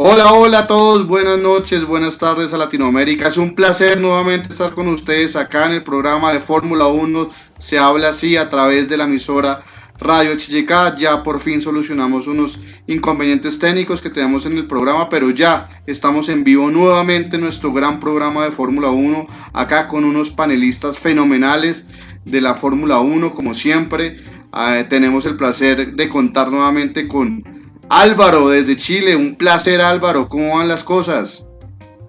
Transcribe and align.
Hola, 0.00 0.32
hola 0.32 0.58
a 0.60 0.66
todos, 0.68 1.08
buenas 1.08 1.40
noches, 1.40 1.84
buenas 1.84 2.18
tardes 2.18 2.52
a 2.52 2.56
Latinoamérica. 2.56 3.26
Es 3.26 3.36
un 3.36 3.56
placer 3.56 4.00
nuevamente 4.00 4.52
estar 4.52 4.72
con 4.72 4.86
ustedes 4.86 5.34
acá 5.34 5.66
en 5.66 5.72
el 5.72 5.82
programa 5.82 6.32
de 6.32 6.38
Fórmula 6.38 6.86
1. 6.86 7.30
Se 7.58 7.80
habla 7.80 8.10
así 8.10 8.36
a 8.36 8.48
través 8.48 8.88
de 8.88 8.96
la 8.96 9.06
emisora 9.06 9.64
Radio 9.98 10.36
Chillicá. 10.36 10.94
Ya 10.96 11.24
por 11.24 11.40
fin 11.40 11.60
solucionamos 11.60 12.28
unos 12.28 12.60
inconvenientes 12.86 13.58
técnicos 13.58 14.00
que 14.00 14.08
tenemos 14.08 14.46
en 14.46 14.56
el 14.56 14.68
programa, 14.68 15.08
pero 15.08 15.30
ya 15.30 15.82
estamos 15.84 16.28
en 16.28 16.44
vivo 16.44 16.70
nuevamente 16.70 17.34
en 17.34 17.42
nuestro 17.42 17.72
gran 17.72 17.98
programa 17.98 18.44
de 18.44 18.52
Fórmula 18.52 18.90
1, 18.90 19.26
acá 19.52 19.88
con 19.88 20.04
unos 20.04 20.30
panelistas 20.30 20.96
fenomenales 20.96 21.86
de 22.24 22.40
la 22.40 22.54
Fórmula 22.54 23.00
1, 23.00 23.34
como 23.34 23.52
siempre. 23.52 24.20
Ah, 24.52 24.80
tenemos 24.88 25.26
el 25.26 25.34
placer 25.34 25.96
de 25.96 26.08
contar 26.08 26.52
nuevamente 26.52 27.08
con 27.08 27.57
Álvaro 27.90 28.50
desde 28.50 28.76
Chile, 28.76 29.16
un 29.16 29.34
placer 29.34 29.80
Álvaro, 29.80 30.28
¿cómo 30.28 30.56
van 30.56 30.68
las 30.68 30.84
cosas? 30.84 31.46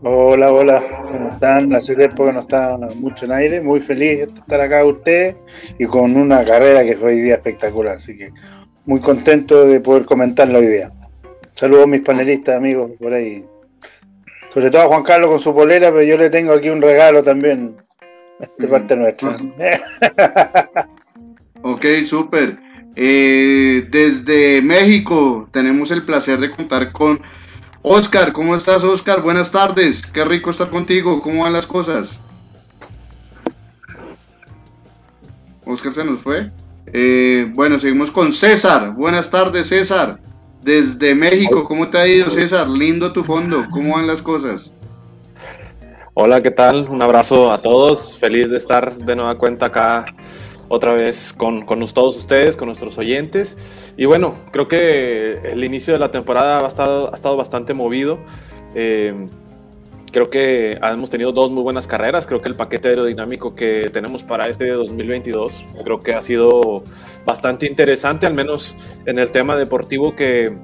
Hola, 0.02 0.52
hola, 0.52 0.84
¿cómo 1.10 1.30
están? 1.30 1.74
Hace 1.74 1.96
tiempo 1.96 2.26
que 2.26 2.34
no 2.34 2.42
está 2.42 2.78
mucho 2.96 3.26
en 3.26 3.32
aire, 3.32 3.62
muy 3.62 3.80
feliz 3.80 4.18
de 4.18 4.24
estar 4.24 4.60
acá 4.60 4.82
con 4.82 4.96
ustedes 4.96 5.38
y 5.78 5.86
con 5.86 6.18
una 6.18 6.44
carrera 6.44 6.84
que 6.84 6.98
fue 6.98 7.14
hoy 7.14 7.22
día 7.22 7.36
espectacular, 7.36 7.96
así 7.96 8.18
que 8.18 8.34
muy 8.86 9.00
contento 9.00 9.66
de 9.66 9.80
poder 9.80 10.06
comentarlo 10.06 10.60
hoy 10.60 10.68
día. 10.68 10.92
Saludos 11.54 11.86
a 11.86 11.88
mis 11.88 12.02
panelistas, 12.02 12.58
amigos, 12.58 12.92
por 13.00 13.14
ahí. 13.14 13.46
Sobre 14.54 14.72
todo 14.72 14.82
a 14.82 14.88
Juan 14.88 15.04
Carlos 15.04 15.30
con 15.30 15.40
su 15.40 15.54
polera, 15.54 15.92
pero 15.92 16.04
yo 16.04 16.18
le 16.18 16.30
tengo 16.30 16.54
aquí 16.54 16.70
un 16.70 16.82
regalo 16.82 17.24
también 17.24 17.78
de 18.58 18.68
parte 18.68 18.98
nuestra. 18.98 19.38
ok, 21.62 21.86
súper. 22.06 22.69
Eh, 22.96 23.88
desde 23.90 24.62
México 24.62 25.48
tenemos 25.52 25.92
el 25.92 26.04
placer 26.04 26.40
de 26.40 26.52
contar 26.52 26.92
con 26.92 27.22
Oscar. 27.82 28.34
¿Cómo 28.34 28.56
estás, 28.56 28.84
Oscar? 28.84 29.22
Buenas 29.22 29.52
tardes. 29.52 30.06
Qué 30.06 30.26
rico 30.26 30.50
estar 30.50 30.70
contigo. 30.70 31.22
¿Cómo 31.22 31.44
van 31.44 31.54
las 31.54 31.66
cosas? 31.66 32.20
Oscar 35.66 35.94
se 35.94 36.04
nos 36.04 36.22
fue. 36.22 36.52
Eh, 36.88 37.52
bueno, 37.54 37.78
seguimos 37.80 38.12
con 38.12 38.34
César. 38.34 38.94
Buenas 38.94 39.30
tardes, 39.30 39.68
César. 39.68 40.20
Desde 40.64 41.16
México, 41.16 41.64
¿cómo 41.64 41.88
te 41.88 41.98
ha 41.98 42.08
ido, 42.08 42.30
César? 42.30 42.68
Lindo 42.68 43.14
tu 43.14 43.24
fondo. 43.24 43.66
¿Cómo 43.72 43.96
van 43.96 44.08
las 44.08 44.22
cosas? 44.22 44.74
Hola, 46.16 46.42
¿qué 46.42 46.52
tal? 46.52 46.90
Un 46.90 47.02
abrazo 47.02 47.54
a 47.54 47.60
todos. 47.60 48.18
Feliz 48.18 48.50
de 48.50 48.58
estar 48.58 48.98
de 48.98 49.16
nueva 49.16 49.38
cuenta 49.38 49.68
acá 49.68 50.06
otra 50.70 50.94
vez 50.94 51.34
con, 51.34 51.66
con, 51.66 51.86
todos 51.88 52.16
ustedes, 52.16 52.56
con 52.56 52.68
nuestros 52.68 52.98
oyentes. 52.98 53.58
Y 53.98 54.06
bueno, 54.06 54.36
creo 54.52 54.68
que 54.68 55.34
el 55.34 55.64
inicio 55.64 55.94
de 55.94 56.00
la 56.00 56.12
temporada 56.12 56.60
ha 56.64 56.68
estado, 56.68 57.12
ha 57.12 57.16
estado 57.16 57.36
bastante 57.36 57.74
movido. 57.74 58.20
Eh, 58.76 59.28
creo 60.12 60.30
que 60.30 60.74
hemos 60.82 61.10
tenido 61.10 61.32
dos 61.32 61.52
muy 61.52 61.64
buenas 61.64 61.88
carreras. 61.88 62.28
Creo 62.28 62.42
que 62.42 62.50
el 62.50 62.56
paquete 62.56 62.90
aerodinámico 62.90 63.56
que 63.56 63.90
tenemos 63.92 64.24
para 64.24 64.48
este 64.48 64.70
2022 64.70 65.66
creo 65.84 66.02
que 66.02 66.14
ha 66.14 66.22
sido 66.22 66.84
bastante 67.26 67.68
interesante, 67.68 68.26
al 68.26 68.34
menos 68.34 68.76
en 69.06 69.20
el 69.20 69.32
tema 69.32 69.56
deportivo 69.56 70.16
que, 70.16 70.56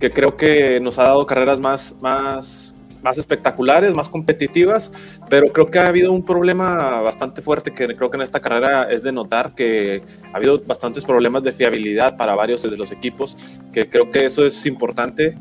que 0.00 0.10
creo 0.10 0.36
que 0.36 0.80
nos 0.80 0.98
ha 0.98 1.04
dado 1.04 1.26
carreras 1.26 1.60
más, 1.60 1.96
más 2.00 2.65
más 3.02 3.18
espectaculares, 3.18 3.94
más 3.94 4.08
competitivas, 4.08 4.90
pero 5.28 5.52
creo 5.52 5.70
que 5.70 5.78
ha 5.78 5.86
habido 5.86 6.12
un 6.12 6.24
problema 6.24 7.00
bastante 7.00 7.42
fuerte 7.42 7.72
que 7.72 7.86
creo 7.96 8.10
que 8.10 8.16
en 8.16 8.22
esta 8.22 8.40
carrera 8.40 8.90
es 8.90 9.02
de 9.02 9.12
notar 9.12 9.54
que 9.54 10.02
ha 10.32 10.36
habido 10.36 10.60
bastantes 10.64 11.04
problemas 11.04 11.42
de 11.42 11.52
fiabilidad 11.52 12.16
para 12.16 12.34
varios 12.34 12.62
de 12.62 12.76
los 12.76 12.92
equipos, 12.92 13.36
que 13.72 13.88
creo 13.88 14.10
que 14.10 14.24
eso 14.24 14.44
es 14.44 14.66
importante. 14.66 15.36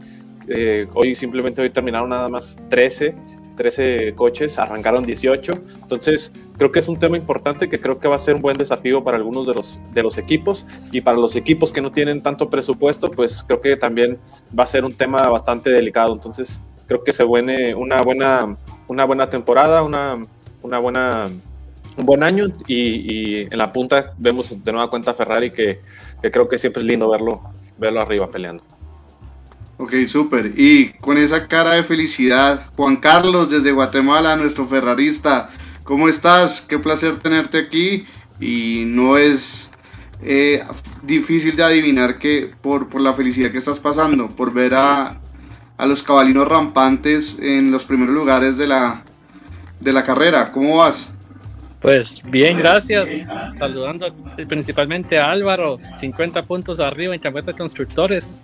Eh, 0.48 0.88
hoy 0.94 1.16
simplemente 1.16 1.62
hoy 1.62 1.72
terminaron 1.72 2.10
nada 2.10 2.30
más 2.30 2.60
13 2.70 3.16
13 3.56 4.14
coches, 4.16 4.60
arrancaron 4.60 5.06
18. 5.06 5.54
Entonces, 5.82 6.32
creo 6.58 6.72
que 6.72 6.80
es 6.80 6.88
un 6.88 7.00
tema 7.00 7.18
importante 7.18 7.70
que 7.70 7.80
creo 7.80 8.00
que 8.00 8.08
va 8.08 8.16
a 8.16 8.20
ser 8.20 8.36
un 8.36 8.42
buen 8.42 8.58
desafío 8.58 9.04
para 9.04 9.18
algunos 9.18 9.48
de 9.48 9.54
los, 9.54 9.80
de 9.94 10.04
los 10.04 10.18
equipos 10.18 10.66
y 10.92 11.02
para 11.02 11.18
los 11.18 11.36
equipos 11.36 11.72
que 11.72 11.82
no 11.82 11.92
tienen 11.92 12.22
tanto 12.22 12.50
presupuesto, 12.50 13.10
pues 13.10 13.44
creo 13.44 13.62
que 13.62 13.76
también 13.78 14.20
va 14.58 14.64
a 14.64 14.68
ser 14.68 14.86
un 14.86 14.96
tema 14.96 15.22
bastante 15.30 15.72
delicado. 15.72 16.14
Entonces, 16.14 16.60
creo 16.88 17.04
que 17.04 17.14
se 17.14 17.26
viene 17.26 17.76
una 17.76 18.02
buena, 18.02 18.58
una 18.88 19.06
buena 19.06 19.30
temporada, 19.30 19.84
una, 19.84 20.26
una 20.62 20.80
buena, 20.80 21.30
un 21.98 22.06
buen 22.06 22.24
año 22.24 22.48
y, 22.68 23.42
en 23.42 23.58
la 23.58 23.72
punta 23.72 24.14
vemos 24.18 24.64
de 24.64 24.72
nueva 24.72 24.90
cuenta 24.90 25.12
a 25.12 25.14
Ferrari 25.14 25.52
que, 25.52 25.82
creo 26.22 26.48
que 26.48 26.58
siempre 26.58 26.82
es 26.82 26.88
lindo 26.88 27.10
verlo, 27.10 27.42
verlo 27.78 28.02
arriba 28.02 28.30
peleando. 28.30 28.64
Ok, 29.78 29.94
súper. 30.08 30.54
Y 30.56 30.94
con 31.02 31.18
esa 31.18 31.48
cara 31.48 31.74
de 31.74 31.84
felicidad, 31.84 32.68
Juan 32.78 32.96
Carlos 32.96 33.50
desde 33.50 33.74
Guatemala, 33.74 34.38
nuestro 34.38 34.66
ferrarista, 34.66 35.50
¿cómo 35.84 36.08
estás? 36.08 36.62
Qué 36.62 36.80
placer 36.80 37.20
tenerte 37.20 37.58
aquí 37.58 38.06
y 38.40 38.84
no 38.86 39.18
es 39.18 39.70
eh, 40.22 40.64
difícil 41.04 41.58
de 41.58 41.64
adivinar 41.64 42.20
que 42.20 42.52
por, 42.62 42.88
por 42.88 43.02
la 43.02 43.14
felicidad 43.14 43.52
que 43.52 43.58
estás 43.58 43.80
pasando, 43.80 44.30
por 44.30 44.54
ver 44.54 44.74
a 44.76 45.20
a 45.78 45.86
los 45.86 46.04
cabalinos 46.04 46.48
rampantes 46.48 47.38
en 47.40 47.72
los 47.72 47.86
primeros 47.86 48.16
lugares 48.16 48.58
de 48.58 48.68
la, 48.68 49.04
de 49.80 49.94
la 49.94 50.04
carrera. 50.04 50.52
¿Cómo 50.52 50.78
vas? 50.78 51.10
Pues 51.82 52.22
bien, 52.24 52.58
gracias. 52.58 53.10
Saludando 53.58 54.08
principalmente 54.48 55.20
a 55.20 55.30
Álvaro, 55.30 55.80
50 56.00 56.44
puntos 56.44 56.80
arriba 56.80 57.14
en 57.14 57.22
campeonato 57.22 57.52
de 57.52 57.58
constructores. 57.58 58.42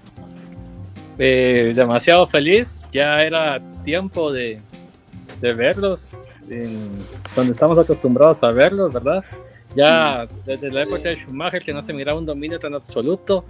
Eh, 1.18 1.74
demasiado 1.76 2.28
feliz, 2.28 2.88
ya 2.92 3.24
era 3.24 3.60
tiempo 3.84 4.32
de, 4.32 4.62
de 5.40 5.54
verlos, 5.54 6.12
donde 7.36 7.54
estamos 7.54 7.78
acostumbrados 7.78 8.42
a 8.44 8.52
verlos, 8.52 8.94
¿verdad? 8.94 9.24
Ya 9.76 10.28
desde 10.46 10.72
la 10.72 10.84
época 10.84 11.10
de 11.10 11.16
Schumacher 11.16 11.64
que 11.64 11.74
no 11.74 11.82
se 11.82 11.94
miraba 11.94 12.20
un 12.20 12.26
dominio 12.26 12.60
tan 12.60 12.74
absoluto, 12.74 13.46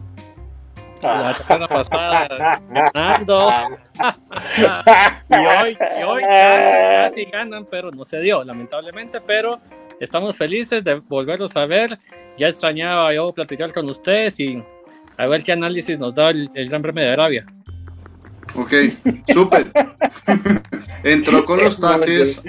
la 1.01 1.35
semana 1.35 1.67
pasada 1.67 2.61
ganando. 2.69 3.49
y 5.29 5.33
hoy, 5.33 5.77
y 5.99 6.03
hoy 6.03 6.23
casi, 6.23 7.25
ganan, 7.25 7.65
pero 7.69 7.91
no 7.91 8.05
se 8.05 8.19
dio, 8.19 8.43
lamentablemente. 8.43 9.21
Pero 9.21 9.59
estamos 9.99 10.35
felices 10.35 10.83
de 10.83 10.95
volverlos 10.95 11.55
a 11.55 11.65
ver. 11.65 11.97
Ya 12.37 12.47
extrañaba 12.47 13.13
yo 13.13 13.31
platicar 13.33 13.73
con 13.73 13.89
ustedes 13.89 14.39
y 14.39 14.63
a 15.17 15.27
ver 15.27 15.43
qué 15.43 15.51
análisis 15.51 15.99
nos 15.99 16.15
da 16.15 16.29
el, 16.29 16.49
Gran 16.53 16.81
Premio 16.81 17.03
de 17.03 17.11
Arabia. 17.11 17.45
Ok, 18.55 18.73
súper. 19.31 19.71
Entró 21.03 21.45
con 21.45 21.59
los 21.59 21.79
taques 21.79 22.43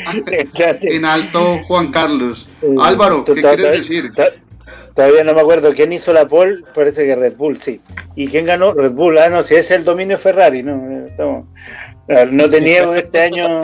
en 0.82 1.04
alto 1.04 1.58
Juan 1.64 1.90
Carlos. 1.90 2.48
Álvaro, 2.80 3.24
¿qué 3.24 3.34
quieres 3.34 3.72
decir? 3.72 4.10
Todavía 4.94 5.24
no 5.24 5.34
me 5.34 5.40
acuerdo 5.40 5.72
quién 5.74 5.92
hizo 5.92 6.12
la 6.12 6.26
pole, 6.26 6.62
parece 6.74 7.06
que 7.06 7.16
Red 7.16 7.36
Bull, 7.36 7.60
sí. 7.60 7.80
¿Y 8.14 8.28
quién 8.28 8.46
ganó? 8.46 8.74
Red 8.74 8.92
Bull, 8.92 9.18
ah, 9.18 9.28
no, 9.28 9.42
si 9.42 9.54
es 9.54 9.70
el 9.70 9.84
dominio 9.84 10.18
Ferrari, 10.18 10.62
no, 10.62 10.76
no 12.30 12.50
te 12.50 12.60
niego 12.60 12.94
este 12.94 13.22
año. 13.22 13.62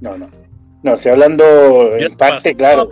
No, 0.00 0.16
no. 0.16 0.40
No, 0.82 0.96
si 0.96 1.10
hablando 1.10 1.94
en 1.94 2.16
parte, 2.16 2.54
claro. 2.54 2.88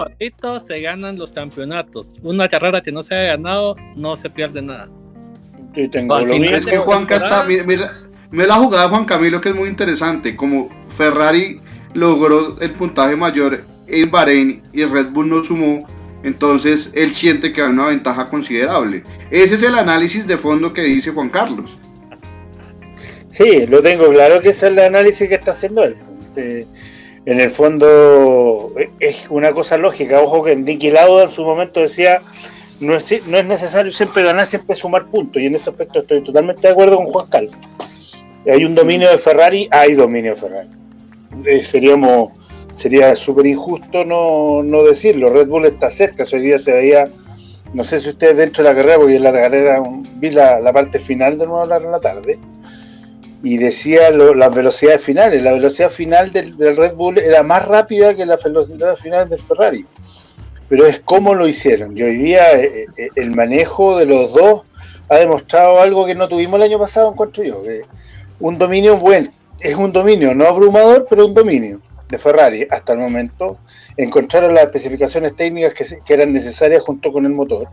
se 0.67 0.81
ganan 0.81 1.17
los 1.17 1.33
campeonatos. 1.33 2.17
Una 2.23 2.49
carrera 2.49 2.83
que 2.83 2.93
no 2.93 3.03
se 3.03 3.15
haya 3.15 3.37
ganado, 3.37 3.77
no 3.97 4.15
se 4.17 4.29
pierde 4.29 4.61
nada. 4.61 4.91
tengo 5.91 6.19
lo 6.21 6.35
Es 6.35 6.67
que 6.67 6.77
Juanca 6.77 7.17
está, 7.17 7.45
mira, 7.45 7.95
me 8.31 8.47
la 8.47 8.57
jugada 8.57 8.91
Juan 8.91 9.07
Camilo 9.07 9.41
que 9.41 9.51
es 9.51 9.55
muy 9.55 9.71
interesante. 9.71 10.37
Como 10.37 10.69
Ferrari 10.89 11.63
logró 11.95 12.61
el 12.61 12.73
puntaje 12.73 13.17
mayor 13.17 13.61
en 13.87 14.11
Bahrein 14.11 14.63
y 14.75 14.85
Red 14.85 15.11
Bull 15.11 15.31
no 15.31 15.43
sumó, 15.43 15.87
entonces 16.23 16.93
él 16.95 17.15
siente 17.15 17.53
que 17.53 17.63
hay 17.63 17.71
una 17.71 17.87
ventaja 17.87 18.29
considerable. 18.29 19.05
Ese 19.31 19.55
es 19.55 19.63
el 19.63 19.75
análisis 19.75 20.27
de 20.27 20.37
fondo 20.37 20.73
que 20.73 20.83
dice 20.83 21.11
Juan 21.11 21.31
Carlos. 21.31 21.79
Sí, 23.31 23.67
lo 23.67 23.83
tengo 23.83 24.09
claro 24.09 24.41
que 24.41 24.49
ese 24.49 24.67
es 24.67 24.73
el 24.73 24.79
análisis 24.81 25.29
que 25.29 25.37
está 25.37 25.53
haciendo 25.53 25.85
él. 25.85 25.97
Este, 26.23 26.67
en 27.25 27.41
el 27.41 27.51
fondo 27.51 28.75
es 28.99 29.27
una 29.29 29.53
cosa 29.53 29.77
lógica. 29.77 30.21
Ojo 30.21 30.43
que 30.45 30.57
Nicky 30.57 30.91
Lauda 30.91 31.25
en 31.25 31.31
su 31.31 31.45
momento 31.45 31.81
decía 31.81 32.23
no 32.81 32.95
es, 32.95 33.27
no 33.27 33.37
es 33.37 33.45
necesario 33.45 33.93
siempre 33.93 34.23
ganar, 34.23 34.47
siempre 34.47 34.75
sumar 34.75 35.07
puntos. 35.07 35.43
Y 35.43 35.47
en 35.47 35.55
ese 35.55 35.71
aspecto 35.71 36.01
estoy 36.01 36.23
totalmente 36.23 36.63
de 36.63 36.69
acuerdo 36.69 36.97
con 36.97 37.07
Juan 37.07 37.27
Carlos. 37.29 37.53
Hay 38.51 38.65
un 38.65 38.75
dominio 38.75 39.11
de 39.11 39.19
Ferrari, 39.19 39.69
hay 39.71 39.95
dominio 39.95 40.35
de 40.35 40.41
Ferrari. 40.41 40.69
Eh, 41.45 41.65
seríamos 41.65 42.31
sería 42.79 43.17
súper 43.17 43.47
injusto 43.47 44.05
no, 44.05 44.63
no, 44.63 44.85
decirlo. 44.85 45.31
Red 45.31 45.49
Bull 45.49 45.67
está 45.67 45.91
cerca, 45.91 46.25
hoy 46.33 46.43
día 46.43 46.59
se 46.59 46.73
veía, 46.73 47.11
no 47.75 47.85
sé 47.85 47.99
si 47.99 48.11
ustedes 48.11 48.37
dentro 48.37 48.63
de 48.63 48.71
la 48.71 48.77
carrera, 48.77 48.99
porque 48.99 49.17
en 49.17 49.23
la 49.25 49.33
carrera 49.33 49.83
vi 50.15 50.31
la, 50.31 50.73
parte 50.73 51.01
final 51.01 51.39
de 51.39 51.47
nuevo 51.47 51.65
en 51.65 51.91
la 51.91 52.01
tarde, 52.01 52.39
y 53.43 53.57
decía 53.57 54.11
las 54.11 54.55
velocidades 54.55 55.03
finales. 55.03 55.43
La 55.43 55.53
velocidad 55.53 55.91
final 55.91 56.33
del, 56.33 56.57
Red 56.57 56.95
Bull 56.95 57.19
era 57.19 57.43
más 57.43 57.67
rápida 57.67 58.15
que 58.15 58.25
la 58.25 58.37
velocidad 58.37 58.97
final 58.97 59.29
del 59.29 59.41
Ferrari. 59.41 59.85
Pero 60.69 60.87
es 60.87 61.01
cómo 61.01 61.35
lo 61.35 61.49
hicieron. 61.49 61.97
Y 61.97 62.03
hoy 62.03 62.17
día 62.17 62.53
eh, 62.53 62.87
eh, 62.97 63.09
el 63.17 63.35
manejo 63.35 63.97
de 63.97 64.07
los 64.07 64.33
dos 64.33 64.63
ha 65.09 65.17
demostrado 65.17 65.81
algo 65.81 66.05
que 66.05 66.15
no 66.15 66.29
tuvimos 66.29 66.61
el 66.61 66.67
año 66.67 66.79
pasado, 66.79 67.11
encuentro 67.11 67.43
yo. 67.43 67.63
Un 68.39 68.59
dominio 68.59 68.97
buen, 68.99 69.31
es 69.61 69.75
un 69.75 69.93
dominio, 69.93 70.35
no 70.35 70.47
abrumador, 70.47 71.07
pero 71.09 71.27
un 71.27 71.35
dominio 71.35 71.81
de 72.09 72.19
Ferrari 72.19 72.67
hasta 72.71 72.93
el 72.93 72.99
momento. 72.99 73.59
Encontraron 73.97 74.55
las 74.55 74.65
especificaciones 74.65 75.37
técnicas 75.37 75.75
que, 75.75 76.15
eran 76.15 76.33
necesarias 76.33 76.83
junto 76.83 77.13
con 77.13 77.25
el 77.27 77.33
motor. 77.33 77.69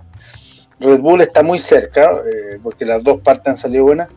Red 0.79 0.99
Bull 0.99 1.21
está 1.21 1.41
muy 1.41 1.59
cerca, 1.59 2.11
eh, 2.11 2.59
porque 2.61 2.85
las 2.85 3.03
dos 3.03 3.21
partes 3.21 3.47
han 3.47 3.57
salido 3.57 3.85
buenas, 3.85 4.09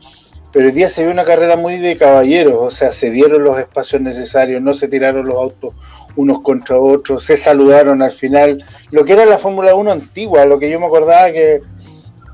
pero 0.52 0.66
hoy 0.66 0.72
día 0.72 0.88
se 0.88 1.02
vio 1.02 1.12
una 1.12 1.24
carrera 1.24 1.56
muy 1.56 1.76
de 1.76 1.96
caballeros, 1.96 2.56
o 2.58 2.70
sea, 2.70 2.90
se 2.90 3.10
dieron 3.10 3.44
los 3.44 3.58
espacios 3.58 4.00
necesarios, 4.00 4.62
no 4.62 4.74
se 4.74 4.88
tiraron 4.88 5.26
los 5.26 5.36
autos 5.36 5.74
unos 6.16 6.40
contra 6.40 6.78
otros, 6.78 7.22
se 7.22 7.36
saludaron 7.36 8.02
al 8.02 8.10
final, 8.10 8.64
lo 8.90 9.04
que 9.04 9.12
era 9.12 9.24
la 9.24 9.38
Fórmula 9.38 9.74
1 9.74 9.92
antigua, 9.92 10.46
lo 10.46 10.58
que 10.58 10.68
yo 10.68 10.80
me 10.80 10.86
acordaba 10.86 11.30
que 11.30 11.60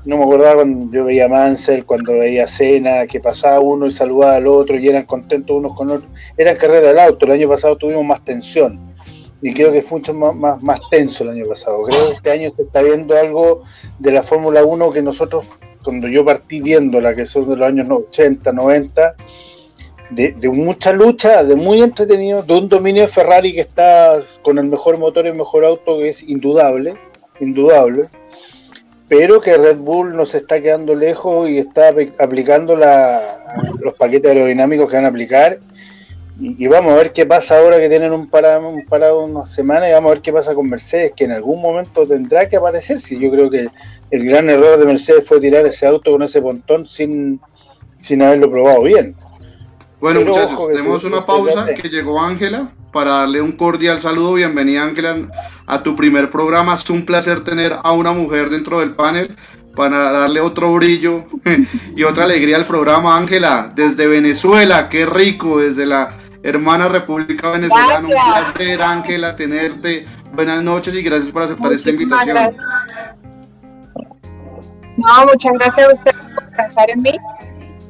no 0.05 0.17
me 0.17 0.23
acordaba 0.23 0.55
cuando 0.55 0.95
yo 0.95 1.05
veía 1.05 1.27
Mansell, 1.27 1.83
cuando 1.83 2.13
veía 2.13 2.47
Cena, 2.47 3.07
que 3.07 3.19
pasaba 3.19 3.59
uno 3.59 3.87
y 3.87 3.91
saludaba 3.91 4.35
al 4.35 4.47
otro 4.47 4.77
y 4.77 4.87
eran 4.87 5.05
contentos 5.05 5.57
unos 5.57 5.75
con 5.75 5.89
otros. 5.89 6.09
Era 6.37 6.55
carrera 6.55 6.89
del 6.89 6.99
auto, 6.99 7.25
el 7.25 7.31
año 7.31 7.49
pasado 7.49 7.75
tuvimos 7.75 8.05
más 8.05 8.23
tensión 8.23 8.93
y 9.41 9.53
creo 9.53 9.71
que 9.71 9.81
fue 9.81 9.99
mucho 9.99 10.13
más, 10.13 10.61
más, 10.61 10.89
tenso 10.89 11.23
el 11.23 11.31
año 11.31 11.45
pasado. 11.45 11.83
Creo 11.83 12.07
que 12.07 12.13
este 12.13 12.31
año 12.31 12.51
se 12.55 12.63
está 12.63 12.81
viendo 12.81 13.17
algo 13.17 13.63
de 13.99 14.11
la 14.11 14.21
Fórmula 14.21 14.63
1 14.63 14.91
que 14.91 15.01
nosotros, 15.01 15.45
cuando 15.83 16.07
yo 16.07 16.23
partí 16.23 16.61
viendo 16.61 17.01
la 17.01 17.15
que 17.15 17.25
son 17.25 17.47
de 17.47 17.57
los 17.57 17.67
años 17.67 17.89
80, 17.89 18.51
90, 18.51 19.15
de, 20.11 20.33
de, 20.33 20.49
mucha 20.49 20.93
lucha, 20.93 21.43
de 21.43 21.55
muy 21.55 21.81
entretenido, 21.81 22.43
de 22.43 22.53
un 22.53 22.69
dominio 22.69 23.03
de 23.03 23.07
Ferrari 23.07 23.53
que 23.53 23.61
está 23.61 24.19
con 24.43 24.59
el 24.59 24.65
mejor 24.65 24.99
motor 24.99 25.25
y 25.25 25.29
el 25.29 25.35
mejor 25.35 25.65
auto, 25.65 25.97
que 25.97 26.09
es 26.09 26.21
indudable, 26.21 26.95
indudable 27.39 28.07
pero 29.07 29.39
que 29.39 29.57
Red 29.57 29.77
Bull 29.77 30.15
nos 30.15 30.33
está 30.33 30.61
quedando 30.61 30.95
lejos 30.95 31.49
y 31.49 31.59
está 31.59 31.93
aplicando 32.19 32.75
los 32.75 33.93
paquetes 33.95 34.31
aerodinámicos 34.31 34.89
que 34.89 34.95
van 34.95 35.05
a 35.05 35.09
aplicar. 35.09 35.59
Y, 36.37 36.67
vamos 36.67 36.91
a 36.91 36.95
ver 36.95 37.13
qué 37.13 37.25
pasa 37.25 37.57
ahora 37.57 37.77
que 37.77 37.87
tienen 37.87 38.11
un 38.11 38.27
parado, 38.27 38.67
un 38.67 38.85
parado 38.85 39.23
unas 39.23 39.53
semanas 39.53 39.89
y 39.89 39.93
vamos 39.93 40.09
a 40.09 40.13
ver 40.15 40.21
qué 40.21 40.33
pasa 40.33 40.53
con 40.53 40.69
Mercedes, 40.69 41.13
que 41.15 41.23
en 41.23 41.31
algún 41.31 41.61
momento 41.61 42.05
tendrá 42.05 42.49
que 42.49 42.57
aparecer. 42.57 42.99
Si 42.99 43.17
yo 43.17 43.31
creo 43.31 43.49
que 43.49 43.69
el 44.11 44.25
gran 44.25 44.49
error 44.49 44.77
de 44.77 44.85
Mercedes 44.85 45.25
fue 45.25 45.39
tirar 45.39 45.65
ese 45.65 45.85
auto 45.85 46.11
con 46.11 46.23
ese 46.23 46.41
pontón 46.41 46.87
sin, 46.87 47.39
sin 47.99 48.21
haberlo 48.21 48.51
probado 48.51 48.81
bien. 48.81 49.15
Bueno, 50.01 50.21
muchachos, 50.21 50.67
tenemos 50.67 51.03
una 51.05 51.21
pausa 51.21 51.67
que 51.67 51.87
llegó 51.87 52.19
Ángela 52.19 52.69
para 52.95 53.11
darle 53.11 53.41
un 53.41 53.51
cordial 53.51 53.99
saludo. 53.99 54.35
Bienvenida, 54.35 54.81
Ángela, 54.81 55.17
a 55.67 55.83
tu 55.83 55.97
primer 55.97 56.29
programa. 56.29 56.75
Es 56.75 56.89
un 56.89 57.05
placer 57.05 57.43
tener 57.43 57.77
a 57.83 57.91
una 57.91 58.13
mujer 58.13 58.49
dentro 58.49 58.79
del 58.79 58.95
panel 58.95 59.35
para 59.75 60.13
darle 60.13 60.39
otro 60.39 60.73
brillo 60.75 61.25
y 61.97 62.03
otra 62.03 62.23
alegría 62.23 62.55
al 62.55 62.65
programa, 62.65 63.17
Ángela, 63.17 63.69
desde 63.75 64.07
Venezuela. 64.07 64.87
Qué 64.87 65.05
rico, 65.05 65.59
desde 65.59 65.85
la 65.85 66.09
hermana 66.41 66.87
República 66.87 67.49
Venezolana. 67.49 67.99
Un 67.99 68.13
placer, 68.13 68.81
Ángela, 68.81 69.35
tenerte. 69.35 70.05
Buenas 70.31 70.63
noches 70.63 70.95
y 70.95 71.01
gracias 71.01 71.33
por 71.33 71.41
aceptar 71.41 71.73
esta 71.73 71.91
invitación. 71.91 72.37
No, 74.95 75.25
muchas 75.25 75.51
gracias 75.51 75.89
a 75.89 75.93
ustedes 75.95 76.33
por 76.33 76.49
pensar 76.55 76.89
en 76.89 77.01
mí. 77.01 77.17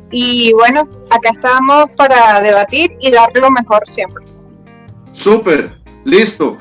Y 0.09 0.51
bueno, 0.53 0.89
acá 1.11 1.29
estamos 1.29 1.91
para 1.95 2.41
debatir 2.41 2.97
y 2.99 3.11
darle 3.11 3.41
lo 3.41 3.51
mejor 3.51 3.83
siempre. 3.85 4.25
Súper, 5.15 5.77
listo. 6.03 6.57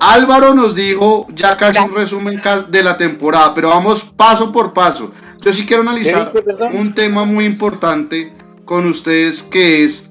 Álvaro 0.00 0.54
nos 0.54 0.74
dijo 0.74 1.26
ya 1.34 1.56
casi 1.56 1.78
un 1.78 1.92
resumen 1.92 2.40
de 2.68 2.82
la 2.82 2.96
temporada, 2.96 3.54
pero 3.54 3.68
vamos 3.68 4.04
paso 4.04 4.52
por 4.52 4.72
paso. 4.72 5.12
Yo 5.40 5.52
sí 5.52 5.64
quiero 5.66 5.82
analizar 5.82 6.32
un 6.72 6.94
tema 6.94 7.24
muy 7.24 7.44
importante 7.44 8.32
con 8.64 8.86
ustedes 8.86 9.42
que 9.42 9.84
es 9.84 10.10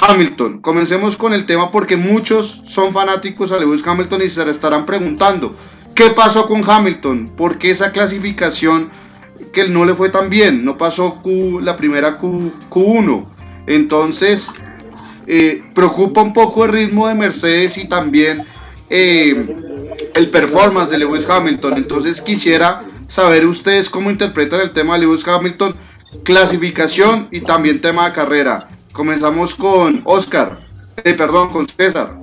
Hamilton. 0.00 0.60
Comencemos 0.60 1.16
con 1.16 1.32
el 1.32 1.46
tema 1.46 1.70
porque 1.70 1.96
muchos 1.96 2.62
son 2.66 2.92
fanáticos 2.92 3.52
a 3.52 3.58
Lewis 3.58 3.86
Hamilton 3.86 4.22
y 4.22 4.28
se 4.28 4.48
estarán 4.50 4.86
preguntando, 4.86 5.54
¿qué 5.94 6.10
pasó 6.10 6.46
con 6.46 6.68
Hamilton? 6.68 7.32
¿Por 7.36 7.58
qué 7.58 7.70
esa 7.70 7.90
clasificación 7.92 8.90
que 9.52 9.68
no 9.68 9.84
le 9.84 9.94
fue 9.94 10.10
tan 10.10 10.28
bien? 10.28 10.64
No 10.64 10.76
pasó 10.76 11.22
Q, 11.22 11.60
la 11.60 11.76
primera 11.76 12.18
Q, 12.18 12.52
Q1. 12.70 13.26
Entonces, 13.66 14.50
eh, 15.26 15.64
preocupa 15.74 16.22
un 16.22 16.32
poco 16.32 16.64
el 16.64 16.72
ritmo 16.72 17.08
de 17.08 17.14
Mercedes 17.14 17.76
y 17.78 17.88
también 17.88 18.46
eh, 18.88 19.34
el 20.14 20.30
performance 20.30 20.90
de 20.90 20.98
Lewis 20.98 21.28
Hamilton. 21.28 21.74
Entonces 21.76 22.20
quisiera 22.20 22.84
saber 23.08 23.44
ustedes 23.46 23.90
cómo 23.90 24.10
interpretan 24.10 24.60
el 24.60 24.72
tema 24.72 24.94
de 24.94 25.00
Lewis 25.00 25.26
Hamilton, 25.26 25.74
clasificación 26.22 27.28
y 27.32 27.40
también 27.40 27.80
tema 27.80 28.08
de 28.08 28.14
carrera. 28.14 28.68
Comenzamos 28.92 29.54
con 29.54 30.00
Oscar, 30.04 30.60
eh, 31.02 31.14
perdón, 31.14 31.50
con 31.50 31.68
César. 31.68 32.14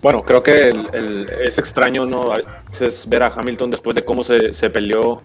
bueno, 0.00 0.22
creo 0.24 0.42
que 0.42 0.70
es 1.44 1.58
extraño 1.58 2.06
¿no? 2.06 2.32
ver 3.06 3.22
a 3.22 3.26
Hamilton 3.28 3.70
después 3.70 3.94
de 3.94 4.04
cómo 4.04 4.24
se, 4.24 4.70
peleó 4.70 5.22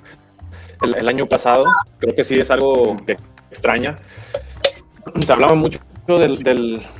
el, 0.81 0.95
el, 0.95 1.07
año 1.07 1.25
pasado. 1.25 1.65
Creo 1.99 2.13
que 2.13 2.25
sí 2.25 2.37
es 2.37 2.51
algo 2.51 2.97
que 3.05 3.17
extraña 3.49 3.99
se 5.25 5.33
hablaba 5.33 5.55
mucho 5.55 5.79
del, 6.07 6.43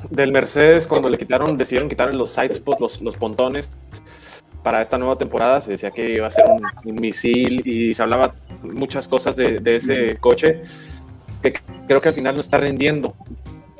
del, 0.10 0.32
Mercedes 0.32 0.88
cuando 0.88 1.10
le 1.10 1.18
quitaron, 1.18 1.58
decidieron 1.58 1.90
quitar 1.90 2.14
los 2.14 2.32
side 2.32 2.54
spots, 2.54 2.82
los, 2.82 3.02
los 3.02 3.16
pontones 3.18 3.70
para 4.64 4.82
esta 4.82 4.98
nueva 4.98 5.18
temporada. 5.18 5.62
Se 5.62 5.72
decía 5.72 5.92
que 5.92 6.14
iba 6.14 6.28
a 6.28 6.32
ser 6.32 6.46
un, 6.48 6.96
misil 6.96 7.62
y 7.68 7.94
se 7.94 8.02
hablaba 8.02 8.34
muchas 8.64 9.08
cosas 9.08 9.36
de, 9.36 9.60
de, 9.60 9.76
ese 9.76 10.18
coche 10.18 10.62
que 11.42 11.54
creo 11.88 12.00
que 12.00 12.10
al 12.10 12.16
final 12.16 12.36
no 12.36 12.42
está 12.42 12.58
rendiendo. 12.58 13.14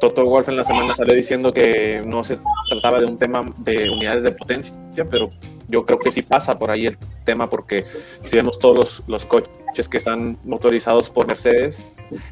Toto 0.04 0.26
Wolf 0.26 0.50
en 0.50 0.58
la 0.58 0.66
semana 0.66 0.94
salió 0.94 1.16
diciendo 1.16 1.54
que 1.54 2.02
no 2.06 2.26
se 2.26 2.38
trataba 2.68 3.00
de 3.00 3.06
un 3.06 3.18
tema 3.18 3.46
de 3.60 3.90
unidades 3.90 4.24
de 4.24 4.34
potencia, 4.34 5.08
pero 5.10 5.32
yo 5.70 5.86
creo 5.86 5.98
que 5.98 6.12
sí 6.12 6.22
pasa 6.22 6.60
por 6.60 6.72
ahí 6.72 6.88
el 6.88 6.98
tema 7.24 7.50
porque 7.50 7.86
si 8.26 8.36
vemos 8.36 8.60
todos 8.60 8.78
los, 8.78 9.04
los 9.08 9.26
coches 9.26 9.88
que 9.90 9.98
están 9.98 10.38
motorizados 10.44 11.10
por 11.10 11.26
Mercedes, 11.26 11.82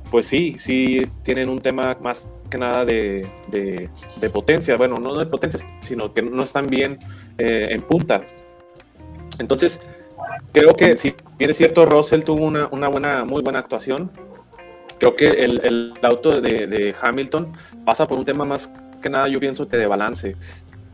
pues 0.09 0.25
sí, 0.25 0.57
sí 0.57 1.07
tienen 1.23 1.47
un 1.47 1.62
tema 1.62 1.97
más 2.01 2.27
que 2.50 2.57
nada 2.57 2.83
de, 2.83 3.25
de, 3.47 4.29
potencia, 4.31 4.75
bueno, 4.75 4.97
no 4.97 5.15
de 5.15 5.25
potencia, 5.25 5.62
sino 5.83 6.13
que 6.13 6.21
no 6.21 6.44
están 6.44 6.68
bien 6.68 7.00
eh, 7.38 7.68
en 7.69 7.83
punta. 7.83 8.21
Entonces, 9.39 9.79
creo 10.51 10.73
que 10.73 10.97
si 10.97 11.16
bien 11.37 11.51
es 11.51 11.56
cierto, 11.56 11.85
Russell 11.85 12.23
tuvo 12.23 12.44
una, 12.44 12.68
una 12.69 12.90
buena, 12.90 13.23
muy 13.23 13.42
buena 13.42 13.59
actuación, 13.59 14.11
creo 15.02 15.16
que 15.16 15.44
el, 15.44 15.60
el 15.66 15.94
auto 16.04 16.40
de, 16.42 16.68
de, 16.68 16.96
Hamilton 17.02 17.52
pasa 17.84 18.08
por 18.08 18.20
un 18.20 18.26
tema 18.26 18.46
más 18.46 18.72
que 19.02 19.10
nada, 19.10 19.28
yo 19.28 19.40
pienso 19.40 19.68
que 19.68 19.76
de 19.76 19.88
balance. 19.88 20.36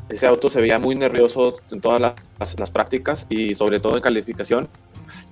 Ese 0.08 0.26
auto 0.26 0.50
se 0.50 0.62
veía 0.62 0.80
muy 0.80 0.96
nervioso 0.96 1.56
en 1.72 1.82
todas 1.82 2.00
las, 2.00 2.58
las 2.58 2.72
prácticas 2.72 3.26
y 3.28 3.54
sobre 3.54 3.82
todo 3.82 3.98
en 3.98 4.02
calificación, 4.02 4.70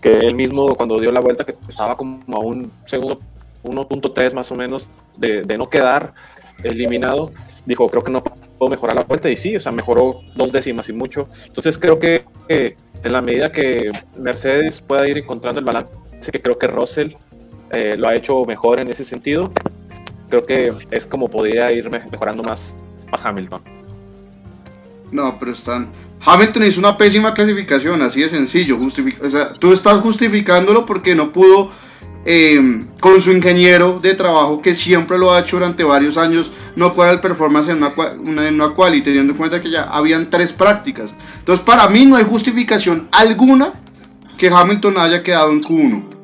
que 0.01 0.17
él 0.17 0.35
mismo 0.35 0.75
cuando 0.75 0.99
dio 0.99 1.09
la 1.13 1.21
vuelta 1.21 1.45
que 1.45 1.55
estaba 1.69 1.95
como 1.95 2.21
a 2.35 2.39
un 2.39 2.69
segundo 2.83 3.21
1.3 3.63 4.33
más 4.33 4.51
o 4.51 4.55
menos 4.55 4.89
de, 5.17 5.45
no 5.57 5.69
quedar 5.69 6.13
eliminado, 6.61 7.31
dijo, 7.65 7.87
creo 7.87 8.03
que 8.03 8.11
no 8.11 8.21
puedo 8.21 8.69
mejorar 8.69 8.97
la 8.97 9.03
vuelta 9.03 9.29
y 9.29 9.37
sí, 9.37 9.55
o 9.55 9.61
sea, 9.61 9.71
mejoró 9.71 10.19
dos 10.35 10.51
décimas 10.51 10.89
y 10.89 10.93
mucho. 10.93 11.29
Entonces 11.45 11.77
creo 11.77 11.97
que 11.97 12.25
en 12.49 13.13
la 13.13 13.21
medida 13.21 13.53
que 13.53 13.89
Mercedes 14.17 14.81
pueda 14.81 15.07
ir 15.07 15.17
encontrando 15.17 15.61
el 15.61 15.65
balance, 15.65 15.93
que 16.29 16.41
creo 16.41 16.59
que 16.59 16.67
Russell 16.67 17.13
eh, 17.75 17.97
lo 17.97 18.07
ha 18.07 18.15
hecho 18.15 18.45
mejor 18.45 18.79
en 18.79 18.89
ese 18.89 19.03
sentido, 19.03 19.51
creo 20.29 20.45
que 20.45 20.73
es 20.91 21.05
como 21.05 21.29
podría 21.29 21.71
ir 21.73 21.89
mejorando 21.89 22.41
más, 22.41 22.73
más 23.11 23.25
Hamilton. 23.25 23.61
No, 25.11 25.37
pero 25.37 25.51
están... 25.51 25.91
Hamilton 26.25 26.63
hizo 26.63 26.79
una 26.79 26.97
pésima 26.97 27.33
clasificación, 27.33 28.01
así 28.01 28.21
de 28.21 28.29
sencillo. 28.29 28.77
o 28.77 29.29
sea, 29.29 29.53
tú 29.53 29.73
estás 29.73 29.99
justificándolo 29.99 30.85
porque 30.85 31.13
no 31.13 31.33
pudo 31.33 31.69
eh, 32.25 32.85
con 33.01 33.21
su 33.21 33.31
ingeniero 33.31 33.99
de 33.99 34.15
trabajo 34.15 34.61
que 34.61 34.73
siempre 34.73 35.17
lo 35.19 35.33
ha 35.33 35.41
hecho 35.41 35.57
durante 35.57 35.83
varios 35.83 36.17
años, 36.17 36.51
no 36.77 36.93
cuál 36.93 37.15
el 37.15 37.19
performance 37.19 37.67
en 37.67 37.77
una, 37.77 37.93
una, 38.23 38.47
en 38.47 39.03
teniendo 39.03 39.33
en 39.33 39.37
cuenta 39.37 39.61
que 39.61 39.69
ya 39.69 39.83
habían 39.83 40.29
tres 40.29 40.53
prácticas. 40.53 41.13
Entonces, 41.39 41.63
para 41.63 41.89
mí 41.89 42.05
no 42.05 42.15
hay 42.15 42.23
justificación 42.23 43.09
alguna 43.11 43.73
que 44.37 44.47
Hamilton 44.47 44.97
haya 44.97 45.21
quedado 45.21 45.51
en 45.51 45.61
Q1 45.61 46.14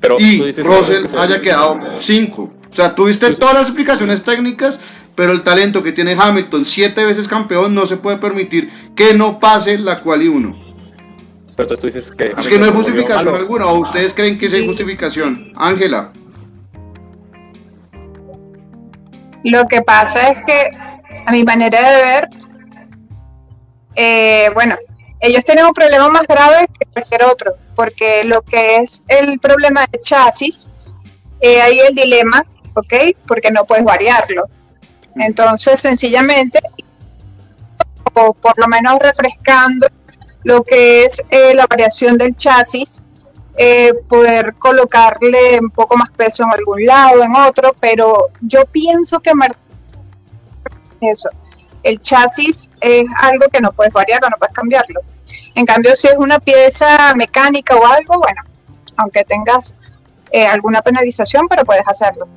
Pero 0.00 0.18
y 0.18 0.52
Russell 0.52 1.06
haya 1.16 1.40
quedado 1.40 1.78
5. 1.96 2.42
O 2.42 2.74
sea, 2.74 2.94
tuviste 2.94 3.26
pues 3.26 3.38
todas 3.38 3.54
las 3.54 3.64
explicaciones 3.64 4.22
técnicas, 4.22 4.80
pero 5.14 5.32
el 5.32 5.42
talento 5.42 5.82
que 5.82 5.92
tiene 5.92 6.16
Hamilton, 6.18 6.64
siete 6.64 7.04
veces 7.04 7.28
campeón, 7.28 7.74
no 7.74 7.84
se 7.86 7.96
puede 7.96 8.16
permitir 8.16 8.70
que 8.94 9.14
no 9.14 9.38
pase 9.38 9.76
la 9.78 10.00
quali 10.00 10.28
1. 10.28 10.70
Pero 11.56 11.76
tú 11.76 11.86
dices 11.86 12.10
que... 12.12 12.32
Es 12.38 12.48
que 12.48 12.58
no 12.58 12.64
hay 12.64 12.70
justificación 12.70 13.34
alguna, 13.34 13.66
o 13.66 13.80
ustedes 13.80 14.14
creen 14.14 14.38
que 14.38 14.48
sí 14.48 14.56
hay 14.56 14.66
justificación. 14.66 15.52
Ángela. 15.56 16.12
Lo 19.44 19.66
que 19.68 19.82
pasa 19.82 20.30
es 20.30 20.38
que, 20.46 20.70
a 21.26 21.32
mi 21.32 21.44
manera 21.44 21.90
de 21.90 22.02
ver, 22.02 22.28
eh, 23.96 24.50
bueno, 24.54 24.76
ellos 25.20 25.44
tienen 25.44 25.66
un 25.66 25.72
problema 25.72 26.08
más 26.08 26.26
grave 26.26 26.66
que 26.78 26.86
cualquier 26.92 27.24
otro, 27.24 27.54
porque 27.74 28.24
lo 28.24 28.42
que 28.42 28.76
es 28.76 29.04
el 29.08 29.38
problema 29.38 29.86
de 29.90 30.00
chasis, 30.00 30.68
eh, 31.40 31.60
ahí 31.60 31.78
el 31.80 31.94
dilema 31.94 32.44
¿ok? 32.74 33.16
Porque 33.26 33.50
no 33.50 33.64
puedes 33.64 33.84
variarlo. 33.84 34.44
Entonces, 35.16 35.80
sencillamente, 35.80 36.60
o 38.14 38.32
por 38.32 38.58
lo 38.58 38.66
menos 38.68 38.98
refrescando 38.98 39.88
lo 40.44 40.62
que 40.62 41.04
es 41.04 41.22
eh, 41.30 41.54
la 41.54 41.66
variación 41.66 42.16
del 42.16 42.36
chasis, 42.36 43.02
eh, 43.56 43.92
poder 44.08 44.54
colocarle 44.54 45.58
un 45.60 45.70
poco 45.70 45.96
más 45.96 46.10
peso 46.12 46.44
en 46.44 46.52
algún 46.52 46.86
lado, 46.86 47.22
en 47.22 47.34
otro, 47.34 47.74
pero 47.78 48.28
yo 48.40 48.64
pienso 48.66 49.20
que 49.20 49.32
eso, 51.00 51.28
el 51.82 52.00
chasis 52.00 52.70
es 52.80 53.06
algo 53.18 53.48
que 53.48 53.60
no 53.60 53.72
puedes 53.72 53.92
variar 53.92 54.24
o 54.24 54.30
no 54.30 54.36
puedes 54.38 54.54
cambiarlo. 54.54 55.00
En 55.54 55.66
cambio, 55.66 55.94
si 55.96 56.08
es 56.08 56.16
una 56.16 56.38
pieza 56.38 57.14
mecánica 57.14 57.76
o 57.76 57.86
algo, 57.86 58.18
bueno, 58.18 58.42
aunque 58.96 59.24
tengas 59.24 59.74
eh, 60.30 60.46
alguna 60.46 60.82
penalización, 60.82 61.48
pero 61.48 61.64
puedes 61.64 61.86
hacerlo. 61.86 62.28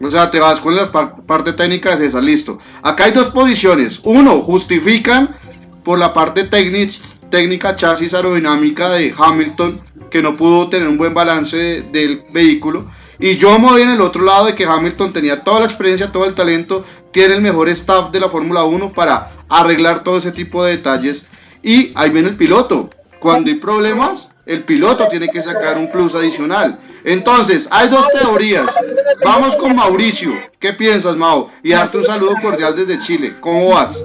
O 0.00 0.10
sea, 0.10 0.30
te 0.30 0.38
vas 0.38 0.60
con 0.60 0.76
las 0.76 0.88
parte 0.88 1.52
técnica 1.52 1.96
de 1.96 2.06
esa, 2.06 2.20
listo. 2.20 2.58
Acá 2.82 3.04
hay 3.04 3.12
dos 3.12 3.28
posiciones. 3.28 4.00
Uno, 4.04 4.42
justifican 4.42 5.36
por 5.82 5.98
la 5.98 6.12
parte 6.12 6.44
técnica 6.44 7.76
chasis 7.76 8.12
aerodinámica 8.12 8.90
de 8.90 9.14
Hamilton, 9.16 9.80
que 10.10 10.20
no 10.20 10.36
pudo 10.36 10.68
tener 10.68 10.88
un 10.88 10.98
buen 10.98 11.14
balance 11.14 11.82
del 11.82 12.22
vehículo. 12.32 12.86
Y 13.18 13.36
yo 13.36 13.58
me 13.58 13.68
voy 13.68 13.82
en 13.82 13.90
el 13.90 14.00
otro 14.00 14.22
lado 14.22 14.46
de 14.46 14.54
que 14.54 14.64
Hamilton 14.64 15.12
tenía 15.12 15.42
toda 15.42 15.60
la 15.60 15.66
experiencia, 15.66 16.10
todo 16.10 16.24
el 16.24 16.34
talento, 16.34 16.84
tiene 17.12 17.34
el 17.34 17.42
mejor 17.42 17.68
staff 17.68 18.10
de 18.10 18.20
la 18.20 18.28
Fórmula 18.28 18.64
1 18.64 18.92
para 18.92 19.32
arreglar 19.48 20.02
todo 20.02 20.18
ese 20.18 20.32
tipo 20.32 20.64
de 20.64 20.76
detalles. 20.76 21.26
Y 21.62 21.92
ahí 21.94 22.10
viene 22.10 22.28
el 22.28 22.36
piloto. 22.36 22.90
Cuando 23.20 23.50
hay 23.50 23.56
problemas, 23.56 24.28
el 24.46 24.64
piloto 24.64 25.08
tiene 25.08 25.28
que 25.28 25.42
sacar 25.42 25.78
un 25.78 25.90
plus 25.90 26.14
adicional. 26.14 26.76
Entonces, 27.04 27.68
hay 27.70 27.88
dos 27.88 28.06
teorías. 28.10 28.66
Vamos 29.24 29.56
con 29.56 29.74
Mauricio. 29.74 30.32
¿Qué 30.58 30.72
piensas, 30.72 31.16
Mau? 31.16 31.48
Y 31.62 31.70
darte 31.70 31.98
un 31.98 32.04
saludo 32.04 32.34
cordial 32.42 32.76
desde 32.76 33.00
Chile. 33.00 33.36
¿Cómo 33.40 33.70
vas? 33.70 33.98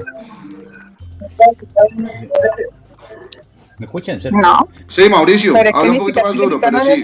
¿Me 3.78 3.86
escuchan? 3.86 4.22
No. 4.32 4.68
Sí, 4.88 5.10
Mauricio. 5.10 5.54
Habla 5.74 5.92
un 5.92 5.98
poquito 5.98 6.22
más 6.22 6.34
duro. 6.36 6.60
Pero 6.60 6.80
sí. 6.80 7.04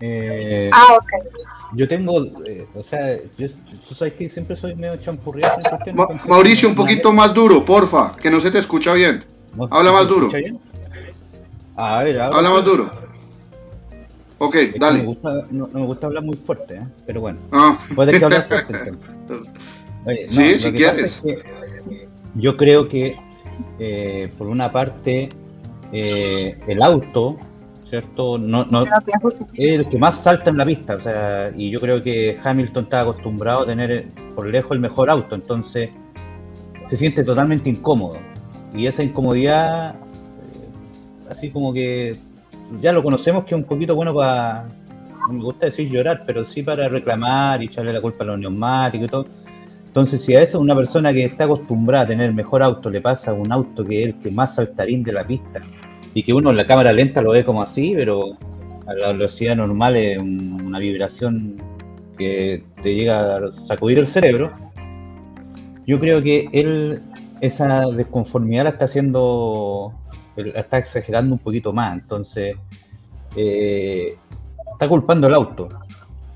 Eh, 0.00 0.70
ah, 0.72 0.98
ok. 0.98 1.12
Yo 1.74 1.88
tengo, 1.88 2.24
eh, 2.48 2.66
o 2.74 2.82
sea, 2.84 3.16
yo, 3.38 3.48
tú 3.88 3.94
sabes 3.94 4.14
que 4.14 4.28
siempre 4.28 4.56
soy 4.56 4.74
medio 4.74 4.96
champurriado. 4.98 5.58
Ma 5.94 6.06
Mauricio, 6.28 6.68
un 6.68 6.74
poquito 6.74 7.12
más 7.12 7.32
duro, 7.32 7.64
porfa, 7.64 8.14
que 8.16 8.30
no 8.30 8.40
se 8.40 8.50
te 8.50 8.58
escucha 8.58 8.92
bien. 8.94 9.24
Habla 9.70 9.92
más 9.92 10.08
duro. 10.08 10.30
A 11.76 12.02
ver, 12.02 12.20
habla 12.20 12.50
más 12.50 12.64
duro. 12.64 12.90
Ok, 14.38 14.56
dale. 14.78 14.98
No 14.98 15.04
me, 15.04 15.06
gusta, 15.06 15.46
no, 15.50 15.68
me 15.72 15.86
gusta 15.86 16.06
hablar 16.06 16.22
muy 16.22 16.36
fuerte, 16.36 16.74
¿eh? 16.74 16.86
pero 17.06 17.22
bueno. 17.22 17.38
Ah. 17.52 17.78
Puede 17.94 18.18
que 18.18 18.24
hablar 18.24 18.46
fuerte. 18.46 18.92
Oye, 20.04 20.28
sí, 20.28 20.58
si 20.58 20.72
quieres. 20.72 21.22
yo 22.34 22.56
creo 22.56 22.88
que, 22.88 23.16
eh, 23.78 24.30
por 24.36 24.46
una 24.46 24.70
parte, 24.70 25.30
eh, 25.90 26.58
el 26.66 26.82
auto 26.82 27.38
¿cierto? 27.90 28.38
No, 28.38 28.64
no, 28.64 28.84
es 29.54 29.86
el 29.86 29.90
que 29.90 29.98
más 29.98 30.20
salta 30.20 30.50
en 30.50 30.56
la 30.56 30.64
pista, 30.64 30.96
o 30.96 31.00
sea, 31.00 31.52
y 31.56 31.70
yo 31.70 31.80
creo 31.80 32.02
que 32.02 32.38
Hamilton 32.42 32.84
está 32.84 33.02
acostumbrado 33.02 33.60
a 33.62 33.64
tener 33.64 34.08
por 34.34 34.46
lejos 34.46 34.72
el 34.72 34.80
mejor 34.80 35.10
auto, 35.10 35.34
entonces 35.34 35.90
se 36.88 36.96
siente 36.96 37.24
totalmente 37.24 37.70
incómodo. 37.70 38.18
Y 38.74 38.86
esa 38.86 39.02
incomodidad, 39.02 39.94
eh, 39.94 41.30
así 41.30 41.50
como 41.50 41.72
que 41.72 42.16
ya 42.80 42.92
lo 42.92 43.02
conocemos 43.02 43.44
que 43.44 43.54
es 43.54 43.60
un 43.60 43.66
poquito 43.66 43.94
bueno 43.94 44.14
para, 44.14 44.68
no 45.28 45.34
me 45.34 45.42
gusta 45.42 45.66
decir 45.66 45.88
llorar, 45.88 46.24
pero 46.26 46.44
sí 46.46 46.62
para 46.62 46.88
reclamar 46.88 47.62
y 47.62 47.66
echarle 47.66 47.92
la 47.92 48.00
culpa 48.00 48.24
a 48.24 48.28
los 48.28 48.38
neumáticos 48.38 49.06
y 49.06 49.10
todo. 49.10 49.26
Entonces, 49.86 50.22
si 50.22 50.34
a 50.34 50.42
eso 50.42 50.60
una 50.60 50.74
persona 50.74 51.12
que 51.12 51.24
está 51.24 51.44
acostumbrada 51.44 52.04
a 52.04 52.08
tener 52.08 52.32
mejor 52.34 52.62
auto 52.62 52.90
le 52.90 53.00
pasa 53.00 53.30
a 53.30 53.34
un 53.34 53.50
auto 53.50 53.82
que 53.84 54.02
es 54.02 54.08
el 54.08 54.20
que 54.20 54.30
más 54.30 54.54
saltarín 54.54 55.02
de 55.02 55.12
la 55.12 55.26
pista, 55.26 55.62
y 56.16 56.22
que 56.22 56.32
uno 56.32 56.48
en 56.48 56.56
la 56.56 56.66
cámara 56.66 56.94
lenta 56.94 57.20
lo 57.20 57.32
ve 57.32 57.44
como 57.44 57.60
así, 57.60 57.92
pero 57.94 58.38
a 58.86 58.94
la 58.94 59.12
velocidad 59.12 59.54
normal 59.54 59.96
es 59.96 60.16
una 60.16 60.78
vibración 60.78 61.60
que 62.16 62.64
te 62.82 62.94
llega 62.94 63.36
a 63.36 63.52
sacudir 63.68 63.98
el 63.98 64.08
cerebro. 64.08 64.50
Yo 65.86 66.00
creo 66.00 66.22
que 66.22 66.48
él 66.54 67.02
esa 67.42 67.82
desconformidad 67.90 68.64
la 68.64 68.70
está 68.70 68.86
haciendo, 68.86 69.92
la 70.36 70.58
está 70.58 70.78
exagerando 70.78 71.34
un 71.34 71.38
poquito 71.38 71.74
más, 71.74 71.92
entonces 71.92 72.56
eh, 73.36 74.16
está 74.72 74.88
culpando 74.88 75.26
el 75.26 75.34
auto 75.34 75.68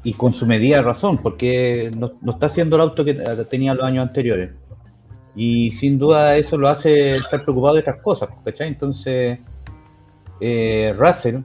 y 0.05 0.13
con 0.13 0.35
su 0.35 0.47
medida 0.47 0.83
razón, 0.83 1.17
porque 1.23 1.91
no, 1.97 2.13
no, 2.21 2.33
está 2.33 2.47
haciendo 2.49 2.77
el 2.77 2.83
auto 2.83 3.03
que 3.03 3.15
tenía 3.49 3.73
los 3.73 3.85
años 3.85 4.07
anteriores. 4.07 4.51
Y 5.35 5.71
sin 5.71 5.99
duda 5.99 6.37
eso 6.37 6.59
lo 6.59 6.69
hace 6.69 7.15
estar 7.15 7.43
preocupado 7.45 7.77
de 7.77 7.81
estas 7.81 8.03
cosas, 8.03 8.29
¿cachai? 8.45 8.69
Entonces, 8.69 9.39
eh, 10.41 10.95
Russell, 10.97 11.39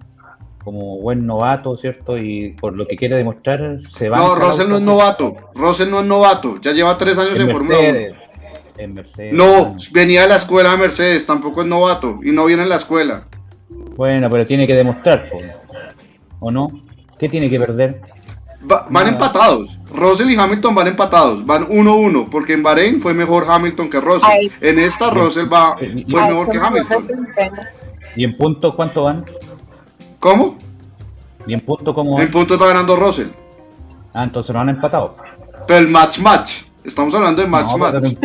como 0.64 0.98
buen 0.98 1.26
novato, 1.26 1.78
¿cierto? 1.78 2.18
Y 2.18 2.56
por 2.60 2.76
lo 2.76 2.88
que 2.88 2.96
quiere 2.96 3.16
demostrar, 3.16 3.80
se 3.98 4.10
va. 4.10 4.18
No, 4.18 4.36
Russell 4.36 4.70
no 4.70 4.78
es 4.78 4.82
novato. 4.82 5.36
Russell 5.54 5.90
no 5.90 6.00
es 6.00 6.06
novato. 6.06 6.60
Ya 6.62 6.72
lleva 6.72 6.98
tres 6.98 7.18
años 7.18 7.40
en, 7.40 7.52
Fórmula 7.52 7.80
1. 7.80 8.94
Mercedes. 8.94 9.34
No, 9.34 9.78
venía 9.92 10.24
de 10.24 10.28
la 10.28 10.36
escuela 10.36 10.72
de 10.72 10.78
Mercedes, 10.78 11.26
tampoco 11.26 11.62
es 11.62 11.68
novato 11.68 12.20
y 12.22 12.32
no 12.32 12.46
viene 12.46 12.64
en 12.64 12.70
la 12.70 12.76
escuela. 12.76 13.26
Bueno, 13.96 14.30
pero 14.30 14.46
tiene 14.46 14.68
que 14.68 14.74
demostrar, 14.74 15.30
¿o 16.40 16.52
no? 16.52 16.68
¿Qué 17.18 17.30
tiene 17.30 17.50
que 17.50 17.58
perder? 17.58 18.02
van 18.66 19.08
empatados. 19.08 19.78
Russell 19.92 20.30
y 20.30 20.36
Hamilton 20.36 20.76
van 20.76 20.88
empatados. 20.88 21.46
Van 21.46 21.68
1-1, 21.68 22.30
porque 22.30 22.54
en 22.54 22.64
Bahrein 22.64 23.02
fue 23.02 23.14
mejor 23.14 23.46
Hamilton 23.48 23.90
que 23.90 24.02
Russell. 24.02 24.52
En 24.62 24.80
esta 24.80 25.10
Russell 25.12 25.52
va, 25.52 25.78
fue 25.78 26.28
mejor 26.28 26.50
que 26.50 26.58
Hamilton. 26.58 27.04
¿Y 28.16 28.24
en 28.24 28.38
punto 28.38 28.76
cuánto 28.76 29.04
van? 29.04 29.26
¿Cómo? 30.20 30.58
¿Y 31.46 31.54
en 31.54 31.60
punto 31.60 31.94
cómo 31.94 32.14
van? 32.14 32.24
En 32.24 32.32
punto 32.32 32.56
está 32.56 32.68
ganando 32.68 32.96
Russell. 32.96 33.28
Ah, 34.14 34.24
entonces 34.24 34.54
no 34.54 34.62
han 34.62 34.70
empatado. 34.70 35.18
Pero 35.68 35.80
el 35.80 35.88
match 35.88 36.20
match. 36.20 36.64
Estamos 36.84 37.14
hablando 37.16 37.42
de 37.42 37.48
match 37.48 37.76
match. 37.78 37.96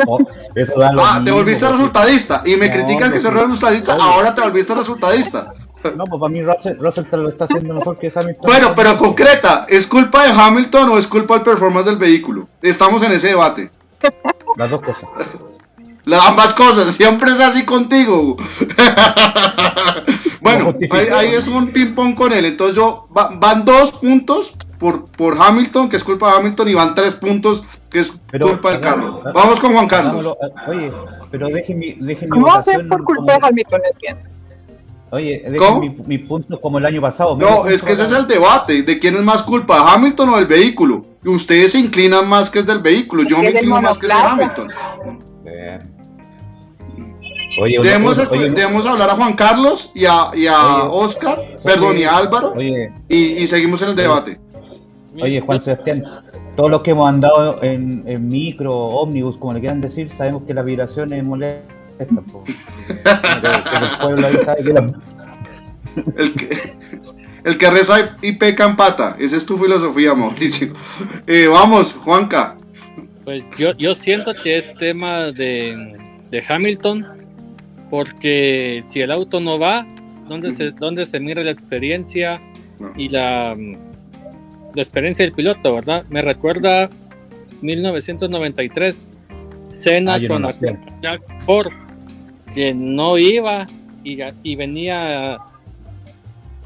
ah, 0.98 1.20
te 1.24 1.30
volviste 1.30 1.68
resultadista 1.68 2.42
y 2.44 2.56
me 2.56 2.70
criticas 2.70 3.12
que 3.12 3.20
soy 3.20 3.32
resultadista. 3.32 3.96
Ahora 4.00 4.34
te 4.34 4.42
volviste 4.42 4.74
resultadista. 4.74 5.52
No, 5.96 6.04
pues 6.04 6.20
para 6.20 6.30
mí 6.30 6.42
Russell, 6.42 6.76
Russell 6.78 7.04
te 7.04 7.16
lo 7.16 7.30
está 7.30 7.44
haciendo 7.44 7.72
mejor 7.72 7.96
que 7.96 8.12
Hamilton. 8.14 8.44
Bueno, 8.44 8.74
pero 8.76 8.98
concreta, 8.98 9.64
¿es 9.66 9.86
culpa 9.86 10.24
de 10.24 10.30
Hamilton 10.30 10.90
o 10.90 10.98
es 10.98 11.06
culpa 11.06 11.36
del 11.36 11.42
performance 11.42 11.86
del 11.86 11.96
vehículo? 11.96 12.48
Estamos 12.60 13.02
en 13.02 13.12
ese 13.12 13.28
debate. 13.28 13.70
Las 14.58 14.70
dos 14.70 14.82
cosas. 14.82 15.04
Las 16.10 16.26
ambas 16.26 16.54
cosas, 16.54 16.92
siempre 16.92 17.30
es 17.30 17.38
así 17.38 17.64
contigo. 17.64 18.36
bueno, 20.40 20.74
ahí, 21.14 21.28
es 21.28 21.46
un 21.46 21.68
ping-pong 21.68 22.16
con 22.16 22.32
él. 22.32 22.46
Entonces 22.46 22.74
yo 22.74 23.06
van 23.10 23.64
dos 23.64 23.92
puntos 23.92 24.52
por, 24.80 25.06
por 25.12 25.40
Hamilton, 25.40 25.88
que 25.88 25.96
es 25.96 26.02
culpa 26.02 26.32
de 26.32 26.38
Hamilton, 26.38 26.68
y 26.68 26.74
van 26.74 26.96
tres 26.96 27.14
puntos, 27.14 27.64
que 27.88 28.00
es 28.00 28.20
culpa 28.42 28.72
del 28.72 28.80
carro. 28.80 29.22
Vamos 29.32 29.60
con 29.60 29.72
Juan 29.72 29.86
Carlos. 29.86 30.36
Oye, 30.66 30.92
pero 31.30 31.46
déjenme. 31.46 31.96
¿Cómo 32.28 32.48
va 32.48 32.54
a 32.54 32.62
ser 32.62 32.88
por 32.88 33.04
culpa 33.04 33.34
de 33.34 33.46
Hamilton? 33.46 33.80
Oye, 35.12 35.44
dejen 35.48 35.78
mi, 35.78 35.90
mi, 35.90 36.18
punto 36.18 36.60
como 36.60 36.78
el 36.78 36.86
año 36.86 37.00
pasado. 37.00 37.36
No, 37.36 37.68
es 37.68 37.84
que 37.84 37.92
ese 37.92 38.02
es 38.02 38.10
el 38.10 38.26
debate, 38.26 38.82
de 38.82 38.98
quién 38.98 39.14
es 39.14 39.22
más 39.22 39.44
culpa, 39.44 39.94
Hamilton 39.94 40.30
o 40.30 40.36
del 40.38 40.46
vehículo. 40.46 41.06
Y 41.24 41.28
ustedes 41.28 41.70
se 41.70 41.78
inclinan 41.78 42.28
más 42.28 42.50
que 42.50 42.58
es 42.58 42.66
del 42.66 42.80
vehículo, 42.80 43.22
yo 43.22 43.38
me 43.38 43.50
inclino 43.50 43.80
más 43.80 43.96
que 43.96 44.08
es 44.08 44.12
de 44.12 44.18
Hamilton. 44.18 44.72
Oye, 47.58 47.80
debemos, 47.82 48.86
hablar 48.86 49.10
a 49.10 49.14
Juan 49.14 49.32
Carlos 49.34 49.90
y 49.94 50.04
a, 50.04 50.30
y 50.34 50.46
a 50.46 50.84
Oscar, 50.84 51.58
perdón, 51.64 51.98
y 51.98 52.04
a 52.04 52.16
Álvaro, 52.16 52.54
y, 53.08 53.46
seguimos 53.46 53.82
en 53.82 53.90
el 53.90 53.96
debate. 53.96 54.38
Oye, 55.20 55.40
Juan 55.40 55.62
Sebastián, 55.64 56.04
todos 56.56 56.70
los 56.70 56.82
que 56.82 56.92
hemos 56.92 57.08
andado 57.08 57.60
en, 57.62 58.28
micro, 58.28 58.72
ómnibus, 58.74 59.36
como 59.36 59.54
le 59.54 59.60
quieran 59.60 59.80
decir, 59.80 60.10
sabemos 60.16 60.44
que 60.46 60.54
la 60.54 60.62
vibración 60.62 61.12
es 61.12 61.24
molesta. 61.24 61.64
el, 66.16 66.34
que, 66.34 66.72
el 67.44 67.58
que 67.58 67.70
reza 67.70 68.16
y 68.22 68.32
peca 68.32 68.64
empata, 68.64 69.16
esa 69.18 69.36
es 69.36 69.44
tu 69.44 69.58
filosofía, 69.58 70.14
Mauricio. 70.14 70.72
Eh, 71.26 71.48
vamos, 71.48 71.92
Juanca. 71.92 72.56
Pues 73.24 73.44
yo, 73.58 73.76
yo 73.76 73.94
siento 73.94 74.32
que 74.34 74.56
es 74.56 74.72
tema 74.74 75.32
de, 75.32 75.98
de 76.30 76.44
Hamilton 76.48 77.19
porque 77.90 78.82
si 78.86 79.00
el 79.00 79.10
auto 79.10 79.40
no 79.40 79.58
va, 79.58 79.86
¿dónde, 80.28 80.52
se, 80.52 80.70
dónde 80.70 81.04
se 81.04 81.20
mira 81.20 81.42
la 81.42 81.50
experiencia 81.50 82.40
y 82.96 83.08
la, 83.08 83.56
la 83.56 84.82
experiencia 84.82 85.24
del 85.24 85.34
piloto, 85.34 85.74
verdad? 85.74 86.04
Me 86.08 86.22
recuerda 86.22 86.88
1993, 87.60 89.08
Senna 89.68 90.14
ah, 90.14 90.20
con 90.26 90.46
Jack 91.02 91.22
Ford, 91.44 91.72
que 92.54 92.72
no 92.74 93.18
iba 93.18 93.66
y, 94.04 94.18
y 94.42 94.56
venía 94.56 95.36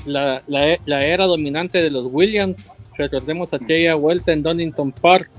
la, 0.07 0.43
la, 0.47 1.04
era 1.04 1.26
dominante 1.26 1.83
de 1.83 1.90
los 1.90 2.07
Williams. 2.11 2.73
Recordemos 2.97 3.52
aquella 3.52 3.95
vuelta 3.95 4.33
en 4.33 4.43
Donington 4.43 4.93
Park, 4.93 5.31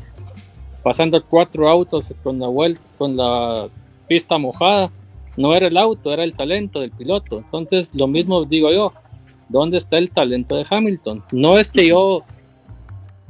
pasando 0.84 1.24
cuatro 1.24 1.70
autos 1.70 2.14
con 2.24 2.40
la 2.40 2.48
vuelta, 2.48 2.82
con 2.98 3.16
la 3.16 3.68
pista 4.08 4.38
mojada. 4.38 4.92
No 5.38 5.54
era 5.54 5.68
el 5.68 5.78
auto, 5.78 6.14
era 6.14 6.24
el 6.24 6.36
talento 6.36 6.80
del 6.80 6.92
piloto. 6.92 7.40
Entonces, 7.40 7.94
lo 7.94 8.08
mismo 8.08 8.46
digo 8.46 8.72
yo. 8.72 8.94
¿Dónde 9.48 9.78
está 9.78 9.98
el 9.98 10.10
talento 10.10 10.56
de 10.56 10.66
Hamilton? 10.68 11.24
No 11.32 11.60
es 11.60 11.70
que 11.70 11.88
yo 11.88 12.24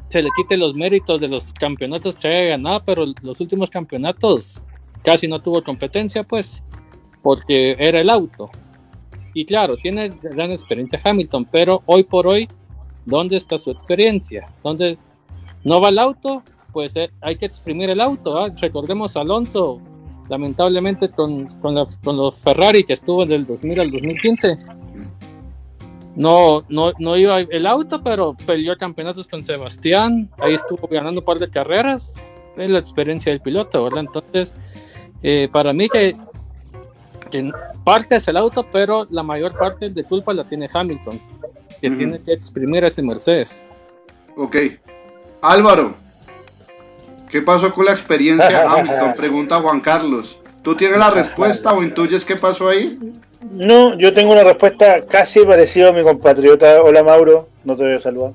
se 0.08 0.22
le 0.22 0.30
quite 0.36 0.56
los 0.56 0.76
méritos 0.76 1.20
de 1.20 1.28
los 1.28 1.52
campeonatos 1.52 2.16
que 2.16 2.28
haya 2.28 2.50
ganado, 2.52 2.82
pero 2.86 3.06
los 3.22 3.42
últimos 3.42 3.70
campeonatos 3.70 4.62
casi 5.04 5.28
no 5.28 5.42
tuvo 5.42 5.64
competencia, 5.64 6.24
pues, 6.24 6.64
porque 7.22 7.76
era 7.78 8.00
el 8.00 8.10
auto. 8.10 8.50
Y 9.34 9.46
claro, 9.46 9.76
tiene 9.78 10.10
gran 10.22 10.52
experiencia 10.52 11.02
Hamilton, 11.04 11.46
pero 11.52 11.84
hoy 11.86 12.04
por 12.04 12.28
hoy, 12.28 12.48
¿dónde 13.06 13.36
está 13.36 13.60
su 13.60 13.72
experiencia? 13.72 14.50
¿Dónde 14.64 14.98
no 15.64 15.82
va 15.82 15.90
el 15.90 16.00
auto? 16.00 16.44
Pues 16.72 16.96
eh, 16.96 17.10
hay 17.20 17.36
que 17.36 17.46
exprimir 17.46 17.90
el 17.90 18.00
auto. 18.00 18.38
¿ah? 18.38 18.50
Recordemos 18.62 19.18
a 19.18 19.22
Alonso, 19.22 19.82
lamentablemente 20.30 21.10
con, 21.10 21.46
con, 21.60 21.76
los 21.76 22.40
Ferrari 22.40 22.84
que 22.84 22.94
estuvo 22.94 23.24
en 23.24 23.32
el 23.32 23.46
2000 23.46 23.80
al 23.80 23.92
2015. 23.92 24.56
No, 26.16 26.64
no, 26.70 26.94
no 26.98 27.18
iba 27.18 27.40
el 27.40 27.68
auto, 27.68 28.02
pero 28.02 28.36
peleó 28.46 28.78
campeonatos 28.78 29.28
con 29.28 29.44
Sebastián. 29.44 30.30
Ahí 30.40 30.54
estuvo 30.54 30.88
ganando 30.88 31.22
un 31.22 31.26
par 31.26 31.40
de 31.40 31.50
carreras. 31.50 32.16
Es 32.56 32.70
la 32.70 32.80
experiencia 32.80 33.32
del 33.32 33.42
piloto, 33.42 33.84
¿verdad? 33.84 34.00
Entonces, 34.02 34.54
eh, 35.22 35.50
para 35.52 35.74
mí 35.74 35.90
que, 35.90 36.16
parte 37.84 38.16
es 38.16 38.28
el 38.30 38.38
auto, 38.38 38.66
pero 38.72 39.06
la 39.10 39.24
mayor 39.24 39.58
parte 39.58 39.90
de 39.90 40.04
culpa 40.06 40.34
la 40.34 40.46
tiene 40.46 40.70
Hamilton, 40.74 41.20
que 41.82 41.90
tiene 41.90 42.22
que 42.22 42.32
exprimir 42.32 42.86
ese 42.86 43.02
Mercedes. 43.02 43.62
Ok. 44.38 44.56
Álvaro, 45.42 45.96
¿qué 47.30 47.42
pasó 47.42 47.74
con 47.74 47.86
la 47.86 47.92
experiencia 47.92 48.48
de 48.48 48.56
Hamilton? 48.68 49.14
Pregunta 49.16 49.60
Juan 49.60 49.82
Carlos. 49.82 50.38
¿Tú 50.64 50.76
tienes 50.76 50.98
la 50.98 51.12
respuesta 51.12 51.74
o 51.74 51.84
intuyes 51.84 52.26
qué 52.26 52.36
pasó 52.36 52.70
ahí? 52.70 52.98
No, 53.52 53.98
yo 53.98 54.14
tengo 54.14 54.32
una 54.32 54.44
respuesta 54.44 55.02
casi 55.02 55.42
parecida 55.42 55.90
a 55.90 55.92
mi 55.92 56.02
compatriota. 56.02 56.82
Hola 56.82 57.04
Mauro, 57.04 57.50
no 57.64 57.76
te 57.76 57.84
voy 57.84 57.94
a 57.94 58.00
saludar. 58.00 58.32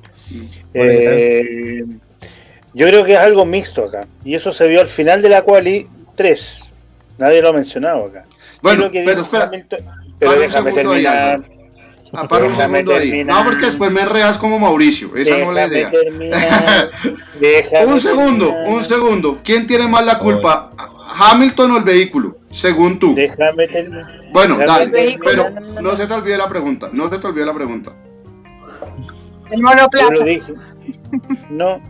Eh, 0.72 1.84
yo 2.72 2.86
creo 2.86 3.04
que 3.04 3.14
es 3.14 3.18
algo 3.18 3.44
mixto 3.44 3.84
acá. 3.84 4.06
Y 4.24 4.34
eso 4.36 4.52
se 4.52 4.68
vio 4.68 4.80
al 4.80 4.88
final 4.88 5.22
de 5.22 5.28
la 5.28 5.42
quali 5.42 5.88
3. 6.14 6.70
Nadie 7.18 7.42
lo 7.42 7.48
ha 7.48 7.52
mencionado 7.52 8.06
acá. 8.06 8.24
Bueno, 8.62 8.88
pero 8.92 9.22
espera. 9.22 9.50
pero 10.18 10.32
déjame 10.38 10.72
terminar. 10.72 11.42
Para 12.28 12.44
un 12.44 12.54
segundo 12.54 12.94
ahí. 12.94 13.24
No, 13.24 13.44
porque 13.44 13.66
después 13.66 13.90
me 13.90 14.00
enredas 14.00 14.38
como 14.38 14.58
Mauricio. 14.58 15.14
Esa 15.16 15.38
no 15.38 15.50
es 15.50 15.54
la 15.54 15.66
idea. 15.66 15.90
un 17.86 18.00
segundo, 18.00 18.52
un 18.66 18.84
segundo. 18.84 19.38
¿Quién 19.44 19.66
tiene 19.66 19.88
más 19.88 20.04
la 20.04 20.18
culpa? 20.18 20.70
¿Hamilton 21.12 21.72
o 21.72 21.76
el 21.78 21.84
vehículo? 21.84 22.38
Según 22.50 22.98
tú. 22.98 23.14
Déjame 23.14 23.66
terminar. 23.68 24.20
Bueno, 24.32 24.58
dale. 24.58 25.18
Pero 25.24 25.50
no 25.80 25.96
se 25.96 26.06
te 26.06 26.14
olvide 26.14 26.36
la 26.36 26.48
pregunta. 26.48 26.88
No 26.92 27.08
se 27.08 27.18
te 27.18 27.26
olvide 27.26 27.46
la 27.46 27.54
pregunta. 27.54 27.92
El 29.50 29.62
monoplaza. 29.62 30.24
No. 31.50 31.80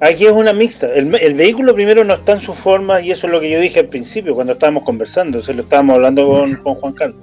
Aquí 0.00 0.26
es 0.26 0.32
una 0.32 0.52
mixta. 0.52 0.92
El, 0.94 1.34
vehículo 1.34 1.74
primero 1.74 2.04
no 2.04 2.14
está 2.14 2.32
en 2.32 2.40
su 2.40 2.54
forma 2.54 3.00
y 3.00 3.10
eso 3.10 3.26
es 3.26 3.32
lo 3.32 3.40
que 3.40 3.50
yo 3.50 3.58
dije 3.58 3.80
al 3.80 3.88
principio 3.88 4.34
cuando 4.34 4.52
estábamos 4.52 4.84
conversando, 4.84 5.42
se 5.42 5.54
lo 5.54 5.64
estábamos 5.64 5.96
hablando 5.96 6.28
con, 6.62 6.74
Juan 6.76 6.92
Carlos. 6.92 7.20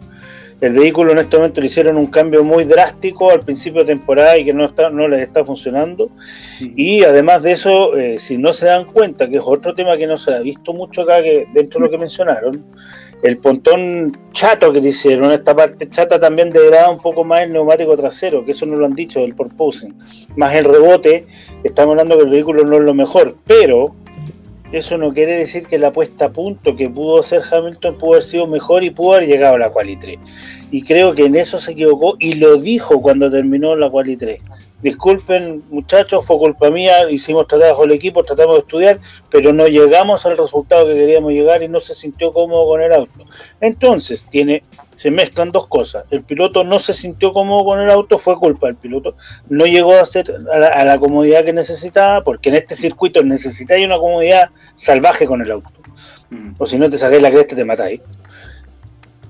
El 0.62 0.74
vehículo 0.74 1.12
en 1.12 1.18
este 1.18 1.36
momento 1.36 1.60
le 1.60 1.68
hicieron 1.68 1.98
un 1.98 2.08
cambio 2.08 2.44
muy 2.44 2.64
drástico 2.64 3.30
al 3.30 3.42
principio 3.42 3.82
de 3.82 3.88
temporada 3.88 4.38
y 4.38 4.46
que 4.46 4.54
no 4.54 4.66
está 4.66 4.90
no 4.90 5.08
les 5.08 5.22
está 5.22 5.44
funcionando. 5.44 6.10
Y 6.60 7.04
además 7.04 7.44
de 7.44 7.52
eso, 7.52 7.96
eh, 7.98 8.18
si 8.20 8.38
no 8.38 8.54
se 8.54 8.68
dan 8.68 8.86
cuenta, 8.86 9.28
que 9.30 9.38
es 9.38 9.44
otro 9.46 9.76
tema 9.76 9.98
que 9.98 10.08
no 10.08 10.18
se 10.18 10.34
ha 10.34 10.40
visto 10.40 10.72
mucho 10.72 11.02
acá, 11.02 11.22
que 11.22 11.48
dentro 11.54 11.80
de 11.80 11.86
lo 11.86 11.92
que 11.92 11.98
mencionaron, 11.98 12.64
el 13.24 13.38
pontón 13.38 14.18
chato 14.32 14.72
que 14.72 14.82
le 14.82 14.90
hicieron, 14.90 15.32
esta 15.32 15.56
parte 15.56 15.90
chata 15.90 16.20
también 16.20 16.52
degrada 16.52 16.90
un 16.90 17.00
poco 17.00 17.24
más 17.24 17.42
el 17.42 17.54
neumático 17.54 17.98
trasero, 17.98 18.46
que 18.46 18.52
eso 18.52 18.66
no 18.66 18.76
lo 18.78 18.86
han 18.86 18.94
dicho, 18.94 19.20
el 19.20 19.36
porpoising, 19.36 19.94
más 20.36 20.56
el 20.56 20.66
rebote, 20.66 21.26
estamos 21.64 21.94
hablando 21.94 22.18
que 22.18 22.24
el 22.24 22.30
vehículo 22.30 22.64
no 22.64 22.78
es 22.78 22.84
lo 22.84 22.94
mejor, 22.94 23.36
pero 23.46 23.90
eso 24.72 24.98
no 24.98 25.14
quiere 25.14 25.38
decir 25.38 25.68
que 25.68 25.78
la 25.78 25.92
puesta 25.92 26.26
a 26.26 26.30
punto 26.34 26.76
que 26.76 26.90
pudo 26.90 27.20
hacer 27.20 27.42
Hamilton 27.50 27.98
pudo 27.98 28.14
haber 28.14 28.24
sido 28.24 28.48
mejor 28.48 28.84
y 28.84 28.90
pudo 28.90 29.16
haber 29.16 29.30
llegado 29.30 29.56
a 29.56 29.60
la 29.60 29.70
quali 29.70 29.96
3. 29.98 30.18
Y 30.72 30.82
creo 30.82 31.14
que 31.14 31.26
en 31.26 31.36
eso 31.36 31.60
se 31.60 31.72
equivocó 31.72 32.16
y 32.20 32.36
lo 32.36 32.58
dijo 32.58 33.02
cuando 33.02 33.30
terminó 33.32 33.76
la 33.76 33.90
quali 33.90 34.18
3 34.18 34.40
disculpen 34.86 35.64
muchachos, 35.72 36.24
fue 36.24 36.38
culpa 36.38 36.70
mía, 36.70 37.10
hicimos 37.10 37.48
trabajo 37.48 37.86
el 37.86 37.92
equipo, 37.92 38.24
tratamos 38.24 38.58
de 38.58 38.60
estudiar, 38.60 39.00
pero 39.32 39.52
no 39.52 39.66
llegamos 39.68 40.28
al 40.28 40.38
resultado 40.38 40.86
que 40.86 40.94
queríamos 40.94 41.32
llegar 41.32 41.64
y 41.64 41.68
no 41.68 41.80
se 41.80 41.96
sintió 41.96 42.32
cómodo 42.32 42.68
con 42.68 42.84
el 42.84 42.94
auto. 42.94 43.26
Entonces, 43.62 44.24
tiene, 44.30 44.62
se 44.94 45.10
mezclan 45.10 45.50
dos 45.50 45.66
cosas. 45.66 46.06
El 46.12 46.22
piloto 46.22 46.64
no 46.64 46.80
se 46.80 46.94
sintió 46.94 47.34
cómodo 47.34 47.66
con 47.66 47.80
el 47.80 47.90
auto, 47.90 48.20
fue 48.20 48.36
culpa 48.36 48.68
del 48.68 48.76
piloto. 48.76 49.16
No 49.50 49.66
llegó 49.66 49.96
a, 49.96 50.02
hacer, 50.02 50.32
a, 50.54 50.86
la, 50.86 51.00
comodidad 51.00 51.44
que 51.44 51.54
necesitaba, 51.54 52.24
porque 52.24 52.50
en 52.50 52.56
este 52.56 52.76
circuito 52.76 53.24
necesitáis 53.24 53.84
una 53.84 53.98
comodidad 53.98 54.50
salvaje 54.76 55.26
con 55.26 55.42
el 55.42 55.50
auto. 55.50 55.72
Mm. 56.30 56.52
O 56.60 56.68
si 56.68 56.78
no 56.78 56.92
te 56.92 57.00
saqué 57.00 57.20
la 57.20 57.32
cresta 57.32 57.56
te 57.56 57.66
matáis. 57.66 58.02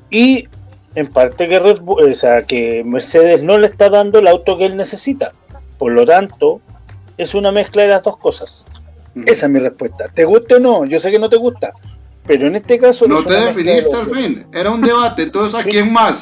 Y 0.09 0.49
en 0.95 1.07
parte 1.07 1.47
que, 1.47 1.57
o 1.57 2.13
sea, 2.13 2.41
que 2.41 2.83
Mercedes 2.83 3.41
no 3.41 3.57
le 3.57 3.67
está 3.67 3.89
dando 3.89 4.19
el 4.19 4.27
auto 4.27 4.57
que 4.57 4.65
él 4.65 4.75
necesita. 4.75 5.31
Por 5.77 5.91
lo 5.91 6.05
tanto, 6.05 6.61
es 7.17 7.33
una 7.35 7.51
mezcla 7.51 7.83
de 7.83 7.89
las 7.89 8.03
dos 8.03 8.17
cosas. 8.17 8.65
Esa 9.25 9.45
es 9.45 9.51
mi 9.51 9.59
respuesta. 9.59 10.09
¿Te 10.13 10.25
gusta 10.25 10.57
o 10.57 10.59
no? 10.59 10.85
Yo 10.85 10.99
sé 10.99 11.11
que 11.11 11.19
no 11.19 11.29
te 11.29 11.37
gusta. 11.37 11.73
Pero 12.27 12.47
en 12.47 12.55
este 12.55 12.79
caso... 12.79 13.07
No 13.07 13.23
te 13.23 13.33
definiste 13.33 13.95
al 13.95 14.07
fin. 14.07 14.47
Era 14.51 14.71
un 14.71 14.81
debate. 14.81 15.23
Entonces, 15.23 15.59
¿a 15.59 15.63
quién 15.63 15.93
más? 15.93 16.21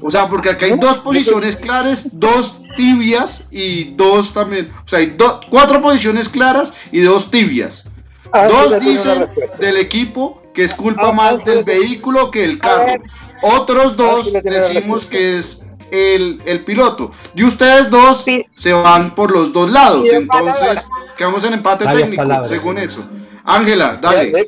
O 0.00 0.10
sea, 0.10 0.28
porque 0.28 0.50
aquí 0.50 0.66
hay 0.66 0.78
dos 0.78 0.98
posiciones 0.98 1.56
claras, 1.56 2.08
dos 2.12 2.58
tibias 2.76 3.46
y 3.50 3.94
dos 3.94 4.34
también. 4.34 4.70
O 4.84 4.88
sea, 4.88 4.98
hay 4.98 5.16
cuatro 5.48 5.80
posiciones 5.80 6.28
claras 6.28 6.74
y 6.92 7.00
dos 7.00 7.30
tibias. 7.30 7.84
Ah, 8.32 8.48
dos 8.48 8.80
dicen 8.80 9.28
del 9.60 9.76
equipo 9.76 10.42
que 10.52 10.64
es 10.64 10.74
culpa 10.74 11.08
ah, 11.08 11.12
más 11.12 11.44
del 11.44 11.64
vehículo 11.64 12.30
que 12.30 12.44
el 12.44 12.58
carro. 12.58 13.02
Otros 13.42 13.96
dos 13.96 14.32
decimos 14.32 15.06
que 15.06 15.38
es 15.38 15.63
el, 15.90 16.62
piloto. 16.64 17.12
Y 17.34 17.44
ustedes 17.44 17.90
dos 17.90 18.24
se 18.54 18.72
van 18.72 19.14
por 19.14 19.30
los 19.30 19.52
dos 19.52 19.70
lados. 19.70 20.06
Entonces, 20.10 20.84
quedamos 21.16 21.44
en 21.44 21.54
empate 21.54 21.86
técnico, 21.86 22.44
según 22.46 22.78
eso. 22.78 23.04
Ángela, 23.44 23.98
dale. 24.00 24.46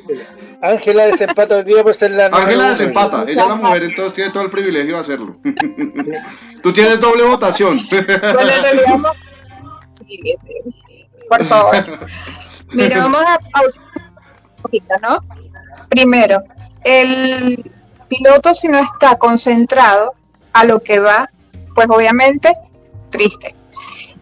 Ángela 0.61 1.05
desempata 1.05 1.59
el 1.59 1.65
día 1.65 1.83
por 1.83 1.93
ser 1.93 2.11
la 2.11 2.27
Ángela 2.27 2.71
desempata, 2.71 3.23
ella 3.27 3.29
es 3.29 3.47
la 3.47 3.55
mujer, 3.55 3.83
entonces 3.83 4.13
tiene 4.13 4.31
todo 4.31 4.41
el 4.41 4.49
privilegio 4.49 4.95
de 4.95 4.99
hacerlo. 4.99 5.37
Tú 6.63 6.73
tienes 6.73 6.99
doble 6.99 7.23
votación. 7.23 7.79
sí, 9.91 10.35
sí. 10.43 11.07
Por 11.29 11.45
favor. 11.45 11.75
Mira, 12.71 12.99
vamos 13.03 13.21
a 13.21 13.37
pausar 13.51 13.83
un 14.55 14.61
poquito, 14.63 14.95
¿no? 15.01 15.19
Primero, 15.89 16.41
el 16.83 17.71
piloto 18.07 18.53
si 18.53 18.67
no 18.67 18.79
está 18.79 19.17
concentrado 19.17 20.13
a 20.57 20.65
lo 20.65 20.81
que 20.81 20.99
va, 20.99 21.29
pues 21.75 21.87
obviamente 21.89 22.53
triste. 23.11 23.55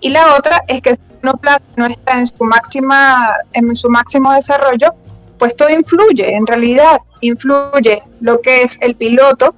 Y 0.02 0.10
la 0.10 0.36
otra 0.36 0.64
es 0.68 0.82
que 0.82 0.96
si 0.96 1.02
uno 1.24 1.40
no 1.78 1.86
está 1.86 2.20
en 2.20 2.28
su 2.28 2.44
máxima, 2.44 3.38
en 3.54 3.74
su 3.76 3.90
máximo 3.90 4.34
desarrollo, 4.34 4.94
pues 5.40 5.56
todo 5.56 5.70
influye, 5.70 6.36
en 6.36 6.46
realidad 6.46 7.00
influye 7.22 8.04
lo 8.22 8.42
que 8.42 8.64
es 8.64 8.78
el 8.82 8.96
piloto, 8.96 9.56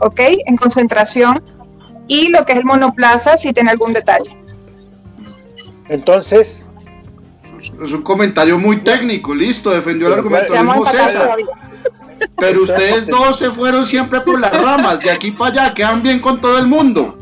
¿ok? 0.00 0.20
En 0.46 0.56
concentración 0.56 1.42
y 2.06 2.28
lo 2.28 2.44
que 2.44 2.52
es 2.52 2.58
el 2.58 2.64
monoplaza 2.64 3.36
si 3.36 3.52
tiene 3.52 3.70
algún 3.70 3.92
detalle. 3.92 4.36
Entonces... 5.88 6.64
Es 7.82 7.92
un 7.92 8.02
comentario 8.02 8.58
muy 8.58 8.78
técnico, 8.78 9.34
listo, 9.34 9.70
defendió 9.70 10.06
el 10.06 10.14
argumento 10.14 10.52
mismo 10.52 10.84
César. 10.86 11.36
Pero 12.36 12.62
ustedes 12.62 13.06
dos 13.06 13.38
se 13.38 13.50
fueron 13.50 13.86
siempre 13.86 14.20
por 14.20 14.40
las 14.40 14.52
ramas, 14.52 15.00
de 15.00 15.10
aquí 15.10 15.30
para 15.30 15.64
allá, 15.64 15.74
quedan 15.74 16.02
bien 16.02 16.20
con 16.20 16.40
todo 16.40 16.58
el 16.58 16.66
mundo. 16.66 17.18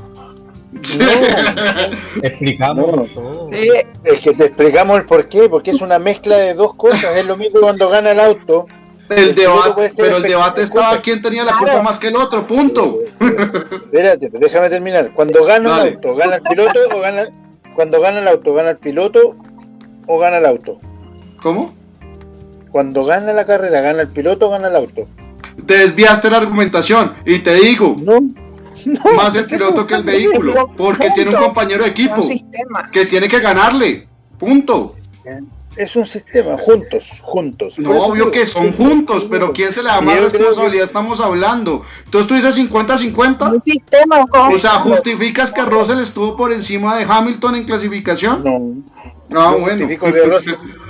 explicamos 2.23 3.11
Es 4.05 4.21
que 4.21 4.33
te 4.33 4.45
explicamos 4.45 5.01
el 5.01 5.05
por 5.05 5.29
qué, 5.29 5.49
porque 5.49 5.73
es 5.73 5.81
una 5.81 5.99
mezcla 5.99 6.37
de 6.37 6.55
dos 6.55 6.75
cosas. 6.75 7.17
Es 7.17 7.27
lo 7.27 7.37
mismo 7.37 7.61
cuando 7.61 7.89
gana 7.89 8.13
el 8.13 8.21
auto. 8.21 8.67
El, 9.09 9.35
debate, 9.35 9.91
pero 9.97 10.19
el 10.19 10.23
debate 10.23 10.63
estaba 10.63 11.01
quién 11.01 11.21
tenía 11.21 11.43
la 11.43 11.57
culpa 11.59 11.83
más 11.83 11.99
que 11.99 12.09
el 12.09 12.17
otro, 12.17 12.47
punto. 12.47 13.01
Espérate, 13.19 14.31
déjame 14.31 14.71
terminar. 14.71 15.13
Cuando 15.15 15.45
gana 15.45 15.83
el 15.83 15.95
auto, 15.95 16.15
gana 16.15 16.37
el 16.37 16.43
piloto 16.43 16.79
o 16.95 17.01
gana 17.01 17.29
cuando 17.75 18.01
gana 18.01 18.21
el 18.21 18.29
auto, 18.29 18.55
gana 18.55 18.71
el 18.71 18.79
piloto 18.79 19.37
o 20.07 20.19
gana 20.19 20.39
el 20.39 20.47
auto. 20.47 20.79
¿Cómo? 21.43 21.75
Cuando 22.70 23.04
gana 23.04 23.33
la 23.33 23.46
carrera, 23.46 23.80
gana 23.80 24.02
el 24.02 24.09
piloto 24.09 24.46
o 24.48 24.50
gana 24.50 24.68
el 24.68 24.76
auto. 24.76 25.09
Te 25.66 25.78
desviaste 25.78 26.30
la 26.30 26.38
argumentación 26.38 27.14
y 27.24 27.40
te 27.40 27.54
digo. 27.54 27.96
No, 27.98 28.20
más 29.16 29.35
el 29.35 29.46
piloto 29.46 29.87
que 29.87 29.94
el 29.94 30.04
vehículo, 30.04 30.68
porque 30.76 31.11
tiene 31.11 31.30
un 31.30 31.42
compañero 31.42 31.85
de 31.85 31.90
equipo 31.90 32.22
que 32.92 33.06
tiene 33.06 33.28
que 33.28 33.40
ganarle. 33.40 34.09
Punto. 34.38 34.96
Es 35.76 35.94
un 35.94 36.04
sistema, 36.04 36.59
juntos, 36.59 37.09
juntos. 37.22 37.74
No, 37.78 37.92
obvio 38.02 38.30
que 38.30 38.44
son 38.44 38.72
juntos, 38.72 39.26
pero 39.30 39.52
¿quién 39.52 39.72
se 39.72 39.83
le 39.83 39.88
da 39.88 40.00
más 40.00 40.20
responsabilidad? 40.20 40.85
Estamos 40.85 41.20
hablando. 41.20 41.83
Entonces 42.04 42.28
tú 42.28 42.35
dices 42.35 42.59
50-50. 42.59 43.52
Un 43.52 43.61
sistema, 43.61 44.26
O 44.33 44.59
sea, 44.59 44.72
¿justificas 44.72 45.52
que 45.52 45.62
Russell 45.62 46.00
estuvo 46.00 46.37
por 46.37 46.52
encima 46.52 46.96
de 46.96 47.06
Hamilton 47.09 47.54
en 47.54 47.64
clasificación? 47.64 48.42
No. 48.42 48.83
Ah, 49.35 49.57
bueno. 49.59 49.88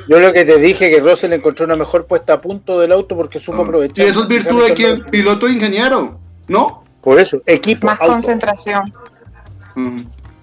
Yo 0.09 0.18
lo 0.18 0.33
que 0.33 0.44
te 0.44 0.59
dije 0.59 0.90
que 0.90 1.00
Russell 1.00 1.33
encontró 1.33 1.66
una 1.66 1.76
mejor 1.76 2.07
puesta 2.07 2.35
a 2.35 2.40
punto 2.40 2.81
del 2.81 2.92
auto 2.92 3.16
porque 3.16 3.38
supo 3.38 3.62
ah. 3.62 3.64
aprovechar. 3.64 4.07
¿Y 4.07 4.09
eso 4.09 4.22
es 4.22 4.29
virtud 4.29 4.66
de 4.66 4.74
quién? 4.74 5.05
Piloto 5.05 5.46
e 5.46 5.53
ingeniero, 5.53 6.18
¿no? 6.48 6.85
Por 7.03 7.18
eso, 7.18 7.42
equipo. 7.46 7.87
Más 7.87 7.98
concentración. 7.98 8.92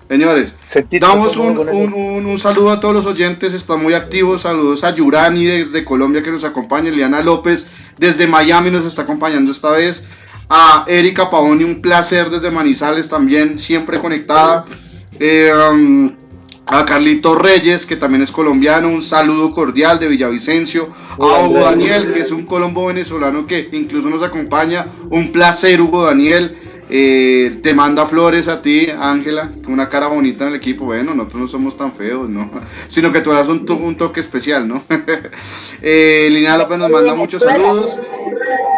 Señores, 0.08 0.54
damos 1.02 1.36
un, 1.36 1.58
un, 1.58 2.40
saludo 2.40 2.72
a 2.72 2.80
todos 2.80 2.94
los 2.94 3.06
oyentes, 3.06 3.54
están 3.54 3.84
muy 3.84 3.94
activos. 3.94 4.44
Saludos 4.44 4.84
a 4.84 4.96
Yurani 4.96 5.46
desde 5.46 5.84
Colombia 5.84 6.24
que 6.24 6.32
nos 6.32 6.46
acompaña, 6.46 6.90
Eliana 6.90 7.22
López 7.22 7.68
desde 7.98 8.28
Miami 8.28 8.72
nos 8.72 8.86
está 8.86 9.04
acompañando 9.04 9.52
esta 9.52 9.72
vez. 9.72 10.04
A 10.50 10.86
Erika 10.88 11.30
Paoni, 11.30 11.64
un 11.64 11.82
placer 11.82 12.30
desde 12.30 12.52
Manizales 12.52 13.10
también, 13.10 13.60
siempre 13.60 14.00
conectada. 14.00 14.66
Eh, 15.20 15.52
um, 15.72 16.16
a 16.68 16.86
Carlito 16.86 17.34
Reyes, 17.36 17.86
que 17.86 17.96
también 17.96 18.22
es 18.22 18.32
colombiano, 18.32 18.90
un 18.90 19.02
saludo 19.02 19.54
cordial 19.54 20.00
de 20.00 20.10
Villavicencio. 20.10 20.90
A 21.14 21.46
Hugo 21.46 21.62
Daniel, 21.62 22.14
que 22.14 22.22
es 22.22 22.32
un 22.32 22.46
colombo 22.46 22.88
venezolano 22.88 23.48
que 23.48 23.70
incluso 23.72 24.10
nos 24.10 24.22
acompaña. 24.22 24.88
Un 25.10 25.32
placer, 25.32 25.82
Hugo 25.82 26.06
Daniel. 26.06 26.58
Eh, 26.90 27.60
te 27.64 27.74
manda 27.74 28.06
flores 28.06 28.48
a 28.48 28.62
ti, 28.62 28.88
Ángela, 28.90 29.52
con 29.64 29.74
una 29.74 29.90
cara 29.90 30.08
bonita 30.08 30.46
en 30.46 30.52
el 30.52 30.56
equipo. 30.56 30.86
Bueno, 30.86 31.14
nosotros 31.14 31.42
no 31.42 31.48
somos 31.48 31.78
tan 31.78 31.94
feos, 31.94 32.30
¿no? 32.30 32.50
Sino 32.90 33.12
que 33.12 33.22
tú 33.22 33.32
das 33.32 33.48
un, 33.48 33.66
un 33.70 33.98
toque 33.98 34.20
especial, 34.20 34.68
¿no? 34.68 34.84
eh, 35.82 36.28
Lina 36.32 36.58
López 36.58 36.78
nos 36.78 36.90
manda 36.90 37.16
muchos 37.16 37.44
saludos. 37.44 37.96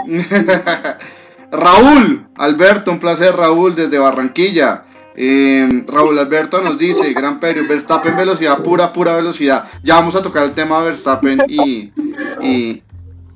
Raúl, 1.51 2.27
Alberto, 2.35 2.91
un 2.91 2.99
placer, 2.99 3.35
Raúl, 3.35 3.75
desde 3.75 3.97
Barranquilla. 3.97 4.85
Eh, 5.21 5.83
Raúl 5.87 6.17
Alberto 6.17 6.61
nos 6.61 6.77
dice, 6.77 7.11
Gran 7.13 7.41
Premio, 7.41 7.67
Verstappen 7.67 8.15
velocidad, 8.15 8.63
pura, 8.63 8.93
pura 8.93 9.15
velocidad. 9.15 9.65
Ya 9.83 9.95
vamos 9.95 10.15
a 10.15 10.23
tocar 10.23 10.45
el 10.45 10.53
tema 10.53 10.79
de 10.79 10.85
Verstappen 10.85 11.43
y, 11.49 11.91
y, 12.41 12.81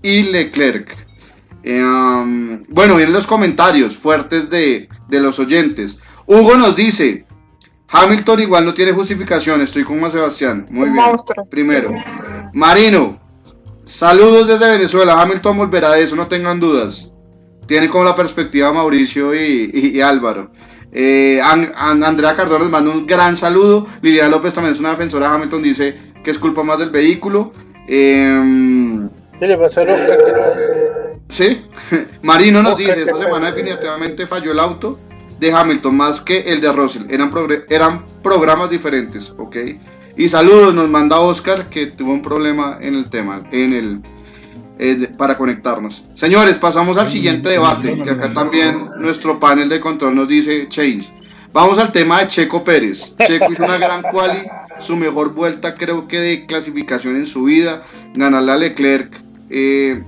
y 0.01 0.23
Leclerc. 0.23 1.03
Eh, 1.63 1.81
um, 1.81 2.63
bueno, 2.67 2.95
vienen 2.95 3.13
los 3.13 3.27
comentarios 3.27 3.97
fuertes 3.97 4.49
de, 4.49 4.87
los 5.09 5.39
oyentes. 5.39 5.99
Hugo 6.25 6.55
nos 6.55 6.75
dice, 6.75 7.25
Hamilton 7.89 8.41
igual 8.41 8.65
no 8.65 8.73
tiene 8.73 8.91
justificación, 8.91 9.61
estoy 9.61 9.83
con 9.83 9.99
Juan 9.99 10.11
Sebastián. 10.11 10.65
Muy 10.69 10.89
bien. 10.89 11.05
Primero. 11.49 11.91
Marino, 12.53 13.19
saludos 13.85 14.47
desde 14.47 14.71
Venezuela. 14.71 15.21
Hamilton 15.21 15.57
volverá 15.57 15.91
de 15.91 16.03
eso, 16.03 16.15
no 16.15 16.27
tengan 16.27 16.59
dudas. 16.59 17.11
Tiene 17.65 17.89
como 17.89 18.03
la 18.03 18.15
perspectiva 18.15 18.73
Mauricio 18.73 19.33
y, 19.33 20.01
Álvaro. 20.01 20.51
Eh, 20.93 21.41
Andrea 21.41 22.35
Cardona 22.35 22.59
les 22.59 22.69
manda 22.69 22.91
un 22.91 23.07
gran 23.07 23.35
saludo. 23.35 23.87
Lidia 24.01 24.29
López 24.29 24.53
también 24.53 24.73
es 24.73 24.79
una 24.79 24.91
defensora 24.91 25.27
de 25.27 25.35
Hamilton, 25.35 25.63
dice 25.63 25.97
que 26.23 26.31
es 26.31 26.37
culpa 26.37 26.63
más 26.63 26.79
del 26.79 26.91
vehículo. 26.91 27.51
Eh, 27.87 29.09
¿Qué 29.39 29.47
le 29.47 29.57
pasó 29.57 29.81
a 29.81 29.85
Sí, 31.29 31.65
Marino 32.21 32.61
nos 32.61 32.77
dice, 32.77 33.01
esta 33.01 33.17
semana 33.17 33.51
definitivamente 33.51 34.27
falló 34.27 34.51
el 34.51 34.59
auto 34.59 34.99
de 35.39 35.51
Hamilton 35.51 35.97
más 35.97 36.21
que 36.21 36.41
el 36.41 36.61
de 36.61 36.71
Russell. 36.71 37.03
Eran, 37.09 37.31
eran 37.69 38.05
programas 38.21 38.69
diferentes, 38.69 39.33
¿ok? 39.37 39.57
Y 40.15 40.29
saludos, 40.29 40.75
nos 40.75 40.89
manda 40.89 41.19
Oscar 41.19 41.69
que 41.69 41.87
tuvo 41.87 42.11
un 42.11 42.21
problema 42.21 42.77
en 42.81 42.95
el 42.95 43.09
tema, 43.09 43.43
en 43.51 43.73
el 43.73 43.99
eh, 44.79 45.09
para 45.17 45.37
conectarnos. 45.37 46.03
Señores, 46.15 46.57
pasamos 46.57 46.97
al 46.97 47.09
siguiente 47.09 47.49
debate, 47.49 48.01
que 48.03 48.09
acá 48.09 48.33
también 48.33 48.89
nuestro 48.99 49.39
panel 49.39 49.69
de 49.69 49.79
control 49.79 50.15
nos 50.15 50.27
dice 50.27 50.67
change. 50.69 51.09
Vamos 51.51 51.77
al 51.77 51.91
tema 51.91 52.19
de 52.19 52.27
Checo 52.29 52.63
Pérez. 52.63 53.15
Checo 53.17 53.51
hizo 53.51 53.63
una 53.63 53.77
gran 53.77 54.01
quali, 54.01 54.39
su 54.79 54.95
mejor 54.95 55.33
vuelta 55.33 55.75
creo 55.75 56.07
que 56.07 56.19
de 56.19 56.45
clasificación 56.45 57.15
en 57.15 57.27
su 57.27 57.43
vida, 57.43 57.83
ganarle 58.15 58.51
a 58.51 58.57
Leclerc. 58.57 59.21
Eh, 59.49 60.03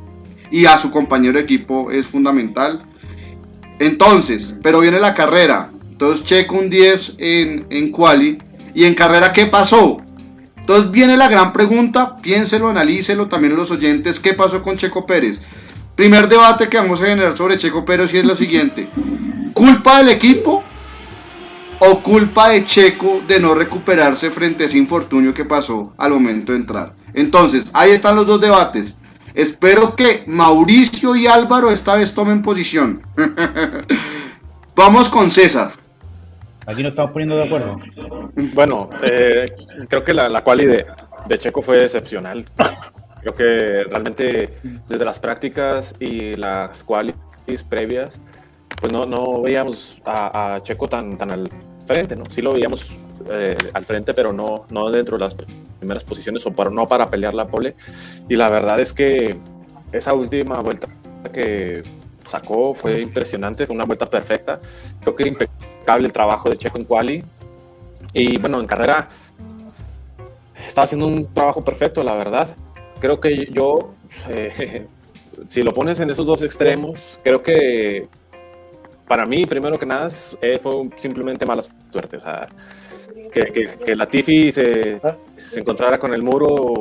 y 0.51 0.65
a 0.65 0.78
su 0.78 0.91
compañero 0.91 1.38
de 1.38 1.43
equipo 1.43 1.91
es 1.91 2.08
fundamental. 2.08 2.84
Entonces, 3.80 4.56
pero 4.63 4.80
viene 4.80 4.99
la 4.99 5.13
carrera. 5.13 5.69
Entonces 5.91 6.25
checo 6.25 6.56
un 6.56 6.69
10 6.69 7.15
en, 7.17 7.65
en 7.69 7.91
quali. 7.91 8.38
¿Y 8.73 8.84
en 8.84 8.93
carrera 8.93 9.32
qué 9.32 9.45
pasó? 9.45 10.01
Entonces 10.65 10.89
viene 10.89 11.15
la 11.15 11.30
gran 11.30 11.54
pregunta, 11.54 12.17
piénselo, 12.23 12.69
analícelo 12.69 13.28
también 13.28 13.56
los 13.56 13.69
oyentes, 13.69 14.19
¿qué 14.19 14.34
pasó 14.34 14.63
con 14.63 14.78
Checo 14.78 15.06
Pérez? 15.06 15.39
Primer 15.95 16.28
debate 16.28 16.69
que 16.69 16.78
vamos 16.78 16.99
a 16.99 17.06
generar 17.06 17.38
sobre 17.38 17.60
Checo 17.60 17.86
Pérez 17.86 18.12
y 18.12 18.17
es 18.17 18.25
lo 18.25 18.36
siguiente. 18.36 18.89
¿Culpa 19.54 19.99
del 19.99 20.10
equipo 20.10 20.63
o 21.78 22.01
culpa 22.01 22.49
de 22.49 22.63
Checo 22.63 23.21
de 23.28 23.39
no 23.39 23.54
recuperarse 23.54 24.32
frente 24.32 24.63
a 24.63 24.65
ese 24.65 24.80
infortunio 24.80 25.36
que 25.36 25.45
pasó 25.45 25.93
al 25.99 26.13
momento 26.13 26.51
de 26.51 26.58
entrar? 26.58 26.95
Entonces, 27.13 27.65
ahí 27.71 27.91
están 27.91 28.15
los 28.15 28.25
dos 28.25 28.41
debates. 28.41 28.95
Espero 29.36 29.95
que 29.95 30.23
Mauricio 30.25 31.15
y 31.15 31.28
Álvaro 31.28 31.69
esta 31.69 31.93
vez 31.93 32.15
tomen 32.15 32.41
posición. 32.41 33.04
Vamos 34.75 35.10
con 35.10 35.30
César. 35.30 35.85
Aquí 36.65 36.82
nos 36.82 36.91
estamos 36.91 37.12
poniendo 37.12 37.38
de 37.38 37.43
acuerdo. 37.43 37.78
Bueno, 38.54 38.89
eh, 39.04 39.45
creo 39.88 40.04
que 40.04 40.13
la, 40.13 40.30
la 40.30 40.41
quali 40.41 40.65
de, 40.65 40.86
Checo 41.38 41.62
fue 41.62 41.84
excepcional. 41.84 42.45
Creo 43.21 43.34
que 43.34 43.84
realmente 43.89 44.58
desde 44.88 45.06
las 45.06 45.19
prácticas 45.19 45.95
y 45.99 46.36
las 46.36 46.84
qualis 46.84 47.15
previas, 47.69 48.19
pues 48.80 48.91
no, 48.91 49.06
no 49.06 49.41
veíamos 49.41 50.01
a, 50.06 50.60
Checo 50.63 50.88
tan, 50.88 51.17
tan 51.17 51.32
al 51.32 51.49
frente, 51.86 52.15
¿no? 52.15 52.23
Sí 52.30 52.41
lo 52.41 52.54
veíamos 52.54 52.91
eh, 53.32 53.56
al 53.73 53.86
frente, 53.86 54.13
pero 54.13 54.34
no, 54.34 54.65
no 54.69 54.89
dentro 54.89 55.17
de 55.17 55.23
las 55.23 55.36
primeras 55.80 56.04
posiciones 56.04 56.45
o 56.45 56.51
para, 56.51 56.69
no 56.69 56.88
para 56.88 57.08
pelear 57.10 57.34
la 57.34 57.47
pole. 57.47 57.75
Y 58.28 58.36
la 58.36 58.49
verdad 58.49 58.80
es 58.80 58.91
que 58.91 59.38
esa 59.91 60.13
última 60.13 60.60
vuelta 60.60 60.88
que 61.32 61.84
sacó 62.26 62.74
fue 62.74 63.02
impresionante, 63.02 63.66
fue 63.66 63.76
una 63.76 63.86
vuelta 63.86 64.10
perfecta. 64.10 64.60
Creo 65.02 65.16
que 65.16 65.28
impecable 65.28 66.08
el 66.08 66.14
trabajo 66.14 66.50
de 66.50 66.58
Checo 66.58 66.78
en 66.78 66.86
quali. 66.86 67.24
Y 68.14 68.38
bueno, 68.38 68.60
en 68.60 68.68
carrera 68.68 69.10
está 70.66 70.84
haciendo 70.84 71.08
un 71.08 71.34
trabajo 71.34 71.64
perfecto, 71.64 72.04
la 72.04 72.16
verdad. 72.16 72.56
Creo 73.00 73.20
que 73.20 73.48
yo, 73.52 73.94
eh, 74.30 74.88
si 75.50 75.64
lo 75.64 75.74
pones 75.74 76.00
en 76.00 76.10
esos 76.10 76.26
dos 76.26 76.42
extremos, 76.42 77.20
creo 77.24 77.44
que 77.44 78.08
para 79.08 79.26
mí, 79.26 79.46
primero 79.46 79.78
que 79.78 79.86
nada, 79.86 80.10
eh, 80.42 80.60
fue 80.62 80.90
simplemente 80.96 81.46
mala 81.46 81.62
suerte. 81.92 82.18
O 82.18 82.22
sea, 82.22 82.48
que, 83.32 83.96
la 83.96 84.08
Tifi 84.08 84.52
se, 84.52 85.00
se, 85.36 85.60
encontrara 85.60 86.00
con 86.00 86.14
el 86.14 86.24
muro, 86.24 86.74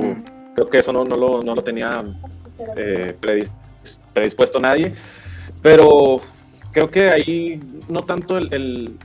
creo 0.54 0.68
que 0.68 0.78
eso 0.78 0.92
no, 0.92 1.04
no, 1.04 1.16
lo, 1.16 1.42
no 1.42 1.54
lo, 1.54 1.62
tenía 1.62 2.02
eh, 2.76 3.16
predispuesto 4.12 4.60
nadie. 4.60 4.94
Pero 5.64 6.20
creo 6.72 6.90
que 6.90 7.08
ahí 7.08 7.58
no 7.88 8.04
tanto 8.04 8.36
el, 8.36 8.98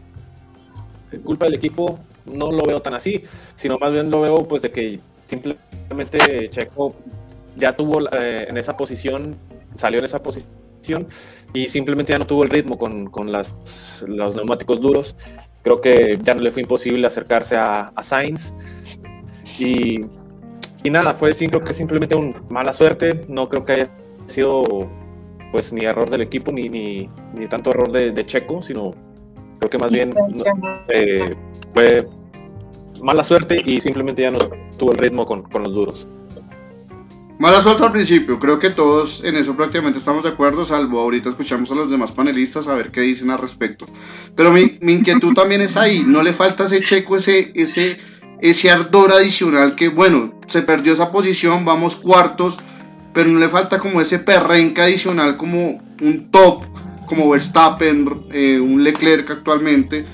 culpa 1.24 1.46
del 1.46 1.54
equipo, 1.54 2.00
no 2.26 2.52
lo 2.52 2.64
veo 2.66 2.82
tan 2.82 2.96
así, 2.96 3.24
sino 3.56 3.78
más 3.80 3.94
bien 3.94 4.12
lo 4.12 4.20
veo 4.20 4.46
pues 4.46 4.62
de 4.62 4.70
que 4.70 5.00
simplemente 5.26 6.50
Checo 6.50 6.96
ya 7.56 7.78
tuvo 7.78 8.02
eh, 8.10 8.48
en 8.50 8.58
esa 8.58 8.76
posición, 8.76 9.38
salió 9.76 10.00
en 10.00 10.06
esa 10.06 10.22
posición 10.22 11.08
y 11.54 11.70
simplemente 11.70 12.12
ya 12.12 12.20
no 12.20 12.28
tuvo 12.28 12.44
el 12.44 12.50
ritmo 12.50 12.78
con, 12.78 13.10
con 13.10 13.32
las, 13.32 14.04
los 14.06 14.36
neumáticos 14.36 14.82
duros 14.82 15.16
Creo 15.62 15.80
que 15.82 16.18
ya 16.22 16.34
no 16.36 16.42
le 16.42 16.52
fue 16.52 16.62
imposible 16.62 17.06
acercarse 17.08 17.56
a, 17.56 17.92
a 17.96 18.04
Sainz. 18.04 18.54
Y, 19.58 20.02
y, 20.84 20.90
nada, 20.90 21.14
fue 21.14 21.34
sí, 21.34 21.48
creo 21.48 21.64
que 21.64 21.74
simplemente 21.74 22.16
una 22.16 22.42
mala 22.50 22.74
suerte. 22.74 23.26
No 23.28 23.50
creo 23.50 23.66
que 23.66 23.74
haya 23.74 23.90
sido 24.28 24.90
pues 25.52 25.74
ni 25.74 25.86
error 25.86 26.10
del 26.10 26.22
equipo 26.22 26.52
ni, 26.52 26.70
ni, 26.70 27.10
ni 27.36 27.48
tanto 27.48 27.72
error 27.72 27.92
de, 27.92 28.26
Checo, 28.26 28.62
sino 28.62 28.92
creo 29.60 29.70
que 29.70 29.78
más 29.78 29.92
bien 29.92 30.12
eh, 30.90 31.36
fue 31.74 32.08
mala 33.02 33.24
suerte 33.24 33.62
y 33.66 33.82
simplemente 33.82 34.22
ya 34.22 34.32
no 34.32 34.40
tuvo 34.78 34.92
el 34.92 34.98
ritmo 34.98 35.26
con, 35.26 35.44
con 35.44 35.64
los 35.64 35.74
duros. 35.74 36.08
Mala 37.40 37.62
suerte 37.62 37.86
al 37.86 37.94
principio, 37.94 38.38
creo 38.38 38.60
que 38.60 38.70
todos 38.70 39.24
en 39.24 39.38
eso 39.38 39.56
prácticamente 39.56 40.00
estamos 40.00 40.24
de 40.24 40.30
acuerdo, 40.30 40.66
salvo 40.66 41.00
ahorita 41.00 41.30
escuchamos 41.30 41.72
a 41.72 41.76
los 41.76 41.90
demás 41.90 42.12
panelistas 42.12 42.68
a 42.68 42.76
ver 42.76 42.92
qué 42.92 43.00
dicen 43.00 43.32
al 43.32 43.40
respecto. 43.40 43.86
Pero 44.36 44.52
mi, 44.52 44.78
inquietud 44.82 45.34
también 45.34 45.62
es 45.62 45.78
ahí, 45.78 46.04
no 46.06 46.22
le 46.22 46.34
falta 46.34 46.66
ese 46.66 46.82
checo, 46.82 47.16
ese, 47.16 47.54
ese, 47.56 47.98
ese 48.42 48.70
ardor 48.70 49.14
adicional 49.14 49.76
que, 49.76 49.88
bueno, 49.88 50.34
se 50.48 50.64
perdió 50.64 50.92
esa 50.92 51.14
posición, 51.14 51.64
vamos 51.64 51.96
cuartos, 51.96 52.58
pero 53.14 53.30
no 53.30 53.40
le 53.40 53.50
falta 53.50 53.80
como 53.80 54.02
ese 54.02 54.20
perrenca 54.20 54.84
adicional, 54.84 55.38
como 55.38 55.82
un 56.02 56.30
top, 56.32 56.66
como 57.08 57.30
Verstappen, 57.30 58.28
eh, 58.32 58.60
un 58.60 58.84
Leclerc 58.84 59.30
actualmente, 59.32 60.06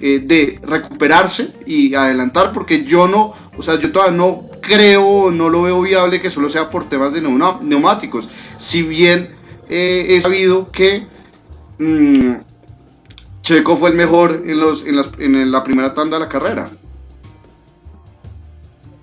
eh, 0.00 0.20
de 0.24 0.58
recuperarse 0.62 1.52
y 1.66 1.94
adelantar, 1.94 2.52
porque 2.52 2.84
yo 2.84 3.06
no, 3.06 3.32
o 3.56 3.62
sea, 3.62 3.78
yo 3.78 3.92
todavía 3.92 4.16
no 4.16 4.42
creo, 4.60 5.30
no 5.30 5.48
lo 5.48 5.62
veo 5.62 5.82
viable 5.82 6.20
que 6.20 6.30
solo 6.30 6.48
sea 6.48 6.70
por 6.70 6.88
temas 6.88 7.12
de 7.12 7.20
neumáticos. 7.20 8.28
Si 8.58 8.82
bien 8.82 9.34
eh, 9.68 10.06
he 10.10 10.20
sabido 10.20 10.70
que 10.72 11.06
mm, 11.78 12.32
Checo 13.42 13.76
fue 13.76 13.90
el 13.90 13.96
mejor 13.96 14.42
en, 14.46 14.58
los, 14.58 14.84
en, 14.84 14.96
las, 14.96 15.10
en 15.18 15.50
la 15.50 15.64
primera 15.64 15.94
tanda 15.94 16.18
de 16.18 16.24
la 16.24 16.28
carrera. 16.28 16.70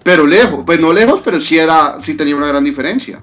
Pero 0.03 0.25
lejos, 0.25 0.63
pues 0.65 0.79
no 0.79 0.93
lejos, 0.93 1.21
pero 1.23 1.39
sí, 1.39 1.57
era, 1.57 1.97
sí 2.01 2.13
tenía 2.13 2.35
una 2.35 2.47
gran 2.47 2.63
diferencia. 2.63 3.21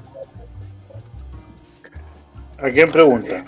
¿A 2.59 2.71
quién 2.71 2.91
pregunta? 2.91 3.45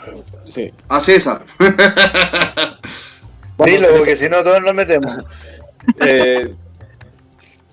Sí. 0.48 0.72
A 0.88 1.00
César. 1.00 1.42
Dilo, 3.64 3.88
porque 3.96 4.16
si 4.16 4.28
no 4.28 4.42
todos 4.42 4.62
nos 4.62 4.74
metemos. 4.74 5.18
Eh, 6.00 6.52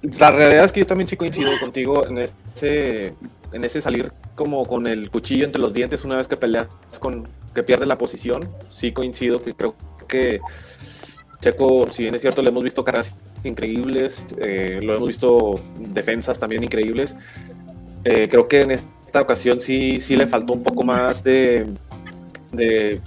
la 0.04 0.30
realidad 0.30 0.66
es 0.66 0.72
que 0.72 0.82
yo 0.82 0.86
también 0.86 1.08
sí 1.08 1.18
coincido 1.18 1.50
contigo 1.60 2.06
en 2.06 2.20
ese, 2.20 3.16
en 3.52 3.64
ese 3.64 3.82
salir 3.82 4.12
como 4.36 4.68
con 4.68 4.86
el 4.86 5.10
cuchillo 5.10 5.46
entre 5.46 5.60
los 5.60 5.74
dientes 5.74 6.06
una 6.06 6.18
vez 6.18 6.28
que 6.28 6.38
peleas 6.38 6.68
con 7.00 7.28
que 7.56 7.64
pierde 7.64 7.88
la 7.88 7.98
posición. 7.98 8.52
Sí 8.68 8.92
coincido 8.92 9.44
que 9.44 9.56
creo 9.56 9.74
que 10.08 10.42
Checo, 11.40 11.88
si 11.92 12.04
bien 12.04 12.16
es 12.16 12.22
cierto, 12.22 12.42
le 12.42 12.50
hemos 12.50 12.64
visto 12.64 12.84
caras 12.84 13.16
increíbles, 13.44 14.26
eh, 14.38 14.80
lo 14.82 14.96
hemos 14.96 15.08
visto 15.08 15.60
defensas 15.78 16.40
también 16.40 16.64
increíbles. 16.64 17.16
Eh, 18.06 18.28
creo 18.30 18.48
que 18.48 18.62
en 18.62 18.72
esta 19.14 19.22
ocasión 19.22 19.62
sí, 19.62 20.00
sí 20.02 20.16
le 20.16 20.26
faltó 20.26 20.54
un 20.54 20.64
poco 20.64 20.84
más 20.84 21.24
de, 21.24 21.68
de 22.52 23.00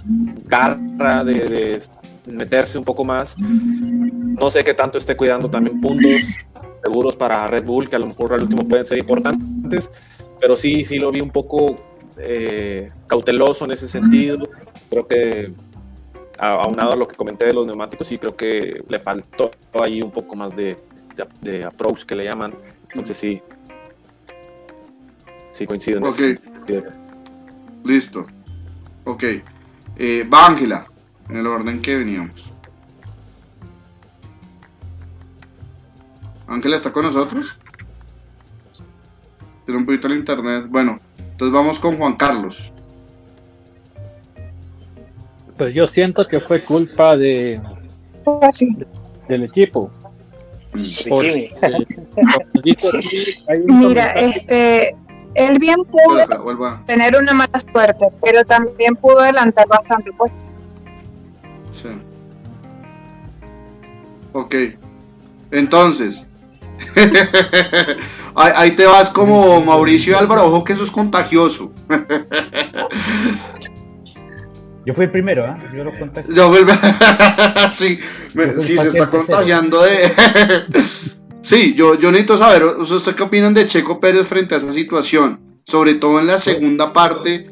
garra, 0.45 1.21
de 1.25 1.81
meterse 2.25 2.77
un 2.77 2.85
poco 2.85 3.03
más. 3.03 3.35
No 3.37 4.49
sé 4.49 4.63
qué 4.63 4.73
tanto 4.73 4.97
esté 4.99 5.17
cuidando 5.17 5.49
también 5.49 5.81
puntos 5.81 6.21
seguros 6.81 7.13
para 7.17 7.45
Red 7.47 7.65
Bull, 7.65 7.89
que 7.89 7.97
a 7.97 7.99
lo 7.99 8.07
mejor 8.07 8.31
al 8.31 8.43
último 8.43 8.65
pueden 8.65 8.85
ser 8.85 8.99
importantes, 8.99 9.91
pero 10.39 10.55
sí, 10.55 10.85
sí 10.85 10.97
lo 10.97 11.11
vi 11.11 11.19
un 11.19 11.29
poco 11.29 11.75
eh, 12.17 12.89
cauteloso 13.07 13.65
en 13.65 13.71
ese 13.71 13.89
sentido. 13.89 14.47
Creo 14.89 15.05
que 15.09 15.51
aunado 16.37 16.93
a 16.93 16.95
lo 16.95 17.05
que 17.05 17.17
comenté 17.17 17.47
de 17.47 17.53
los 17.53 17.67
neumáticos, 17.67 18.07
sí 18.07 18.17
creo 18.17 18.33
que 18.33 18.81
le 18.87 18.99
faltó 19.01 19.51
ahí 19.73 20.01
un 20.01 20.11
poco 20.11 20.37
más 20.37 20.55
de, 20.55 20.77
de, 21.41 21.65
approach 21.65 22.05
que 22.05 22.15
le 22.15 22.23
llaman. 22.23 22.53
Entonces 22.91 23.17
sí, 23.17 23.41
sí 25.57 25.65
coincido. 25.65 26.01
ok, 26.07 26.19
listo. 27.83 28.27
Ok, 29.05 29.23
eh, 29.97 30.27
va 30.31 30.47
Ángela 30.47 30.87
en 31.29 31.37
el 31.37 31.47
orden 31.47 31.81
que 31.81 31.95
veníamos. 31.95 32.51
Ángela 36.47 36.77
está 36.77 36.91
con 36.91 37.03
nosotros. 37.03 37.57
Tiene 39.65 39.79
un 39.79 39.85
poquito 39.85 40.07
el 40.07 40.17
internet. 40.17 40.65
Bueno, 40.69 40.99
entonces 41.17 41.53
vamos 41.53 41.79
con 41.79 41.97
Juan 41.97 42.15
Carlos. 42.15 42.71
Pues 45.57 45.73
yo 45.73 45.87
siento 45.87 46.27
que 46.27 46.39
fue 46.39 46.61
culpa 46.61 47.17
de, 47.17 47.59
del 49.27 49.43
equipo. 49.43 49.91
Mira, 53.65 54.11
este, 54.11 54.95
él 55.37 55.59
bien 55.59 55.83
pudo 55.85 56.17
tener 56.85 57.15
una 57.15 57.33
mala 57.33 57.59
suerte, 57.71 58.07
pero 58.21 58.43
también 58.43 58.95
pudo 58.95 59.19
adelantar 59.19 59.67
bastante 59.67 60.11
puestos. 60.11 60.49
Sí. 61.71 61.89
Ok. 64.33 64.55
Entonces. 65.51 66.25
ahí, 68.35 68.71
te 68.71 68.85
vas 68.85 69.09
como 69.09 69.61
Mauricio 69.61 70.17
Álvaro, 70.17 70.47
ojo 70.47 70.63
que 70.63 70.73
eso 70.73 70.83
es 70.83 70.91
contagioso. 70.91 71.71
Yo 74.85 74.93
fui 74.93 75.05
el 75.05 75.11
primero, 75.11 75.45
¿eh? 75.45 75.55
Yo 75.75 75.83
lo 75.83 75.91
contagié. 75.99 76.33
sí, 77.71 77.99
sí 78.59 78.77
se 78.77 78.87
está 78.87 79.07
contagiando 79.07 79.81
de... 79.83 80.13
sí, 81.47 81.73
yo, 81.73 81.95
yo 81.95 82.11
necesito 82.11 82.37
saber, 82.37 82.65
¿ustedes 82.65 83.15
qué 83.15 83.23
opinan 83.23 83.53
de 83.53 83.67
Checo 83.67 83.99
Pérez 83.99 84.27
frente 84.27 84.55
a 84.55 84.57
esa 84.57 84.73
situación? 84.73 85.39
Sobre 85.65 85.95
todo 85.95 86.19
en 86.19 86.27
la 86.27 86.39
segunda 86.39 86.91
parte, 86.91 87.49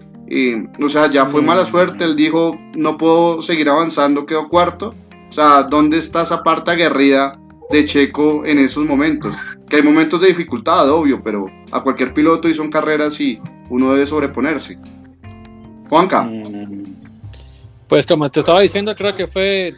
o 0.83 0.89
sea, 0.89 1.09
ya 1.09 1.25
fue 1.25 1.41
mala 1.41 1.65
suerte, 1.65 2.03
él 2.03 2.15
dijo, 2.15 2.59
no 2.75 2.97
puedo 2.97 3.41
seguir 3.41 3.69
avanzando, 3.69 4.25
quedó 4.25 4.49
cuarto. 4.49 4.93
O 5.29 5.33
sea, 5.33 5.63
¿dónde 5.63 5.97
está 5.97 6.23
esa 6.23 6.43
parte 6.43 6.71
aguerrida 6.71 7.33
de 7.69 7.85
Checo 7.85 8.45
en 8.45 8.59
esos 8.59 8.85
momentos? 8.85 9.35
Que 9.69 9.77
hay 9.77 9.83
momentos 9.83 10.21
de 10.21 10.27
dificultad, 10.27 10.89
obvio, 10.89 11.21
pero 11.23 11.47
a 11.71 11.81
cualquier 11.81 12.13
piloto 12.13 12.49
y 12.49 12.53
son 12.53 12.69
carreras 12.69 13.19
y 13.19 13.39
uno 13.69 13.93
debe 13.93 14.05
sobreponerse. 14.05 14.77
Juanca. 15.89 16.23
Mm, 16.23 16.95
pues 17.87 18.05
como 18.05 18.29
te 18.29 18.39
estaba 18.39 18.61
diciendo, 18.61 18.95
creo 18.95 19.13
que 19.13 19.27
fue 19.27 19.75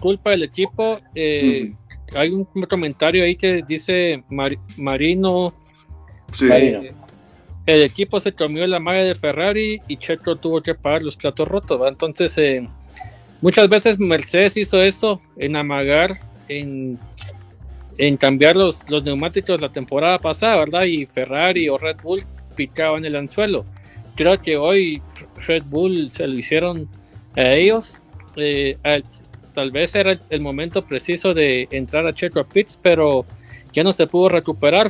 culpa 0.00 0.30
del 0.30 0.44
equipo. 0.44 1.00
Eh, 1.14 1.72
hay 2.14 2.30
un 2.30 2.44
comentario 2.44 3.24
ahí 3.24 3.36
que 3.36 3.62
dice 3.66 4.22
Marino. 4.76 5.54
Sí. 6.32 6.48
Eh, 6.50 6.92
el 7.66 7.82
equipo 7.82 8.20
se 8.20 8.32
comió 8.32 8.64
la 8.66 8.78
magia 8.78 9.02
de 9.04 9.14
Ferrari 9.16 9.80
y 9.88 9.96
Checo 9.96 10.36
tuvo 10.36 10.62
que 10.62 10.74
pagar 10.74 11.02
los 11.02 11.16
platos 11.16 11.48
rotos. 11.48 11.80
Entonces, 11.88 12.38
eh, 12.38 12.68
muchas 13.40 13.68
veces 13.68 13.98
Mercedes 13.98 14.56
hizo 14.56 14.80
eso 14.80 15.20
en 15.36 15.56
amagar, 15.56 16.12
en, 16.48 16.98
en 17.98 18.16
cambiar 18.16 18.54
los, 18.54 18.88
los, 18.88 19.02
neumáticos 19.02 19.60
la 19.60 19.72
temporada 19.72 20.20
pasada, 20.20 20.58
¿verdad? 20.58 20.84
Y 20.84 21.06
Ferrari 21.06 21.68
o 21.68 21.76
Red 21.76 21.96
Bull 22.02 22.22
picaban 22.54 23.04
el 23.04 23.16
anzuelo. 23.16 23.64
Creo 24.14 24.40
que 24.40 24.56
hoy 24.56 25.02
Red 25.46 25.64
Bull 25.64 26.10
se 26.10 26.26
lo 26.28 26.38
hicieron 26.38 26.88
a 27.34 27.52
ellos. 27.52 28.00
Eh, 28.36 28.78
tal 29.56 29.72
vez 29.72 29.94
era 29.94 30.20
el 30.30 30.40
momento 30.40 30.84
preciso 30.84 31.34
de 31.34 31.66
entrar 31.70 32.06
a 32.06 32.14
Checo 32.14 32.44
Pits, 32.44 32.78
pero 32.80 33.24
ya 33.72 33.82
no 33.82 33.90
se 33.90 34.06
pudo 34.06 34.28
recuperar. 34.28 34.88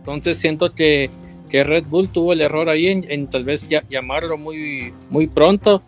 Entonces 0.00 0.38
siento 0.38 0.74
que 0.74 1.10
que 1.52 1.64
Red 1.64 1.84
Bull 1.84 2.08
tuvo 2.08 2.32
el 2.32 2.40
error 2.40 2.70
ahí 2.70 2.86
en, 2.88 3.26
tal 3.26 3.44
vez 3.44 3.68
ya, 3.68 3.84
llamarlo 3.90 4.38
muy, 4.38 4.94
muy 5.10 5.26
pronto. 5.26 5.82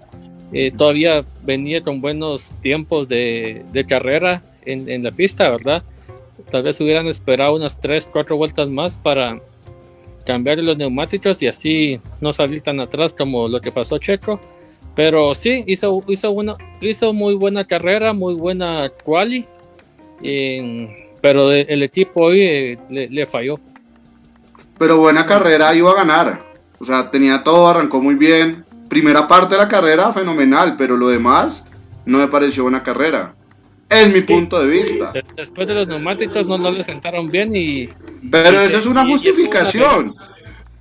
Eh, 0.52 0.70
todavía 0.76 1.24
venía 1.42 1.82
con 1.82 2.02
buenos 2.02 2.52
tiempos 2.60 3.08
de, 3.08 3.64
carrera 3.88 4.42
en, 4.66 5.02
la 5.02 5.10
pista, 5.10 5.48
¿verdad? 5.48 5.82
Tal 6.50 6.64
vez 6.64 6.78
hubieran 6.82 7.06
esperado 7.06 7.56
unas 7.56 7.80
3, 7.80 8.10
4 8.12 8.36
vueltas 8.36 8.68
más 8.68 8.98
para 8.98 9.40
cambiar 10.26 10.58
los 10.58 10.76
neumáticos 10.76 11.40
y 11.40 11.46
así 11.46 11.98
no 12.20 12.34
salir 12.34 12.60
tan 12.60 12.78
atrás 12.78 13.14
como 13.14 13.48
lo 13.48 13.62
que 13.62 13.72
pasó 13.72 13.96
Checo. 13.96 14.38
Pero 14.94 15.34
sí, 15.34 15.64
hizo, 15.66 16.02
hizo, 16.08 16.30
una, 16.30 16.56
hizo 16.80 17.12
muy 17.12 17.34
buena 17.34 17.64
carrera, 17.64 18.12
muy 18.12 18.34
buena 18.34 18.90
quali, 19.04 19.46
pero 21.20 21.52
el 21.52 21.82
equipo 21.82 22.22
hoy 22.22 22.42
eh, 22.42 22.78
le 22.88 23.26
falló 23.26 23.58
pero 24.78 24.98
buena 24.98 25.26
carrera 25.26 25.74
iba 25.74 25.90
a 25.90 25.94
ganar. 25.94 26.44
O 26.78 26.84
sea, 26.84 27.10
tenía 27.10 27.42
todo, 27.42 27.68
arrancó 27.68 28.00
muy 28.02 28.14
bien. 28.14 28.64
Primera 28.88 29.26
parte 29.28 29.54
de 29.54 29.60
la 29.60 29.68
carrera, 29.68 30.12
fenomenal, 30.12 30.76
pero 30.76 30.96
lo 30.96 31.08
demás 31.08 31.64
no 32.04 32.18
me 32.18 32.28
pareció 32.28 32.64
buena 32.64 32.82
carrera. 32.82 33.34
Es 33.88 34.12
mi 34.12 34.20
punto 34.22 34.60
de 34.60 34.66
vista. 34.66 35.12
Después 35.36 35.68
de 35.68 35.74
los 35.74 35.86
neumáticos 35.86 36.46
no, 36.46 36.58
no 36.58 36.70
le 36.70 36.82
sentaron 36.82 37.30
bien 37.30 37.54
y... 37.54 37.88
Pero 38.30 38.60
esa 38.60 38.78
es 38.78 38.86
una 38.86 39.06
justificación. 39.06 40.14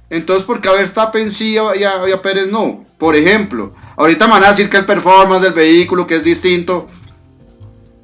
Entonces, 0.09 0.45
¿por 0.45 0.61
qué 0.61 0.69
a 0.69 0.73
Verstappen 0.73 1.31
sí 1.31 1.55
y 1.55 1.83
a, 1.83 2.21
Pérez 2.21 2.47
no? 2.47 2.85
Por 2.97 3.15
ejemplo, 3.15 3.73
ahorita 3.97 4.27
me 4.27 4.33
van 4.33 4.43
a 4.45 4.49
decir 4.49 4.69
que 4.69 4.77
el 4.77 4.85
performance 4.85 5.41
del 5.41 5.53
vehículo 5.53 6.05
que 6.05 6.15
es 6.15 6.23
distinto. 6.23 6.87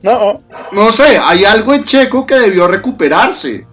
No. 0.01 0.41
No 0.71 0.91
sé, 0.91 1.17
hay 1.17 1.45
algo 1.45 1.73
en 1.73 1.83
Checo 1.83 2.25
que 2.25 2.35
debió 2.35 2.67
recuperarse 2.67 3.67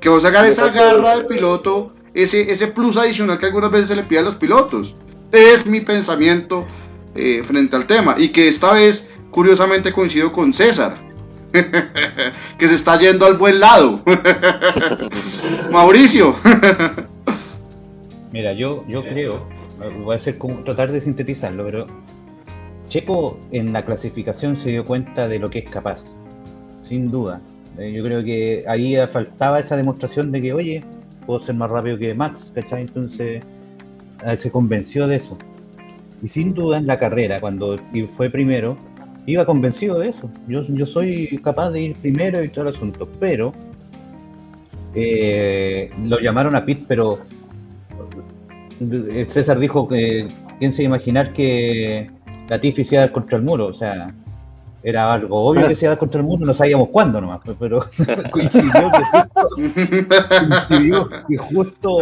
que 0.00 0.08
vos 0.08 0.22
sacar 0.22 0.44
esa 0.46 0.70
garra 0.70 1.16
del 1.16 1.26
piloto, 1.26 1.92
ese, 2.14 2.50
ese 2.50 2.68
plus 2.68 2.96
adicional 2.96 3.38
que 3.38 3.46
algunas 3.46 3.70
veces 3.70 3.88
se 3.88 3.96
le 3.96 4.02
pide 4.02 4.20
a 4.20 4.22
los 4.22 4.36
pilotos. 4.36 4.94
Es 5.30 5.66
mi 5.66 5.80
pensamiento 5.80 6.66
eh, 7.14 7.42
frente 7.44 7.76
al 7.76 7.86
tema. 7.86 8.16
Y 8.18 8.30
que 8.30 8.48
esta 8.48 8.72
vez, 8.72 9.10
curiosamente, 9.30 9.92
coincido 9.92 10.32
con 10.32 10.52
César. 10.52 10.98
que 11.52 12.68
se 12.68 12.74
está 12.74 12.98
yendo 12.98 13.26
al 13.26 13.36
buen 13.36 13.60
lado. 13.60 14.02
Mauricio. 15.70 16.34
Mira, 18.32 18.52
yo, 18.52 18.84
yo 18.86 19.02
creo, 19.02 19.46
voy 20.04 20.14
a 20.14 20.16
hacer 20.16 20.38
como, 20.38 20.62
tratar 20.62 20.92
de 20.92 21.00
sintetizarlo, 21.00 21.64
pero 21.64 21.86
Checo 22.88 23.38
en 23.50 23.72
la 23.72 23.84
clasificación 23.84 24.56
se 24.56 24.70
dio 24.70 24.84
cuenta 24.84 25.28
de 25.28 25.38
lo 25.38 25.50
que 25.50 25.60
es 25.60 25.70
capaz, 25.70 26.00
sin 26.88 27.10
duda. 27.10 27.40
Eh, 27.78 27.92
yo 27.92 28.04
creo 28.04 28.22
que 28.24 28.64
ahí 28.66 28.96
faltaba 29.12 29.60
esa 29.60 29.76
demostración 29.76 30.32
de 30.32 30.42
que, 30.42 30.52
oye, 30.52 30.84
puedo 31.26 31.40
ser 31.44 31.54
más 31.54 31.70
rápido 31.70 31.98
que 31.98 32.14
Max, 32.14 32.50
¿cachai? 32.54 32.82
Entonces 32.82 33.42
se 34.38 34.50
convenció 34.50 35.06
de 35.06 35.16
eso. 35.16 35.38
Y 36.22 36.28
sin 36.28 36.52
duda 36.52 36.78
en 36.78 36.86
la 36.86 36.98
carrera, 36.98 37.40
cuando 37.40 37.78
fue 38.16 38.28
primero, 38.28 38.76
iba 39.26 39.46
convencido 39.46 39.98
de 39.98 40.10
eso. 40.10 40.30
Yo, 40.48 40.64
yo 40.68 40.86
soy 40.86 41.40
capaz 41.42 41.70
de 41.70 41.80
ir 41.80 41.96
primero 41.96 42.42
y 42.44 42.48
todo 42.48 42.68
el 42.68 42.74
asunto, 42.74 43.08
pero 43.18 43.52
eh, 44.94 45.90
lo 46.04 46.18
llamaron 46.20 46.56
a 46.56 46.64
Pit, 46.64 46.84
pero 46.86 47.18
César 49.28 49.58
dijo 49.58 49.86
que 49.86 50.26
quién 50.58 50.72
se 50.72 50.82
iba 50.82 50.94
a 50.94 50.96
imaginar 50.96 51.32
que 51.32 52.10
la 52.48 52.60
Tiffy 52.60 52.84
se 52.84 52.94
iba 52.94 53.02
a 53.02 53.06
dar 53.06 53.12
contra 53.12 53.36
el 53.36 53.44
muro, 53.44 53.66
o 53.66 53.74
sea, 53.74 54.14
era 54.82 55.12
algo 55.12 55.36
obvio 55.44 55.68
que 55.68 55.76
se 55.76 55.84
iba 55.84 55.90
a 55.90 55.94
dar 55.94 55.98
contra 55.98 56.20
el 56.20 56.26
muro, 56.26 56.46
no 56.46 56.54
sabíamos 56.54 56.88
cuándo 56.88 57.20
nomás, 57.20 57.40
pero 57.58 57.86
coincidió 58.30 58.90
que 61.28 61.36
justo, 61.36 61.98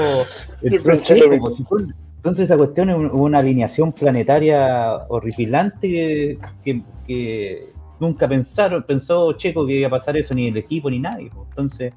entonces 0.63 2.45
esa 2.45 2.57
cuestión 2.57 2.91
es 2.91 2.97
una 3.13 3.39
alineación 3.39 3.93
planetaria 3.93 4.97
horripilante 5.09 6.39
que, 6.65 7.73
nunca 8.01 8.29
pensaron, 8.29 8.85
pensó 8.85 9.33
Checo 9.33 9.67
que 9.67 9.75
iba 9.75 9.89
a 9.89 9.91
pasar 9.91 10.17
eso 10.17 10.33
ni 10.35 10.49
el 10.49 10.57
equipo 10.57 10.89
ni 10.89 11.01
nadie. 11.01 11.33
Entonces, 11.51 11.93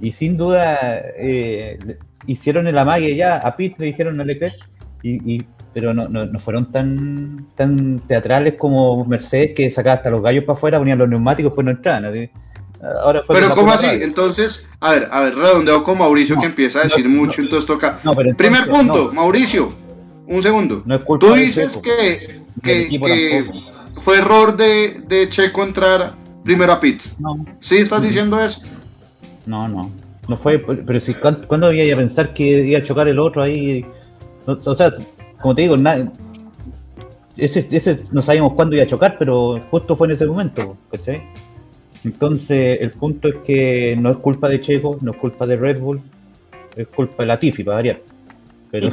y 0.00 0.12
sin 0.12 0.36
duda 0.36 0.78
eh, 1.16 1.78
hicieron 2.26 2.66
el 2.66 2.78
amague 2.78 3.14
ya, 3.16 3.36
a 3.36 3.56
Pitt 3.56 3.78
le 3.78 3.86
dijeron 3.86 4.20
a 4.20 4.24
Leclerc, 4.24 4.56
y, 5.02 5.42
pero 5.72 5.94
no, 5.94 6.08
no, 6.08 6.38
fueron 6.40 6.70
tan 6.70 7.46
tan 7.56 8.00
teatrales 8.00 8.54
como 8.58 9.04
Mercedes 9.06 9.52
que 9.54 9.70
sacaba 9.70 9.96
hasta 9.96 10.10
los 10.10 10.22
gallos 10.22 10.44
para 10.44 10.58
afuera, 10.58 10.78
ponían 10.78 10.98
los 10.98 11.08
neumáticos, 11.08 11.52
pues 11.54 11.64
no 11.64 11.70
entraban. 11.70 12.04
Ahora 13.02 13.22
pero 13.28 13.50
¿cómo 13.54 13.72
así? 13.72 13.86
Entonces, 13.86 14.66
a 14.80 14.92
ver, 14.92 15.08
a 15.10 15.20
ver, 15.20 15.34
redondeo 15.34 15.82
con 15.82 15.98
Mauricio 15.98 16.38
que 16.40 16.46
empieza 16.46 16.80
a 16.80 16.82
decir 16.84 17.08
mucho, 17.08 17.42
entonces 17.42 17.66
toca... 17.66 17.98
Primer 18.36 18.68
punto, 18.68 19.12
Mauricio, 19.12 19.72
un 20.26 20.42
segundo. 20.42 20.82
Tú 21.18 21.34
dices 21.34 21.76
que, 21.78 22.40
que, 22.62 23.46
fue 23.96 24.18
error 24.18 24.56
de, 24.56 25.02
de, 25.06 25.28
Checo 25.28 25.62
entrar 25.62 26.14
primero 26.42 26.72
a 26.72 26.80
Pitts. 26.80 27.16
¿Sí 27.60 27.76
estás 27.76 28.02
diciendo 28.02 28.42
eso? 28.42 28.62
No, 29.50 29.66
no. 29.66 29.90
No 30.28 30.36
fue, 30.36 30.60
pero 30.60 31.00
si, 31.00 31.12
¿cuándo, 31.14 31.66
había 31.66 31.92
a 31.92 31.96
pensar 31.96 32.32
que 32.32 32.44
iba 32.44 32.78
a 32.78 32.84
chocar 32.84 33.08
el 33.08 33.18
otro 33.18 33.42
ahí? 33.42 33.84
o 34.46 34.74
sea, 34.76 34.94
como 35.40 35.56
te 35.56 35.62
digo, 35.62 35.76
ese, 37.36 37.66
ese 37.72 38.00
no 38.12 38.22
sabíamos 38.22 38.52
cuándo 38.52 38.76
iba 38.76 38.84
a 38.84 38.88
chocar, 38.88 39.16
pero 39.18 39.60
justo 39.70 39.96
fue 39.96 40.06
en 40.06 40.14
ese 40.14 40.26
momento, 40.26 40.76
¿cachai? 40.92 41.22
Entonces, 42.04 42.78
el 42.80 42.92
punto 42.92 43.26
es 43.26 43.34
que 43.44 43.96
no 43.98 44.12
es 44.12 44.18
culpa 44.18 44.48
de 44.48 44.60
Checo, 44.60 44.98
no 45.00 45.10
es 45.10 45.16
culpa 45.16 45.48
de 45.48 45.56
Red 45.56 45.80
Bull, 45.80 46.00
es 46.76 46.86
culpa 46.86 47.24
de 47.24 47.26
la 47.26 47.40
Tiffy, 47.40 47.64
para 47.64 47.78
variar. 47.78 48.00
Pero, 48.70 48.90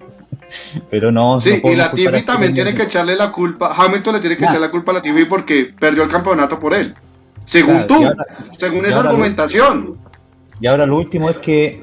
pero 0.90 1.10
no. 1.10 1.40
Sí, 1.40 1.58
y 1.64 1.74
la 1.74 1.90
Tiffy 1.90 2.22
también 2.22 2.52
tiene 2.52 2.74
que 2.74 2.82
echarle 2.82 3.16
la 3.16 3.32
culpa, 3.32 3.74
Hamilton 3.74 4.14
le 4.14 4.20
tiene 4.20 4.36
que 4.36 4.44
echar 4.44 4.60
la 4.60 4.70
culpa 4.70 4.92
a 4.92 4.96
la 4.96 5.02
Tiffy 5.02 5.24
porque 5.24 5.72
perdió 5.78 6.02
el 6.02 6.10
campeonato 6.10 6.60
por 6.60 6.74
él. 6.74 6.94
Según 7.50 7.86
tú, 7.86 7.94
según 8.56 8.86
esa 8.86 9.00
argumentación. 9.00 9.98
y 10.60 10.66
ahora 10.66 10.86
lo 10.86 10.96
último 10.96 11.30
es 11.30 11.38
que 11.38 11.82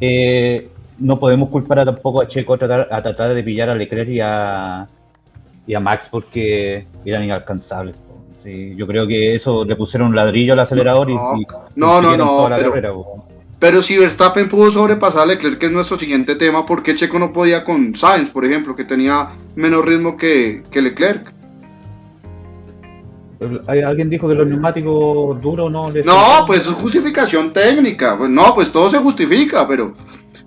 eh, 0.00 0.68
no 0.98 1.18
podemos 1.18 1.48
culpar 1.48 1.84
tampoco 1.84 2.20
a 2.20 2.28
Checo 2.28 2.54
a 2.54 2.58
tratar, 2.58 2.88
a 2.90 3.02
tratar 3.02 3.34
de 3.34 3.42
pillar 3.42 3.70
a 3.70 3.74
Leclerc 3.74 4.10
y 4.10 4.20
a, 4.20 4.86
y 5.66 5.74
a 5.74 5.80
Max 5.80 6.08
porque 6.10 6.86
eran 7.04 7.24
inalcanzables 7.24 7.96
yo 8.76 8.86
creo 8.86 9.06
que 9.06 9.34
eso 9.34 9.64
le 9.64 9.76
pusieron 9.76 10.08
un 10.08 10.16
ladrillo 10.16 10.52
al 10.52 10.60
acelerador 10.60 11.08
no, 11.08 11.36
y, 11.36 11.46
no, 11.74 12.00
no, 12.00 12.16
no, 12.16 12.48
pero, 13.58 13.82
si 13.82 13.96
Verstappen 13.96 14.50
pudo 14.50 14.70
sobrepasar 14.70 15.22
a 15.22 15.26
Leclerc, 15.26 15.58
que 15.58 15.66
es 15.66 15.72
nuestro 15.72 15.98
siguiente 15.98 16.34
tema, 16.34 16.66
¿por 16.66 16.82
qué 16.82 16.94
Checo 16.94 17.18
no 17.18 17.32
podía 17.32 17.64
con 17.64 17.94
Sainz, 17.96 18.28
por 18.28 18.44
ejemplo, 18.44 18.76
que 18.76 18.84
tenía 18.84 19.30
menos 19.54 19.82
ritmo 19.82 20.18
que, 20.18 20.62
Leclerc? 20.70 21.32
Alguien 23.68 24.08
dijo 24.08 24.28
que 24.28 24.34
los 24.34 24.46
neumáticos 24.46 25.40
duros 25.42 25.70
no 25.70 25.90
No, 25.90 26.46
pues 26.46 26.66
es 26.66 26.72
justificación 26.72 27.52
técnica. 27.52 28.16
Pues 28.16 28.30
no, 28.30 28.54
pues 28.54 28.72
todo 28.72 28.88
se 28.88 28.98
justifica, 28.98 29.68
pero 29.68 29.94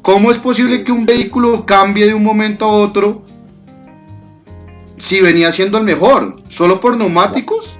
¿cómo 0.02 0.32
es 0.32 0.38
posible 0.38 0.84
que 0.84 0.91
un 0.91 1.06
vehículo 1.06 1.65
cambie 1.65 2.08
de 2.08 2.13
un 2.13 2.23
momento 2.23 2.65
a 2.65 2.71
otro 2.71 3.23
si 4.97 5.21
venía 5.21 5.52
siendo 5.52 5.78
el 5.78 5.84
mejor? 5.84 6.36
¿Solo 6.49 6.80
por 6.80 6.97
neumáticos? 6.97 7.78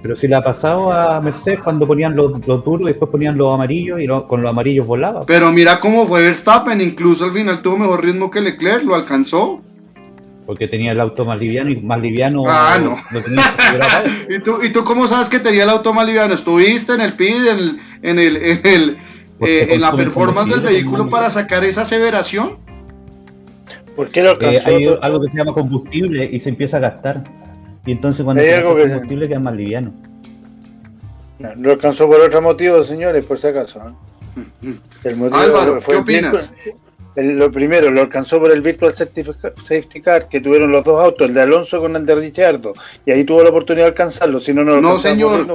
Pero 0.00 0.14
si 0.14 0.28
le 0.28 0.36
ha 0.36 0.42
pasado 0.42 0.92
a 0.92 1.20
Mercedes 1.20 1.58
cuando 1.62 1.86
ponían 1.86 2.14
los, 2.14 2.40
duros 2.40 2.82
y 2.82 2.86
después 2.86 3.10
ponían 3.10 3.36
los 3.36 3.52
amarillos 3.52 3.98
y 4.00 4.06
con 4.06 4.42
los 4.42 4.50
amarillos 4.50 4.86
volaba. 4.86 5.26
Pero 5.26 5.50
mira 5.52 5.80
cómo 5.80 6.06
fue 6.06 6.22
Verstappen, 6.22 6.80
incluso 6.80 7.24
al 7.24 7.32
final 7.32 7.60
tuvo 7.62 7.78
mejor 7.78 8.04
ritmo 8.04 8.30
que 8.30 8.40
Leclerc, 8.40 8.84
lo 8.84 8.94
alcanzó. 8.94 9.60
Porque 10.48 10.66
tenía 10.66 10.92
el 10.92 11.00
auto 11.00 11.26
más 11.26 11.38
liviano 11.38 11.68
y 11.68 11.76
más 11.76 12.00
liviano. 12.00 12.44
Ah, 12.46 12.78
no. 12.82 12.96
¿Y, 14.34 14.38
tú, 14.38 14.62
¿Y 14.62 14.70
tú 14.70 14.82
cómo 14.82 15.06
sabes 15.06 15.28
que 15.28 15.40
tenía 15.40 15.64
el 15.64 15.68
auto 15.68 15.92
más 15.92 16.06
liviano? 16.06 16.32
¿Estuviste 16.32 16.94
en 16.94 17.02
el 17.02 17.12
PID, 17.12 17.48
en 17.48 17.58
el, 17.58 17.80
en, 18.00 18.18
el, 18.18 18.36
en, 18.38 18.60
el, 18.64 18.96
eh, 19.40 19.66
en 19.72 19.80
la 19.82 19.92
performance 19.92 20.50
del 20.50 20.60
vehículo 20.60 21.10
para 21.10 21.28
sacar 21.28 21.64
esa 21.64 21.82
aseveración? 21.82 22.56
¿Por 23.94 24.08
qué 24.08 24.22
lo 24.22 24.30
alcanzó? 24.30 24.70
Eh, 24.70 24.86
hay 24.88 24.98
algo 25.02 25.20
que 25.20 25.30
se 25.30 25.36
llama 25.36 25.52
combustible 25.52 26.24
y 26.32 26.40
se 26.40 26.48
empieza 26.48 26.78
a 26.78 26.80
gastar. 26.80 27.24
Y 27.84 27.92
entonces 27.92 28.24
cuando 28.24 28.42
se 28.42 28.54
algo 28.54 28.74
que 28.74 28.88
combustible 28.88 29.28
queda 29.28 29.40
más 29.40 29.54
liviano. 29.54 29.92
No, 31.40 31.54
lo 31.56 31.72
alcanzó 31.72 32.06
por 32.06 32.22
otro 32.22 32.40
motivo, 32.40 32.82
señores, 32.82 33.22
por 33.26 33.38
si 33.38 33.48
acaso. 33.48 33.82
¿eh? 34.62 34.76
El 35.04 35.16
motivo 35.16 35.42
Álvaro, 35.42 35.80
¿qué 35.86 35.96
opinas? 35.96 36.50
Lo 37.22 37.50
primero, 37.50 37.90
lo 37.90 38.00
alcanzó 38.00 38.38
por 38.38 38.50
el 38.50 38.62
Virtual 38.62 38.94
Safety 38.94 40.00
Car 40.00 40.28
que 40.28 40.40
tuvieron 40.40 40.70
los 40.70 40.84
dos 40.84 41.02
autos, 41.02 41.28
el 41.28 41.34
de 41.34 41.42
Alonso 41.42 41.80
con 41.80 41.96
el 41.96 42.06
de 42.06 42.14
Ricciardo, 42.14 42.74
y 43.04 43.10
ahí 43.10 43.24
tuvo 43.24 43.42
la 43.42 43.50
oportunidad 43.50 43.86
de 43.86 43.90
alcanzarlo, 43.90 44.40
si 44.40 44.52
no, 44.52 44.64
no 44.64 44.80
No, 44.80 44.98
señor, 44.98 45.46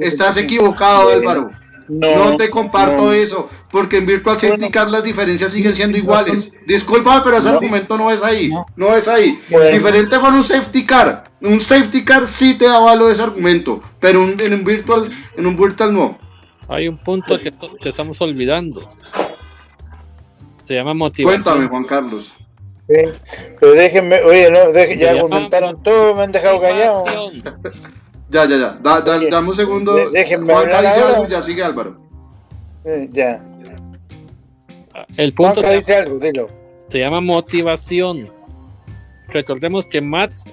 estás 0.00 0.36
equivocado, 0.36 1.10
Álvaro. 1.10 1.50
No, 1.88 2.36
te 2.36 2.50
comparto 2.50 3.12
eso, 3.12 3.48
porque 3.70 3.96
en 3.96 4.06
Virtual 4.06 4.38
Safety 4.38 4.70
Car 4.70 4.90
las 4.90 5.04
diferencias 5.04 5.52
siguen 5.52 5.74
siendo 5.74 5.96
iguales. 5.96 6.52
Disculpa, 6.66 7.22
pero 7.24 7.38
ese 7.38 7.48
argumento 7.48 7.96
no 7.96 8.10
es 8.10 8.22
ahí. 8.22 8.50
No, 8.76 8.94
es 8.94 9.08
ahí. 9.08 9.38
Diferente 9.72 10.18
con 10.18 10.34
un 10.34 10.44
Safety 10.44 10.84
Car. 10.84 11.30
Un 11.40 11.60
Safety 11.60 12.04
Car 12.04 12.26
sí 12.26 12.58
te 12.58 12.66
avalo 12.66 13.10
ese 13.10 13.22
argumento, 13.22 13.82
pero 14.00 14.22
en 14.24 14.52
un 14.52 14.64
Virtual, 14.64 15.04
en 15.36 15.46
un 15.46 15.56
Virtual 15.56 15.94
no. 15.94 16.18
Hay 16.68 16.86
un 16.86 16.98
punto 16.98 17.38
que, 17.40 17.52
estamos 17.88 18.20
olvidando. 18.20 18.92
Se 20.68 20.74
llama 20.74 20.92
motivación. 20.92 21.42
Cuéntame, 21.42 21.66
Juan 21.66 21.84
Carlos. 21.84 22.36
pero 22.86 23.72
déjenme, 23.72 24.20
oye, 24.20 24.50
no, 24.50 24.70
ya 24.74 25.18
comentaron 25.18 25.82
todo, 25.82 26.14
me 26.14 26.24
han 26.24 26.32
dejado 26.32 26.60
callado. 26.60 27.04
Ya, 28.28 28.44
ya, 28.44 28.56
ya. 28.58 28.78
Da, 28.82 29.00
da, 29.00 29.18
dame 29.30 29.48
un 29.48 29.54
segundo. 29.54 30.10
déjenme 30.10 30.52
Juanca 30.52 30.82
dice 30.82 31.02
algo 31.02 31.26
ya 31.26 31.40
sigue 31.40 31.64
Álvaro. 31.64 31.98
Eh, 32.84 33.08
ya. 33.10 33.42
El 35.16 35.32
punto 35.32 35.62
dice 35.62 35.94
algo, 35.96 36.18
dilo. 36.18 36.48
Se 36.88 36.98
llama 36.98 37.22
motivación. 37.22 38.30
Recordemos 39.28 39.86
que 39.86 40.02
Mats 40.02 40.44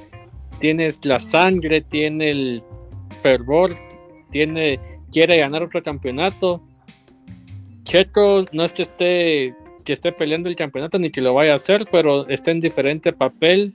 tiene 0.60 0.90
la 1.04 1.20
sangre, 1.20 1.82
tiene 1.82 2.30
el 2.30 2.64
fervor, 3.22 3.76
tiene 4.32 4.80
quiere 5.12 5.40
ganar 5.40 5.64
otro 5.64 5.84
campeonato. 5.84 6.62
Checo 7.84 8.46
no 8.54 8.64
es 8.64 8.72
que 8.72 8.84
esté 8.84 9.65
que 9.86 9.94
esté 9.94 10.12
peleando 10.12 10.50
el 10.50 10.56
campeonato 10.56 11.00
ni 11.00 11.12
que 11.12 11.22
lo 11.22 11.34
vaya 11.34 11.54
a 11.54 11.56
hacer, 11.56 11.88
pero 11.92 12.28
está 12.28 12.52
en 12.52 12.60
diferente 12.60 13.14
papel. 13.14 13.74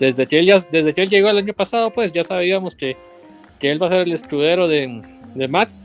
Desde 0.00 0.26
que 0.26 0.38
él, 0.38 0.52
desde 0.72 0.94
que 0.94 1.02
él 1.02 1.10
llegó 1.10 1.28
el 1.28 1.38
año 1.38 1.52
pasado, 1.52 1.92
pues 1.92 2.12
ya 2.12 2.24
sabíamos 2.24 2.74
que 2.74 2.96
que 3.58 3.70
él 3.70 3.82
va 3.82 3.86
a 3.86 3.90
ser 3.90 4.00
el 4.00 4.12
escudero 4.12 4.68
de, 4.68 5.02
de 5.34 5.48
Mats. 5.48 5.84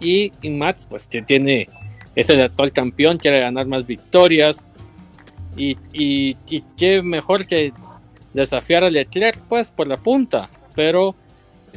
Y, 0.00 0.32
y 0.42 0.50
Mats, 0.50 0.86
pues 0.88 1.06
que 1.06 1.22
tiene, 1.22 1.68
es 2.14 2.28
el 2.30 2.40
actual 2.40 2.72
campeón, 2.72 3.18
quiere 3.18 3.40
ganar 3.40 3.66
más 3.66 3.86
victorias. 3.86 4.74
Y, 5.56 5.76
y, 5.92 6.36
y 6.48 6.62
qué 6.76 7.02
mejor 7.02 7.46
que 7.46 7.72
desafiar 8.32 8.84
a 8.84 8.90
Leclerc, 8.90 9.42
pues 9.48 9.70
por 9.70 9.88
la 9.88 9.96
punta. 9.96 10.50
Pero 10.74 11.16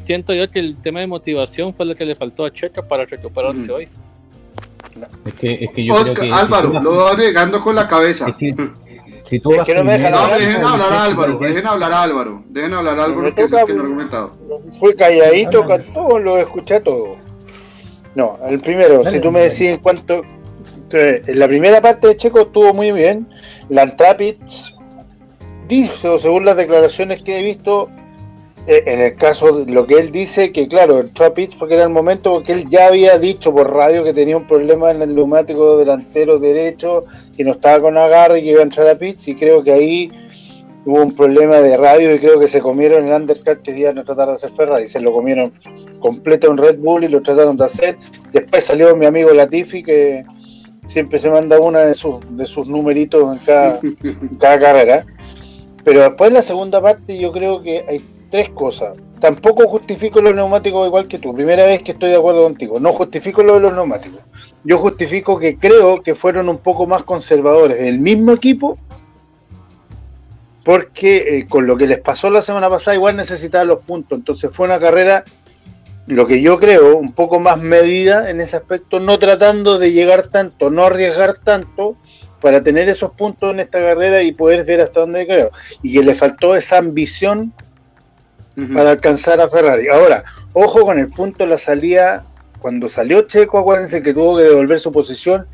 siento 0.04 0.34
yo 0.34 0.50
que 0.52 0.60
el 0.60 0.78
tema 0.80 1.00
de 1.00 1.08
motivación 1.08 1.74
fue 1.74 1.86
lo 1.86 1.96
que 1.96 2.06
le 2.06 2.16
faltó 2.16 2.46
a 2.46 2.52
Checo 2.52 2.88
para 2.88 3.06
recuperarse 3.06 3.72
hoy. 3.72 3.88
Es 5.26 5.34
que, 5.36 5.54
es 5.66 5.72
que 5.72 5.86
yo 5.86 5.96
creo 5.96 6.14
que 6.14 6.32
Álvaro, 6.32 6.80
lo 6.82 6.96
va 6.98 7.12
agregando 7.12 7.62
con 7.62 7.76
la 7.76 7.88
cabeza. 7.88 8.28
Si 9.30 9.40
tú 9.40 9.54
es 9.54 9.64
que 9.64 9.74
no 9.76 9.84
me 9.84 9.94
dejan 9.94 10.14
hablar, 10.14 10.40
dejen 10.40 10.66
hablar 10.66 10.92
a 10.92 11.04
Álvaro, 11.06 11.38
dejen 11.40 11.66
hablar 11.66 11.92
a 11.94 12.04
Álvaro, 12.04 12.44
dejen 12.50 12.74
hablar 12.74 13.00
a 13.00 13.04
Álvaro 13.06 13.34
que 13.34 13.42
es 13.44 13.52
el 13.54 13.66
que 13.66 13.74
no 13.74 13.80
ha 13.80 13.84
argumentado. 13.84 14.38
Fue 14.78 14.96
calladito, 14.96 15.66
cantó, 15.66 16.20
lo 16.20 16.38
escuché 16.38 16.82
todo. 16.82 17.18
No, 18.16 18.34
el 18.48 18.60
primero, 18.60 19.10
si 19.10 19.20
tú 19.20 19.32
me 19.32 19.42
decís 19.42 19.62
en 19.62 19.78
cuanto. 19.78 20.24
En 20.94 21.40
la 21.40 21.48
primera 21.48 21.82
parte 21.82 22.08
de 22.08 22.18
Checo 22.18 22.42
estuvo 22.42 22.74
muy 22.74 22.92
bien. 22.92 23.26
La 23.70 23.84
Antrapid 23.84 24.36
dice, 25.70 26.20
según 26.20 26.44
las 26.44 26.58
declaraciones 26.58 27.24
que 27.24 27.40
he 27.40 27.44
visto, 27.44 27.88
eh, 27.88 28.01
en 28.68 29.00
el 29.00 29.16
caso 29.16 29.64
de 29.64 29.72
lo 29.72 29.88
que 29.88 29.96
él 29.96 30.12
dice, 30.12 30.52
que 30.52 30.68
claro, 30.68 31.00
el 31.00 31.12
Trapit 31.12 31.56
porque 31.58 31.74
era 31.74 31.84
el 31.84 31.90
momento 31.90 32.32
porque 32.34 32.54
él 32.54 32.70
ya 32.70 32.88
había 32.88 33.18
dicho 33.18 33.52
por 33.54 33.74
radio 33.74 34.04
que 34.04 34.14
tenía 34.14 34.38
un 34.38 34.48
problema 34.48 34.92
en 34.92 35.02
el 35.02 35.16
neumático 35.16 35.78
delantero 35.78 36.40
derecho, 36.40 37.06
que 37.36 37.44
no 37.44 37.54
estaba 37.54 37.80
con 37.82 37.98
agarre 37.98 38.40
y 38.40 38.44
que 38.44 38.52
iba 38.52 38.60
a 38.60 38.64
entrar 38.64 38.88
a 38.88 38.96
pits, 38.96 39.28
y 39.28 39.36
creo 39.36 39.64
que 39.64 39.72
ahí 39.72 40.12
hubo 40.86 41.02
un 41.02 41.14
problema 41.14 41.58
de 41.58 41.78
radio 41.78 42.14
y 42.14 42.20
creo 42.20 42.40
que 42.40 42.48
se 42.48 42.62
comieron 42.62 43.08
el 43.08 43.14
undercut 43.14 43.62
que 43.62 43.78
iban 43.78 43.98
a 43.98 44.04
tratar 44.04 44.30
de 44.30 44.36
hacer 44.36 44.52
Ferrari. 44.52 44.88
Se 44.88 45.00
lo 45.00 45.12
comieron 45.12 45.52
completo 46.02 46.50
en 46.52 46.58
Red 46.58 46.80
Bull 46.80 47.04
y 47.04 47.08
lo 47.08 47.22
trataron 47.22 47.58
de 47.58 47.66
hacer. 47.66 47.98
Después 48.32 48.66
salió 48.66 48.96
mi 48.96 49.06
amigo 49.06 49.32
Latifi 49.32 49.84
que 49.84 50.24
siempre 50.88 51.20
se 51.20 51.30
manda 51.30 51.60
una 51.60 51.82
de 51.82 51.94
sus, 51.94 52.16
de 52.32 52.46
sus 52.46 52.68
numeritos 52.68 53.32
en 53.32 53.46
cada, 53.46 53.80
en 53.82 54.38
cada 54.40 54.60
carrera. 54.60 55.06
Pero 55.84 56.02
después 56.02 56.32
la 56.32 56.42
segunda 56.42 56.82
parte 56.82 57.18
yo 57.18 57.32
creo 57.32 57.62
que 57.62 57.84
hay 57.88 58.04
tres 58.32 58.50
cosas. 58.50 58.98
Tampoco 59.20 59.68
justifico 59.68 60.22
los 60.22 60.34
neumáticos 60.34 60.88
igual 60.88 61.08
que 61.08 61.20
tú. 61.20 61.34
Primera 61.36 61.66
vez 61.66 61.84
que 61.84 61.92
estoy 61.92 62.10
de 62.10 62.16
acuerdo 62.16 62.44
contigo. 62.44 62.80
No 62.80 62.94
justifico 62.94 63.44
lo 63.44 63.56
de 63.56 63.60
los 63.60 63.74
neumáticos. 63.74 64.22
Yo 64.64 64.80
justifico 64.80 65.38
que 65.38 65.58
creo 65.58 66.02
que 66.02 66.16
fueron 66.16 66.50
un 66.50 66.58
poco 66.58 66.88
más 66.88 67.04
conservadores 67.04 67.80
el 67.80 68.00
mismo 68.00 68.32
equipo 68.32 68.80
porque 70.64 71.38
eh, 71.38 71.48
con 71.48 71.66
lo 71.66 71.76
que 71.76 71.88
les 71.88 72.00
pasó 72.00 72.30
la 72.30 72.42
semana 72.42 72.70
pasada 72.70 72.96
igual 72.96 73.16
necesitaban 73.16 73.68
los 73.68 73.84
puntos. 73.84 74.18
Entonces 74.18 74.50
fue 74.52 74.66
una 74.66 74.80
carrera, 74.80 75.24
lo 76.08 76.26
que 76.26 76.42
yo 76.42 76.60
creo, 76.60 76.98
un 76.98 77.14
poco 77.14 77.40
más 77.40 77.60
medida 77.60 78.30
en 78.30 78.42
ese 78.42 78.58
aspecto, 78.58 79.00
no 79.00 79.20
tratando 79.20 79.80
de 79.80 79.92
llegar 79.92 80.28
tanto, 80.28 80.70
no 80.70 80.86
arriesgar 80.86 81.40
tanto 81.40 81.96
para 82.42 82.64
tener 82.64 82.90
esos 82.90 83.12
puntos 83.12 83.54
en 83.54 83.60
esta 83.60 83.80
carrera 83.80 84.24
y 84.24 84.32
poder 84.32 84.66
ver 84.66 84.82
hasta 84.82 85.02
dónde 85.02 85.26
creo. 85.26 85.52
Y 85.82 85.94
que 85.94 86.04
le 86.04 86.16
faltó 86.16 86.56
esa 86.56 86.78
ambición 86.78 87.54
para 88.74 88.92
alcanzar 88.92 89.40
a 89.42 89.50
Ferrari. 89.50 89.88
Ahora, 89.88 90.24
ojo 90.54 90.82
con 90.86 91.00
el 91.00 91.10
punto 91.10 91.44
de 91.44 91.50
la 91.50 91.58
salida. 91.58 92.26
Cuando 92.60 92.90
salió 92.90 93.24
Checo, 93.24 93.58
acuérdense 93.58 94.04
que 94.04 94.14
tuvo 94.14 94.38
que 94.38 94.44
devolver 94.44 94.80
su 94.80 94.92
posición 94.92 95.48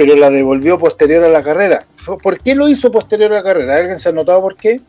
pero 0.00 0.16
la 0.16 0.30
devolvió 0.30 0.78
posterior 0.78 1.22
a 1.24 1.28
la 1.28 1.42
carrera. 1.42 1.84
¿Por 2.22 2.38
qué 2.38 2.54
lo 2.54 2.68
hizo 2.68 2.90
posterior 2.90 3.30
a 3.32 3.34
la 3.34 3.42
carrera? 3.42 3.76
¿Alguien 3.76 4.00
se 4.00 4.08
ha 4.08 4.12
notado 4.12 4.40
por 4.40 4.56
qué? 4.56 4.80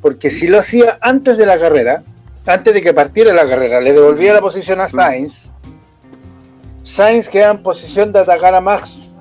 Porque 0.00 0.30
si 0.30 0.46
lo 0.46 0.60
hacía 0.60 0.96
antes 1.00 1.36
de 1.38 1.44
la 1.44 1.58
carrera, 1.58 2.04
antes 2.46 2.72
de 2.72 2.80
que 2.80 2.94
partiera 2.94 3.34
la 3.34 3.48
carrera, 3.48 3.80
le 3.80 3.92
devolvía 3.92 4.32
la 4.32 4.40
posición 4.40 4.80
a 4.80 4.88
Sainz, 4.88 5.50
Sainz 6.84 7.28
queda 7.28 7.50
en 7.50 7.64
posición 7.64 8.12
de 8.12 8.20
atacar 8.20 8.54
a 8.54 8.60
Max. 8.60 9.12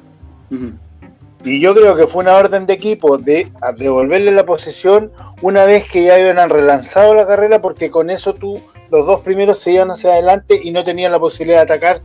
Y 1.43 1.61
yo 1.61 1.73
creo 1.73 1.95
que 1.95 2.05
fue 2.05 2.23
una 2.23 2.35
orden 2.35 2.65
de 2.65 2.73
equipo 2.73 3.17
de 3.17 3.49
devolverle 3.77 4.31
la 4.31 4.45
posición 4.45 5.11
una 5.41 5.65
vez 5.65 5.85
que 5.89 6.03
ya 6.03 6.15
habían 6.15 6.49
relanzado 6.49 7.15
la 7.15 7.25
carrera, 7.25 7.61
porque 7.61 7.89
con 7.89 8.09
eso 8.09 8.33
tú, 8.33 8.59
los 8.91 9.05
dos 9.05 9.21
primeros 9.21 9.59
se 9.59 9.71
iban 9.71 9.89
hacia 9.89 10.11
adelante 10.11 10.59
y 10.61 10.71
no 10.71 10.83
tenían 10.83 11.13
la 11.13 11.19
posibilidad 11.19 11.59
de 11.59 11.73
atacar 11.73 12.01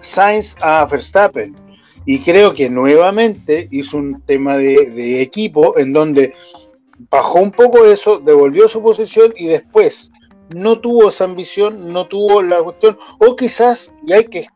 Sainz 0.00 0.54
a 0.60 0.84
Verstappen. 0.84 1.56
Y 2.04 2.20
creo 2.20 2.52
que 2.52 2.68
nuevamente 2.68 3.68
hizo 3.70 3.96
un 3.96 4.20
tema 4.22 4.58
de, 4.58 5.22
equipo 5.22 5.78
en 5.78 5.94
donde 5.94 6.34
bajó 7.10 7.40
un 7.40 7.52
poco 7.52 7.86
eso, 7.86 8.18
devolvió 8.18 8.68
su 8.68 8.82
posición 8.82 9.32
y 9.36 9.46
después 9.46 10.10
no 10.54 10.78
tuvo 10.78 11.08
esa 11.08 11.24
ambición, 11.24 11.90
no 11.90 12.06
tuvo 12.06 12.42
la 12.42 12.62
cuestión, 12.62 12.98
o 13.18 13.34
quizás, 13.34 13.90
y 14.06 14.12
hay 14.12 14.24
que 14.24 14.46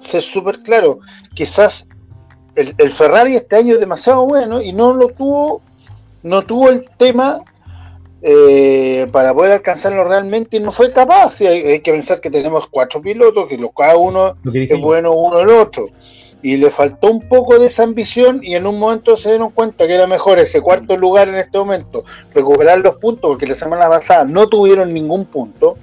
ser 0.00 0.20
súper 0.20 0.62
claro, 0.62 0.98
quizás 1.34 1.88
el, 2.78 2.92
Ferrari 2.92 3.36
este 3.36 3.56
año 3.56 3.74
es 3.74 3.80
demasiado 3.80 4.26
bueno 4.26 4.60
y 4.60 4.72
no 4.72 4.92
lo 4.92 5.08
tuvo, 5.08 5.62
no 6.22 6.42
tuvo 6.42 6.68
el 6.70 6.88
tema 6.96 7.40
eh, 8.22 9.06
para 9.12 9.32
poder 9.32 9.52
alcanzarlo 9.52 10.04
realmente 10.04 10.56
y 10.56 10.60
no 10.60 10.72
fue 10.72 10.92
capaz. 10.92 11.40
hay, 11.40 11.80
que 11.80 11.92
pensar 11.92 12.20
que 12.20 12.30
tenemos 12.30 12.66
cuatro 12.68 13.00
pilotos, 13.00 13.48
que 13.48 13.56
los, 13.56 13.70
cada 13.76 13.96
uno 13.96 14.36
es 14.52 14.80
bueno 14.80 15.12
uno 15.12 15.40
el 15.40 15.50
otro 15.50 15.86
y 16.42 16.56
le 16.56 16.70
faltó 16.70 17.10
un 17.10 17.28
poco 17.28 17.58
de 17.58 17.66
esa 17.66 17.82
ambición 17.82 18.40
y 18.42 18.54
en 18.54 18.66
un 18.66 18.78
momento 18.78 19.16
se 19.16 19.30
dieron 19.30 19.50
cuenta 19.50 19.86
que 19.86 19.94
era 19.94 20.06
mejor 20.06 20.38
ese 20.38 20.60
cuarto 20.60 20.96
lugar 20.96 21.28
en 21.28 21.36
este 21.36 21.58
momento, 21.58 22.04
recuperar 22.32 22.78
los 22.80 22.96
puntos, 22.96 23.28
porque 23.28 23.46
la 23.46 23.54
semana 23.54 23.88
pasada 23.88 24.24
no 24.24 24.48
tuvieron 24.48 24.92
ningún 24.94 25.24
punto, 25.26 25.76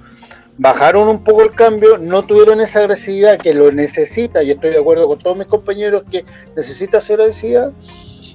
bajaron 0.58 1.08
un 1.08 1.22
poco 1.22 1.42
el 1.42 1.52
cambio, 1.52 1.98
no 1.98 2.22
tuvieron 2.22 2.60
esa 2.60 2.80
agresividad 2.80 3.38
que 3.38 3.54
lo 3.54 3.70
necesita, 3.72 4.42
y 4.42 4.50
estoy 4.50 4.70
de 4.70 4.78
acuerdo 4.78 5.06
con 5.08 5.18
todos 5.18 5.36
mis 5.36 5.46
compañeros 5.46 6.02
que 6.10 6.24
necesita 6.56 7.00
ser 7.00 7.20
agresividad, 7.20 7.72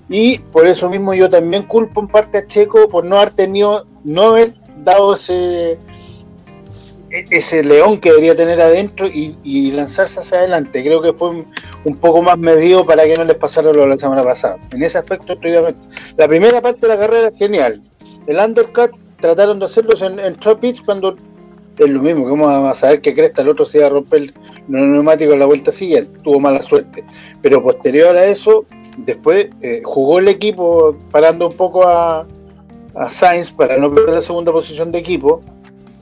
y 0.09 0.39
por 0.39 0.67
eso 0.67 0.89
mismo 0.89 1.13
yo 1.13 1.29
también 1.29 1.63
culpo 1.63 2.01
en 2.01 2.07
parte 2.07 2.39
a 2.39 2.47
Checo 2.47 2.89
por 2.89 3.05
no 3.05 3.17
haber 3.17 3.31
tenido, 3.31 3.85
no 4.03 4.31
haber 4.31 4.53
dado 4.83 5.15
ese 5.15 5.79
e-, 7.11 7.25
ese 7.29 7.63
león 7.63 7.99
que 7.99 8.09
debería 8.09 8.35
tener 8.35 8.59
adentro 8.61 9.07
y, 9.07 9.71
lanzarse 9.71 10.19
hacia 10.19 10.39
adelante. 10.39 10.83
Creo 10.83 11.01
que 11.01 11.13
fue 11.13 11.29
un, 11.85 11.97
poco 11.97 12.21
más 12.21 12.37
medido 12.37 12.85
para 12.85 13.03
que 13.03 13.13
no 13.13 13.23
les 13.23 13.35
pasara 13.35 13.73
lo 13.73 13.81
de 13.81 13.87
la 13.87 13.97
semana 13.97 14.23
pasada. 14.23 14.57
En 14.71 14.83
ese 14.83 14.97
aspecto 14.97 15.33
estoy 15.33 15.51
de 15.51 15.75
La 16.17 16.27
primera 16.27 16.61
parte 16.61 16.81
de 16.81 16.87
la 16.87 16.99
carrera 16.99 17.27
es 17.29 17.37
genial. 17.37 17.81
El 18.27 18.37
undercut 18.37 18.91
trataron 19.19 19.59
de 19.59 19.65
hacerlo 19.65 19.91
en, 19.99 20.19
en 20.19 20.37
cuando 20.85 21.15
es 21.77 21.89
lo 21.89 22.01
mismo, 22.01 22.25
que 22.25 22.31
vamos 22.31 22.51
a 22.51 22.75
saber 22.75 23.01
que 23.01 23.13
Cresta 23.13 23.41
el 23.41 23.49
otro 23.49 23.65
se 23.65 23.79
iba 23.79 23.87
a 23.87 23.89
romper 23.89 24.21
el 24.21 24.33
neumático 24.67 25.33
en 25.33 25.39
la 25.39 25.45
vuelta 25.45 25.71
siguiente, 25.71 26.19
tuvo 26.23 26.39
mala 26.39 26.61
suerte. 26.61 27.03
Pero 27.41 27.63
posterior 27.63 28.15
a 28.15 28.25
eso, 28.25 28.65
después 28.97 29.49
eh, 29.61 29.81
jugó 29.83 30.19
el 30.19 30.27
equipo 30.27 30.97
parando 31.11 31.47
un 31.47 31.55
poco 31.55 31.87
a, 31.87 32.27
a 32.95 33.11
Sainz 33.11 33.51
para 33.51 33.77
no 33.77 33.93
perder 33.93 34.15
la 34.15 34.21
segunda 34.21 34.51
posición 34.51 34.91
de 34.91 34.99
equipo 34.99 35.41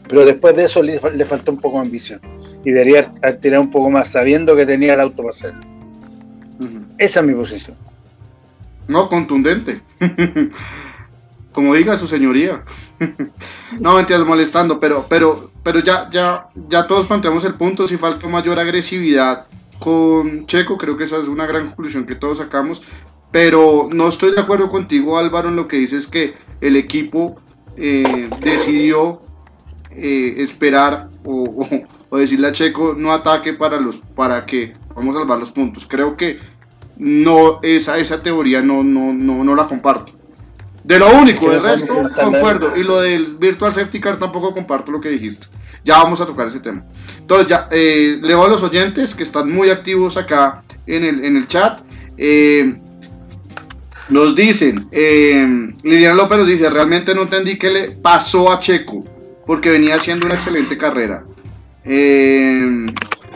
pero 0.09 0.25
después 0.25 0.55
de 0.55 0.65
eso 0.65 0.81
le, 0.81 0.99
faltó 0.99 1.51
un 1.51 1.59
poco 1.59 1.77
de 1.77 1.83
ambición. 1.83 2.19
Y 2.65 2.71
debería 2.71 3.13
tirar 3.39 3.61
un 3.61 3.69
poco 3.69 3.91
más 3.91 4.09
sabiendo 4.09 4.55
que 4.55 4.65
tenía 4.65 4.95
el 4.95 5.01
auto 5.01 5.17
para 5.17 5.29
hacerlo. 5.29 5.61
Esa 6.97 7.19
es 7.19 7.25
mi 7.25 7.33
posición. 7.33 7.77
No, 8.87 9.07
contundente. 9.07 9.81
Como 11.59 11.75
diga 11.75 11.97
su 11.97 12.07
señoría. 12.07 12.63
no 13.81 13.95
me 13.95 13.99
entiendes 13.99 14.25
molestando, 14.25 14.79
pero, 14.79 15.07
pero, 15.09 15.51
pero 15.61 15.79
ya, 15.81 16.09
ya, 16.09 16.47
ya 16.69 16.87
todos 16.87 17.05
planteamos 17.05 17.43
el 17.43 17.55
punto. 17.55 17.85
Si 17.85 17.97
falta 17.97 18.29
mayor 18.29 18.57
agresividad 18.59 19.45
con 19.77 20.45
Checo, 20.45 20.77
creo 20.77 20.95
que 20.95 21.03
esa 21.03 21.17
es 21.17 21.27
una 21.27 21.45
gran 21.45 21.67
conclusión 21.67 22.05
que 22.05 22.15
todos 22.15 22.37
sacamos. 22.37 22.81
Pero 23.31 23.89
no 23.91 24.07
estoy 24.07 24.31
de 24.31 24.39
acuerdo 24.39 24.69
contigo, 24.69 25.17
Álvaro, 25.17 25.49
en 25.49 25.57
lo 25.57 25.67
que 25.67 25.75
dices 25.75 26.07
que 26.07 26.35
el 26.61 26.77
equipo 26.77 27.41
eh, 27.75 28.29
decidió 28.39 29.21
eh, 29.91 30.35
esperar 30.37 31.09
o, 31.25 31.67
decirle 32.17 32.47
a 32.47 32.53
Checo 32.53 32.95
no 32.97 33.11
ataque 33.11 33.51
para 33.51 33.81
los 33.81 33.97
para 33.97 34.45
que 34.45 34.75
vamos 34.95 35.13
a 35.13 35.19
salvar 35.19 35.39
los 35.39 35.51
puntos. 35.51 35.85
Creo 35.85 36.15
que 36.15 36.39
no 36.95 37.59
esa 37.63 37.97
esa 37.97 38.23
teoría 38.23 38.61
no 38.61 38.81
no 38.81 39.11
no, 39.11 39.43
no 39.43 39.55
la 39.55 39.67
comparto. 39.67 40.18
De 40.83 40.97
lo 40.97 41.11
único, 41.11 41.49
del 41.51 41.61
resto 41.61 42.09
concuerdo 42.15 42.75
y 42.75 42.83
lo 42.83 43.01
del 43.01 43.35
virtual 43.37 43.73
safety 43.73 43.99
car 43.99 44.17
tampoco 44.17 44.53
comparto 44.53 44.91
lo 44.91 45.01
que 45.01 45.09
dijiste. 45.09 45.47
Ya 45.83 45.97
vamos 45.97 46.21
a 46.21 46.25
tocar 46.25 46.47
ese 46.47 46.59
tema. 46.59 46.85
Entonces 47.17 47.47
ya 47.47 47.67
eh, 47.71 48.17
leo 48.21 48.43
a 48.43 48.47
los 48.47 48.63
oyentes 48.63 49.13
que 49.15 49.23
están 49.23 49.51
muy 49.51 49.69
activos 49.69 50.17
acá 50.17 50.63
en 50.87 51.03
el, 51.03 51.23
en 51.23 51.37
el 51.37 51.47
chat. 51.47 51.81
Eh, 52.17 52.79
nos 54.09 54.35
dicen, 54.35 54.87
eh, 54.91 55.73
Liliana 55.83 56.15
López 56.15 56.39
nos 56.39 56.47
dice, 56.47 56.69
realmente 56.69 57.13
no 57.13 57.23
entendí 57.23 57.57
qué 57.57 57.69
le 57.69 57.91
pasó 57.91 58.51
a 58.51 58.59
Checo 58.59 59.05
porque 59.45 59.69
venía 59.69 59.95
haciendo 59.95 60.25
una 60.25 60.35
excelente 60.35 60.77
carrera. 60.77 61.23
Eh, 61.83 62.87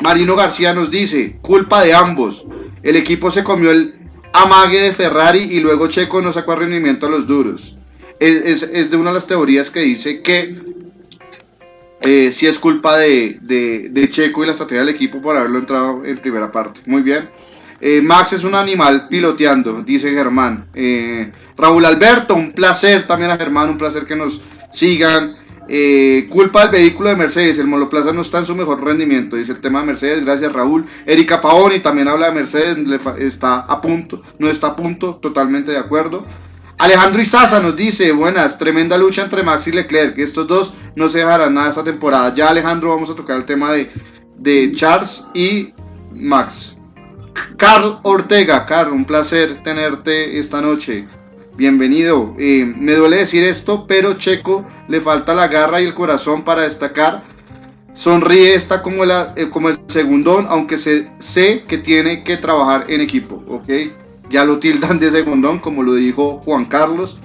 Marino 0.01 0.35
García 0.35 0.73
nos 0.73 0.91
dice, 0.91 1.37
culpa 1.41 1.81
de 1.83 1.93
ambos. 1.93 2.45
El 2.81 2.95
equipo 2.95 3.31
se 3.31 3.43
comió 3.43 3.71
el 3.71 4.02
amague 4.33 4.81
de 4.81 4.91
Ferrari 4.91 5.39
y 5.39 5.59
luego 5.59 5.87
Checo 5.87 6.21
no 6.21 6.33
sacó 6.33 6.55
rendimiento 6.55 7.05
a 7.05 7.09
los 7.09 7.25
duros. 7.27 7.77
Es, 8.19 8.91
de 8.91 8.97
una 8.97 9.09
de 9.09 9.15
las 9.15 9.27
teorías 9.27 9.69
que 9.69 9.81
dice 9.81 10.21
que 10.21 10.55
eh, 12.01 12.31
si 12.31 12.47
es 12.47 12.59
culpa 12.59 12.97
de, 12.97 14.09
Checo 14.11 14.43
y 14.43 14.45
la 14.45 14.51
estrategia 14.51 14.79
del 14.79 14.95
equipo 14.95 15.21
por 15.21 15.35
haberlo 15.35 15.59
entrado 15.59 16.03
en 16.05 16.17
primera 16.17 16.51
parte. 16.51 16.81
Muy 16.85 17.01
bien. 17.01 17.29
Eh, 17.79 18.01
Max 18.01 18.33
es 18.33 18.43
un 18.43 18.55
animal 18.55 19.07
piloteando, 19.09 19.81
dice 19.83 20.11
Germán. 20.11 20.67
Raúl 21.57 21.85
Alberto, 21.85 22.35
un 22.35 22.53
placer 22.53 23.05
también 23.07 23.31
a 23.31 23.37
Germán, 23.37 23.69
un 23.69 23.77
placer 23.77 24.05
que 24.05 24.15
nos 24.15 24.41
sigan. 24.71 25.42
Eh, 25.69 26.27
culpa 26.29 26.63
al 26.63 26.69
vehículo 26.69 27.09
de 27.09 27.15
Mercedes, 27.15 27.57
el 27.57 27.67
monoplaza 27.67 28.11
no 28.11 28.21
está 28.21 28.39
en 28.39 28.45
su 28.45 28.55
mejor 28.55 28.83
rendimiento, 28.83 29.37
dice 29.37 29.53
el 29.53 29.61
tema 29.61 29.79
de 29.79 29.87
Mercedes, 29.87 30.25
gracias 30.25 30.51
Raúl. 30.51 30.85
Erika 31.05 31.41
Paoni 31.41 31.79
también 31.79 32.07
habla 32.07 32.27
de 32.27 32.33
Mercedes, 32.33 32.77
está 33.19 33.59
a 33.59 33.81
punto, 33.81 34.21
no 34.39 34.49
está 34.49 34.67
a 34.67 34.75
punto, 34.75 35.15
totalmente 35.15 35.71
de 35.71 35.77
acuerdo. 35.77 36.25
Alejandro 36.77 37.21
Izaza 37.21 37.61
nos 37.61 37.75
dice, 37.75 38.11
buenas, 38.11 38.57
tremenda 38.57 38.97
lucha 38.97 39.21
entre 39.21 39.43
Max 39.43 39.67
y 39.67 39.71
Leclerc, 39.71 40.17
estos 40.17 40.47
dos 40.47 40.73
no 40.95 41.07
se 41.07 41.19
dejarán 41.19 41.53
nada 41.53 41.69
esta 41.69 41.83
temporada. 41.83 42.33
Ya 42.35 42.49
Alejandro 42.49 42.89
vamos 42.89 43.09
a 43.09 43.15
tocar 43.15 43.37
el 43.37 43.45
tema 43.45 43.71
de, 43.71 43.89
de 44.37 44.71
Charles 44.73 45.23
y 45.33 45.73
Max. 46.11 46.75
Carl 47.57 47.99
Ortega, 48.03 48.65
Carl, 48.65 48.91
un 48.91 49.05
placer 49.05 49.63
tenerte 49.63 50.37
esta 50.37 50.61
noche 50.61 51.07
bienvenido. 51.55 52.35
Eh, 52.39 52.65
me 52.65 52.93
duele 52.93 53.17
decir 53.17 53.43
esto, 53.43 53.85
pero 53.87 54.13
Checo 54.13 54.65
le 54.87 55.01
falta 55.01 55.33
la 55.33 55.47
garra 55.47 55.81
y 55.81 55.85
el 55.85 55.93
corazón 55.93 56.43
para 56.43 56.61
destacar. 56.61 57.23
Sonríe, 57.93 58.55
está 58.55 58.81
como, 58.81 59.03
eh, 59.05 59.49
como 59.51 59.69
el 59.69 59.77
segundón, 59.87 60.47
aunque 60.49 60.77
se, 60.77 61.11
sé 61.19 61.63
que 61.67 61.77
tiene 61.77 62.23
que 62.23 62.37
trabajar 62.37 62.85
en 62.89 63.01
equipo, 63.01 63.43
¿ok? 63.47 63.69
Ya 64.29 64.45
lo 64.45 64.59
tildan 64.59 64.99
de 64.99 65.11
segundón, 65.11 65.59
como 65.59 65.83
lo 65.83 65.93
dijo 65.93 66.41
Juan 66.43 66.65
Carlos, 66.65 67.19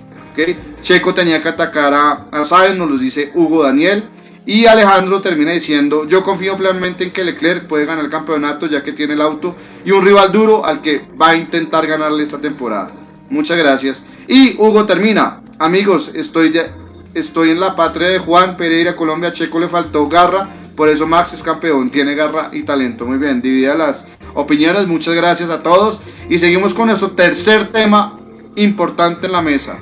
Checo 0.83 1.15
tenía 1.15 1.43
que 1.43 1.49
atacar 1.49 1.93
a, 1.93 2.27
a 2.31 2.45
Sainz, 2.45 2.79
nos 2.79 2.91
lo 2.91 2.99
dice 2.99 3.33
Hugo 3.35 3.65
Daniel. 3.65 4.05
Y 4.47 4.65
Alejandro 4.67 5.21
termina 5.21 5.53
diciendo, 5.53 6.07
yo 6.07 6.23
confío 6.23 6.57
plenamente 6.57 7.05
en 7.05 7.11
que 7.11 7.25
Leclerc 7.25 7.67
puede 7.67 7.85
ganar 7.85 8.05
el 8.05 8.11
campeonato 8.11 8.67
ya 8.67 8.83
que 8.83 8.93
tiene 8.93 9.13
el 9.13 9.21
auto 9.21 9.55
y 9.85 9.91
un 9.91 10.03
rival 10.03 10.33
duro 10.33 10.65
al 10.65 10.81
que 10.81 11.03
va 11.21 11.31
a 11.31 11.37
intentar 11.37 11.87
ganarle 11.87 12.23
esta 12.23 12.39
temporada. 12.39 12.91
Muchas 13.29 13.59
gracias. 13.59 14.03
Y 14.27 14.55
Hugo 14.57 14.87
termina, 14.87 15.43
amigos, 15.59 16.13
estoy, 16.15 16.49
de, 16.49 16.71
estoy 17.19 17.51
en 17.51 17.61
la 17.61 17.77
patria 17.77 18.09
de 18.09 18.19
Juan 18.19 18.57
Pereira, 18.57 18.97
Colombia, 18.97 19.33
Checo 19.33 19.59
le 19.59 19.69
faltó 19.69 20.09
garra, 20.09 20.49
por 20.77 20.89
eso 20.89 21.07
Max 21.07 21.33
es 21.33 21.43
campeón, 21.43 21.91
tiene 21.91 22.15
garra 22.15 22.51
y 22.53 22.63
talento. 22.63 23.05
Muy 23.05 23.19
bien, 23.19 23.43
divida 23.43 23.75
las 23.75 24.07
opiniones, 24.35 24.87
muchas 24.87 25.15
gracias 25.15 25.51
a 25.51 25.63
todos. 25.63 26.01
Y 26.29 26.39
seguimos 26.39 26.75
con 26.75 26.87
nuestro 26.87 27.11
tercer 27.13 27.69
tema 27.69 28.19
importante 28.57 29.27
en 29.27 29.33
la 29.33 29.43
mesa. 29.43 29.81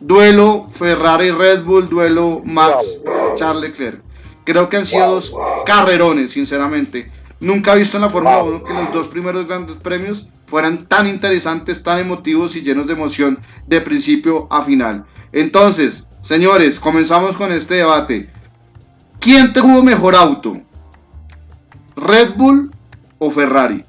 Duelo 0.00 0.68
Ferrari-Red 0.70 1.64
Bull, 1.64 1.88
duelo 1.88 2.42
Max 2.44 2.84
Charles 3.36 3.70
Leclerc. 3.70 4.02
Creo 4.44 4.68
que 4.68 4.78
han 4.78 4.86
sido 4.86 5.14
dos 5.14 5.34
carrerones, 5.66 6.30
sinceramente. 6.30 7.10
Nunca 7.40 7.74
he 7.74 7.78
visto 7.78 7.96
en 7.96 8.02
la 8.02 8.10
Fórmula 8.10 8.42
1 8.42 8.64
que 8.64 8.74
los 8.74 8.92
dos 8.92 9.08
primeros 9.08 9.46
grandes 9.46 9.76
premios 9.76 10.28
fueran 10.46 10.86
tan 10.86 11.06
interesantes, 11.06 11.82
tan 11.82 11.98
emotivos 11.98 12.56
y 12.56 12.62
llenos 12.62 12.86
de 12.86 12.94
emoción 12.94 13.38
de 13.66 13.80
principio 13.80 14.48
a 14.50 14.62
final. 14.62 15.04
Entonces, 15.32 16.07
señores, 16.28 16.78
comenzamos 16.78 17.38
con 17.38 17.50
este 17.52 17.76
debate. 17.76 18.28
¿Quién 19.18 19.50
tuvo 19.54 19.82
mejor 19.82 20.14
auto? 20.14 20.58
¿Red 21.96 22.34
Bull 22.36 22.70
o 23.18 23.30
Ferrari? 23.30 23.82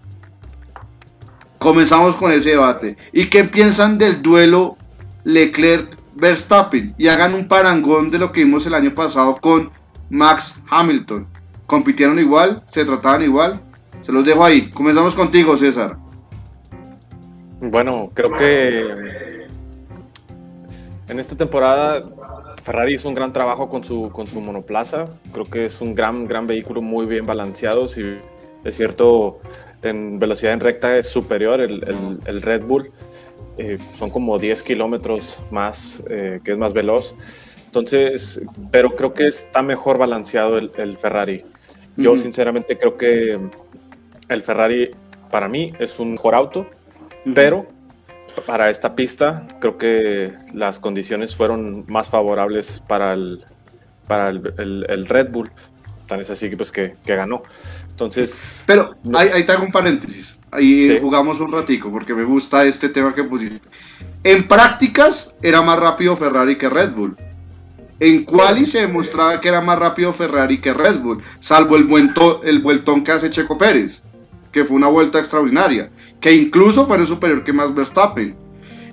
Comenzamos 1.58 2.16
con 2.16 2.32
ese 2.32 2.52
debate. 2.52 2.96
¿Y 3.12 3.26
qué 3.26 3.44
piensan 3.44 3.98
del 3.98 4.22
duelo 4.22 4.78
Leclerc-Verstappen? 5.26 6.96
Y 6.98 7.10
hagan 7.10 7.34
un 7.34 7.50
parangón 7.50 8.10
de 8.10 8.20
lo 8.20 8.32
que 8.32 8.46
vimos 8.46 8.66
el 8.66 8.74
año 8.74 8.96
pasado 8.96 9.36
con 9.42 9.70
Max 10.10 10.56
Hamilton. 10.70 11.28
¿Compitieron 11.66 12.20
igual? 12.20 12.64
¿Se 12.72 12.86
trataban 12.86 13.22
igual? 13.22 13.62
Se 14.00 14.14
los 14.14 14.24
dejo 14.24 14.46
ahí. 14.46 14.70
Comenzamos 14.70 15.14
contigo, 15.14 15.58
César. 15.58 15.98
Bueno, 17.60 18.10
creo 18.14 18.32
que 18.38 19.29
en 21.10 21.20
esta 21.20 21.36
temporada 21.36 22.04
Ferrari 22.64 22.94
hizo 22.94 23.10
un 23.10 23.16
gran 23.16 23.34
trabajo 23.34 23.68
con 23.68 23.84
su, 23.84 24.12
con 24.12 24.28
su 24.28 24.40
monoplaza. 24.42 25.06
Creo 25.34 25.46
que 25.46 25.66
es 25.66 25.82
un 25.82 25.96
gran, 25.96 26.28
gran 26.28 26.48
vehículo 26.48 26.82
muy 26.82 27.06
bien 27.06 27.26
balanceado. 27.26 27.88
Si 27.88 28.04
es 28.64 28.76
cierto, 28.78 29.40
en 29.82 30.20
velocidad 30.20 30.54
en 30.54 30.60
recta 30.60 30.98
es 30.98 31.08
superior 31.08 31.62
el, 31.62 32.20
el, 32.26 32.42
Red 32.42 32.64
Bull. 32.64 32.92
Eh, 33.58 33.78
son 33.94 34.10
como 34.10 34.38
10 34.38 34.62
kilómetros 34.64 35.42
más, 35.52 36.04
eh, 36.10 36.40
que 36.44 36.52
es 36.52 36.58
más 36.58 36.74
veloz. 36.74 37.16
Entonces, 37.66 38.42
pero 38.72 38.96
creo 38.96 39.14
que 39.14 39.28
está 39.28 39.62
mejor 39.62 39.98
balanceado 39.98 40.58
el, 40.58 40.72
el 40.78 40.98
Ferrari. 40.98 41.44
Yo 41.98 42.16
sinceramente 42.18 42.78
creo 42.78 42.98
que 42.98 43.38
el 44.30 44.42
Ferrari 44.42 44.92
para 45.30 45.48
mí 45.48 45.74
es 45.80 46.00
un 46.00 46.12
mejor 46.12 46.34
auto, 46.34 46.66
pero 47.36 47.68
para 48.46 48.70
esta 48.70 48.96
pista 48.96 49.48
creo 49.60 49.78
que 49.78 50.34
las 50.54 50.80
condiciones 50.80 51.36
fueron 51.36 51.86
más 51.88 52.10
favorables 52.10 52.84
para 52.88 53.14
el, 53.14 53.46
para 54.08 54.30
el, 54.30 54.86
el, 54.88 55.06
Red 55.08 55.32
Bull. 55.32 55.52
Tan 56.08 56.20
es 56.20 56.30
así 56.30 56.50
pues, 56.56 56.72
que, 56.72 56.96
que 57.06 57.16
ganó. 57.16 57.44
Entonces. 57.90 58.38
Pero 58.66 58.96
ahí, 59.14 59.30
ahí 59.34 59.44
te 59.46 59.52
hago 59.52 59.64
un 59.64 59.72
paréntesis. 59.72 60.40
Ahí 60.52 60.98
jugamos 61.00 61.40
un 61.40 61.52
ratico 61.52 61.92
porque 61.92 62.14
me 62.14 62.24
gusta 62.24 62.66
este 62.66 62.90
tema 62.90 63.14
que 63.14 63.24
pusiste. 63.24 63.68
En 64.24 64.48
prácticas 64.48 65.36
era 65.42 65.62
más 65.62 65.80
rápido 65.80 66.16
Ferrari 66.16 66.58
que 66.58 66.70
Red 66.70 66.94
Bull. 66.94 67.16
En 68.00 68.24
quali 68.24 68.66
se 68.66 68.82
demostraba 68.82 69.42
que 69.42 69.50
era 69.50 69.62
más 69.62 69.78
rápido 69.78 70.14
Ferrari 70.14 70.62
que 70.62 70.74
Red 70.74 71.00
Bull, 71.00 71.22
salvo 71.42 71.76
el, 71.76 71.90
el 72.44 72.60
vueltón 72.60 73.04
que 73.04 73.12
hace 73.12 73.30
Checo 73.30 73.58
Pérez, 73.58 74.02
que 74.54 74.64
fue 74.64 74.78
una 74.78 74.88
vuelta 74.88 75.20
extraordinaria, 75.20 75.90
que 76.20 76.34
incluso 76.34 76.86
fue 76.86 77.06
superior 77.06 77.44
que 77.44 77.54
Max 77.54 77.74
Verstappen. 77.74 78.36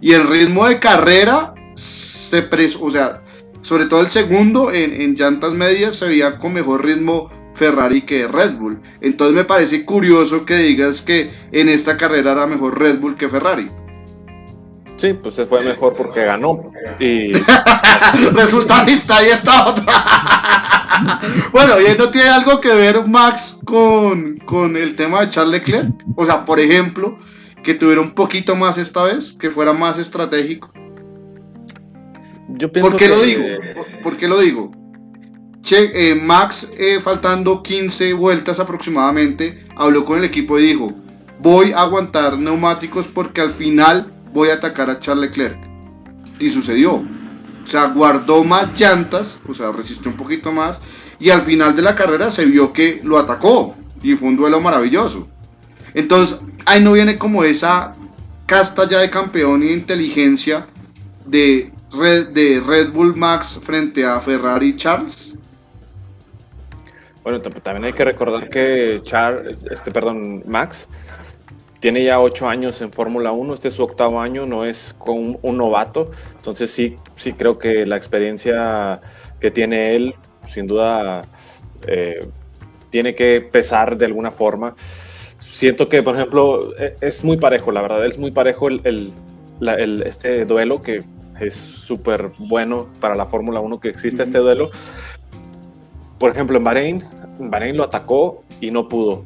Y 0.00 0.12
el 0.12 0.26
ritmo 0.28 0.66
de 0.66 0.78
carrera 0.78 1.54
se 1.74 2.42
preso, 2.42 2.84
o 2.84 2.90
sea, 2.90 3.22
sobre 3.62 3.86
todo 3.86 4.00
el 4.00 4.08
segundo 4.08 4.70
en, 4.72 5.00
en 5.00 5.14
llantas 5.14 5.52
medias 5.52 5.96
se 5.96 6.06
veía 6.06 6.38
con 6.38 6.52
mejor 6.52 6.84
ritmo 6.84 7.30
Ferrari 7.54 8.02
que 8.02 8.28
Red 8.28 8.54
Bull. 8.56 8.80
Entonces 9.00 9.34
me 9.34 9.44
parece 9.44 9.84
curioso 9.84 10.44
que 10.44 10.56
digas 10.56 11.02
que 11.02 11.30
en 11.52 11.68
esta 11.68 11.96
carrera 11.96 12.32
era 12.32 12.46
mejor 12.46 12.78
Red 12.78 12.98
Bull 13.00 13.16
que 13.16 13.28
Ferrari. 13.28 13.70
Sí, 14.96 15.12
pues 15.12 15.34
se 15.34 15.44
fue 15.44 15.62
mejor 15.62 15.94
porque 15.94 16.24
ganó. 16.24 16.72
Y. 16.98 17.32
Resulta 18.32 18.82
lista, 18.84 19.18
ahí 19.18 19.28
está 19.28 19.74
bueno, 21.52 21.80
¿y 21.80 21.96
no 21.96 22.10
tiene 22.10 22.28
algo 22.28 22.60
que 22.60 22.74
ver 22.74 23.06
Max 23.06 23.58
con, 23.64 24.38
con 24.38 24.76
el 24.76 24.96
tema 24.96 25.20
de 25.20 25.30
Charles 25.30 25.60
Leclerc? 25.60 25.92
O 26.16 26.24
sea, 26.24 26.44
por 26.44 26.60
ejemplo, 26.60 27.18
que 27.62 27.74
tuviera 27.74 28.00
un 28.00 28.12
poquito 28.12 28.54
más 28.54 28.78
esta 28.78 29.02
vez, 29.04 29.32
que 29.32 29.50
fuera 29.50 29.72
más 29.72 29.98
estratégico. 29.98 30.72
Yo 32.48 32.70
pienso 32.70 32.90
¿Por 32.90 32.98
qué 32.98 33.08
lo 33.08 33.20
digo? 33.22 33.44
¿Por, 34.02 34.16
qué 34.16 34.28
lo 34.28 34.38
digo? 34.38 34.70
Che, 35.62 36.10
eh, 36.10 36.14
Max, 36.14 36.70
eh, 36.78 37.00
faltando 37.00 37.62
15 37.62 38.12
vueltas 38.12 38.60
aproximadamente, 38.60 39.66
habló 39.74 40.04
con 40.04 40.18
el 40.18 40.24
equipo 40.24 40.58
y 40.58 40.66
dijo: 40.66 40.92
Voy 41.40 41.72
a 41.72 41.80
aguantar 41.80 42.38
neumáticos 42.38 43.08
porque 43.08 43.40
al 43.40 43.50
final 43.50 44.12
voy 44.32 44.50
a 44.50 44.54
atacar 44.54 44.88
a 44.88 45.00
Charles 45.00 45.30
Leclerc. 45.30 45.58
Y 46.38 46.50
sucedió. 46.50 47.04
O 47.66 47.68
sea, 47.68 47.88
guardó 47.88 48.44
más 48.44 48.78
llantas, 48.78 49.40
o 49.48 49.52
sea, 49.52 49.72
resistió 49.72 50.08
un 50.08 50.16
poquito 50.16 50.52
más. 50.52 50.78
Y 51.18 51.30
al 51.30 51.42
final 51.42 51.74
de 51.74 51.82
la 51.82 51.96
carrera 51.96 52.30
se 52.30 52.44
vio 52.44 52.72
que 52.72 53.00
lo 53.02 53.18
atacó. 53.18 53.74
Y 54.04 54.14
fue 54.14 54.28
un 54.28 54.36
duelo 54.36 54.60
maravilloso. 54.60 55.26
Entonces, 55.92 56.38
ahí 56.64 56.80
no 56.80 56.92
viene 56.92 57.18
como 57.18 57.42
esa 57.42 57.96
casta 58.46 58.88
ya 58.88 59.00
de 59.00 59.10
campeón 59.10 59.64
y 59.64 59.72
inteligencia 59.72 60.68
de 61.24 61.72
Red, 61.90 62.28
de 62.28 62.62
Red 62.64 62.92
Bull 62.92 63.16
Max 63.16 63.58
frente 63.60 64.06
a 64.06 64.20
Ferrari 64.20 64.76
Charles. 64.76 65.34
Bueno, 67.24 67.40
también 67.40 67.86
hay 67.86 67.94
que 67.94 68.04
recordar 68.04 68.48
que 68.48 69.00
Charles, 69.02 69.66
este, 69.72 69.90
perdón, 69.90 70.44
Max 70.46 70.86
tiene 71.86 72.02
ya 72.02 72.18
ocho 72.18 72.48
años 72.48 72.82
en 72.82 72.90
Fórmula 72.90 73.30
1, 73.30 73.54
este 73.54 73.68
es 73.68 73.74
su 73.74 73.84
octavo 73.84 74.20
año, 74.20 74.44
no 74.44 74.64
es 74.64 74.92
con 74.98 75.38
un, 75.40 75.56
novato, 75.56 76.10
entonces 76.34 76.68
sí, 76.68 76.96
sí 77.14 77.32
creo 77.32 77.58
que 77.58 77.86
la 77.86 77.96
experiencia 77.96 79.00
que 79.38 79.52
tiene 79.52 79.94
él, 79.94 80.16
sin 80.48 80.66
duda, 80.66 81.22
eh, 81.86 82.26
tiene 82.90 83.14
que 83.14 83.40
pesar 83.40 83.96
de 83.96 84.04
alguna 84.04 84.32
forma. 84.32 84.74
Siento 85.38 85.88
que, 85.88 86.02
por 86.02 86.16
ejemplo, 86.16 86.76
e, 86.76 86.96
es 87.00 87.22
muy 87.22 87.36
parejo, 87.36 87.70
la 87.70 87.82
verdad, 87.82 88.04
es 88.04 88.18
muy 88.18 88.32
parejo 88.32 88.66
el, 88.66 89.12
este 90.04 90.44
duelo 90.44 90.82
que 90.82 91.04
es 91.38 91.54
súper 91.54 92.32
bueno 92.36 92.88
para 92.98 93.14
la 93.14 93.26
Fórmula 93.26 93.60
1 93.60 93.78
que 93.78 93.90
existe 93.90 94.24
este 94.24 94.38
duelo. 94.38 94.70
Por 96.18 96.32
ejemplo, 96.32 96.56
en 96.56 96.64
Bahrein, 96.64 97.04
Bahrein 97.38 97.76
lo 97.76 97.84
atacó 97.84 98.42
y 98.60 98.72
no 98.72 98.88
pudo. 98.88 99.22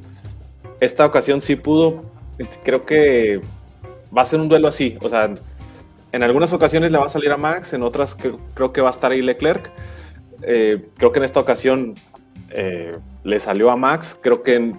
Esta 0.78 1.06
ocasión 1.06 1.40
sí 1.40 1.56
pudo, 1.56 2.19
creo 2.62 2.84
que 2.84 3.40
va 4.16 4.22
a 4.22 4.26
ser 4.26 4.40
un 4.40 4.48
duelo 4.48 4.68
así. 4.68 4.96
O 5.00 5.08
sea, 5.08 5.32
en 6.12 6.22
algunas 6.22 6.52
ocasiones 6.52 6.92
le 6.92 6.98
va 6.98 7.06
a 7.06 7.10
salir 7.10 7.30
a 7.30 7.36
Max, 7.36 7.72
en 7.72 7.82
otras 7.82 8.16
creo 8.54 8.72
que 8.72 8.80
va 8.80 8.88
a 8.88 8.92
estar 8.92 9.12
ahí 9.12 9.22
Leclerc. 9.22 9.70
Eh, 10.42 10.88
creo 10.96 11.12
que 11.12 11.18
en 11.18 11.24
esta 11.24 11.40
ocasión 11.40 11.94
eh, 12.50 12.92
le 13.24 13.40
salió 13.40 13.70
a 13.70 13.76
Max. 13.76 14.18
Creo 14.20 14.42
que 14.42 14.72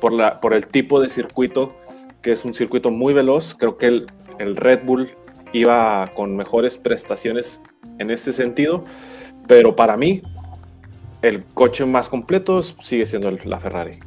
por, 0.00 0.12
la, 0.12 0.40
por 0.40 0.54
el 0.54 0.66
tipo 0.66 1.00
de 1.00 1.08
circuito, 1.08 1.74
que 2.22 2.32
es 2.32 2.44
un 2.44 2.54
circuito 2.54 2.90
muy 2.90 3.14
veloz, 3.14 3.54
creo 3.54 3.76
que 3.76 3.86
el, 3.86 4.06
el 4.38 4.56
Red 4.56 4.84
Bull 4.84 5.10
iba 5.52 6.06
con 6.14 6.36
mejores 6.36 6.76
prestaciones 6.76 7.60
en 7.98 8.10
este 8.10 8.32
sentido. 8.32 8.84
Pero 9.46 9.76
para 9.76 9.96
mí, 9.96 10.22
el 11.22 11.44
coche 11.44 11.84
más 11.86 12.08
completo 12.08 12.62
sigue 12.62 13.06
siendo 13.06 13.30
la 13.30 13.60
Ferrari. 13.60 14.00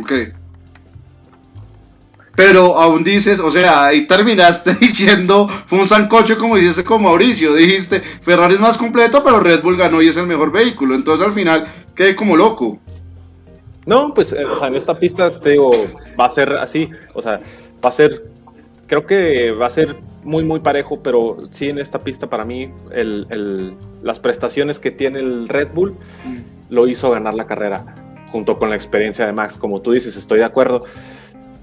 Ok. 0.00 0.12
Pero 2.44 2.76
aún 2.76 3.04
dices, 3.04 3.38
o 3.38 3.52
sea, 3.52 3.86
ahí 3.86 4.04
terminaste 4.04 4.74
diciendo, 4.80 5.46
fue 5.48 5.78
un 5.78 5.86
sancocho 5.86 6.36
como 6.36 6.56
dices 6.56 6.82
con 6.82 7.00
Mauricio, 7.00 7.54
dijiste, 7.54 8.00
Ferrari 8.00 8.54
es 8.54 8.60
más 8.60 8.76
completo, 8.76 9.22
pero 9.22 9.38
Red 9.38 9.62
Bull 9.62 9.76
ganó 9.76 10.02
y 10.02 10.08
es 10.08 10.16
el 10.16 10.26
mejor 10.26 10.50
vehículo, 10.50 10.96
entonces 10.96 11.24
al 11.24 11.34
final 11.34 11.68
quedé 11.94 12.16
como 12.16 12.36
loco. 12.36 12.80
No, 13.86 14.12
pues, 14.12 14.32
eh, 14.32 14.44
o 14.44 14.56
sea, 14.56 14.66
en 14.66 14.74
esta 14.74 14.98
pista 14.98 15.38
te 15.38 15.50
digo, 15.50 15.70
va 16.18 16.26
a 16.26 16.30
ser 16.30 16.54
así, 16.54 16.88
o 17.14 17.22
sea, 17.22 17.38
va 17.84 17.88
a 17.88 17.92
ser, 17.92 18.24
creo 18.88 19.06
que 19.06 19.52
va 19.52 19.66
a 19.66 19.70
ser 19.70 19.96
muy, 20.24 20.42
muy 20.42 20.58
parejo, 20.58 21.00
pero 21.00 21.36
sí 21.52 21.68
en 21.68 21.78
esta 21.78 22.00
pista 22.00 22.26
para 22.26 22.44
mí, 22.44 22.72
el, 22.90 23.76
las 24.02 24.18
prestaciones 24.18 24.80
que 24.80 24.90
tiene 24.90 25.20
el 25.20 25.48
Red 25.48 25.68
Bull 25.72 25.94
lo 26.70 26.88
hizo 26.88 27.08
ganar 27.12 27.34
la 27.34 27.46
carrera, 27.46 27.94
junto 28.32 28.56
con 28.56 28.68
la 28.68 28.74
experiencia 28.74 29.26
de 29.26 29.32
Max, 29.32 29.56
como 29.56 29.80
tú 29.80 29.92
dices, 29.92 30.16
estoy 30.16 30.40
de 30.40 30.44
acuerdo 30.44 30.80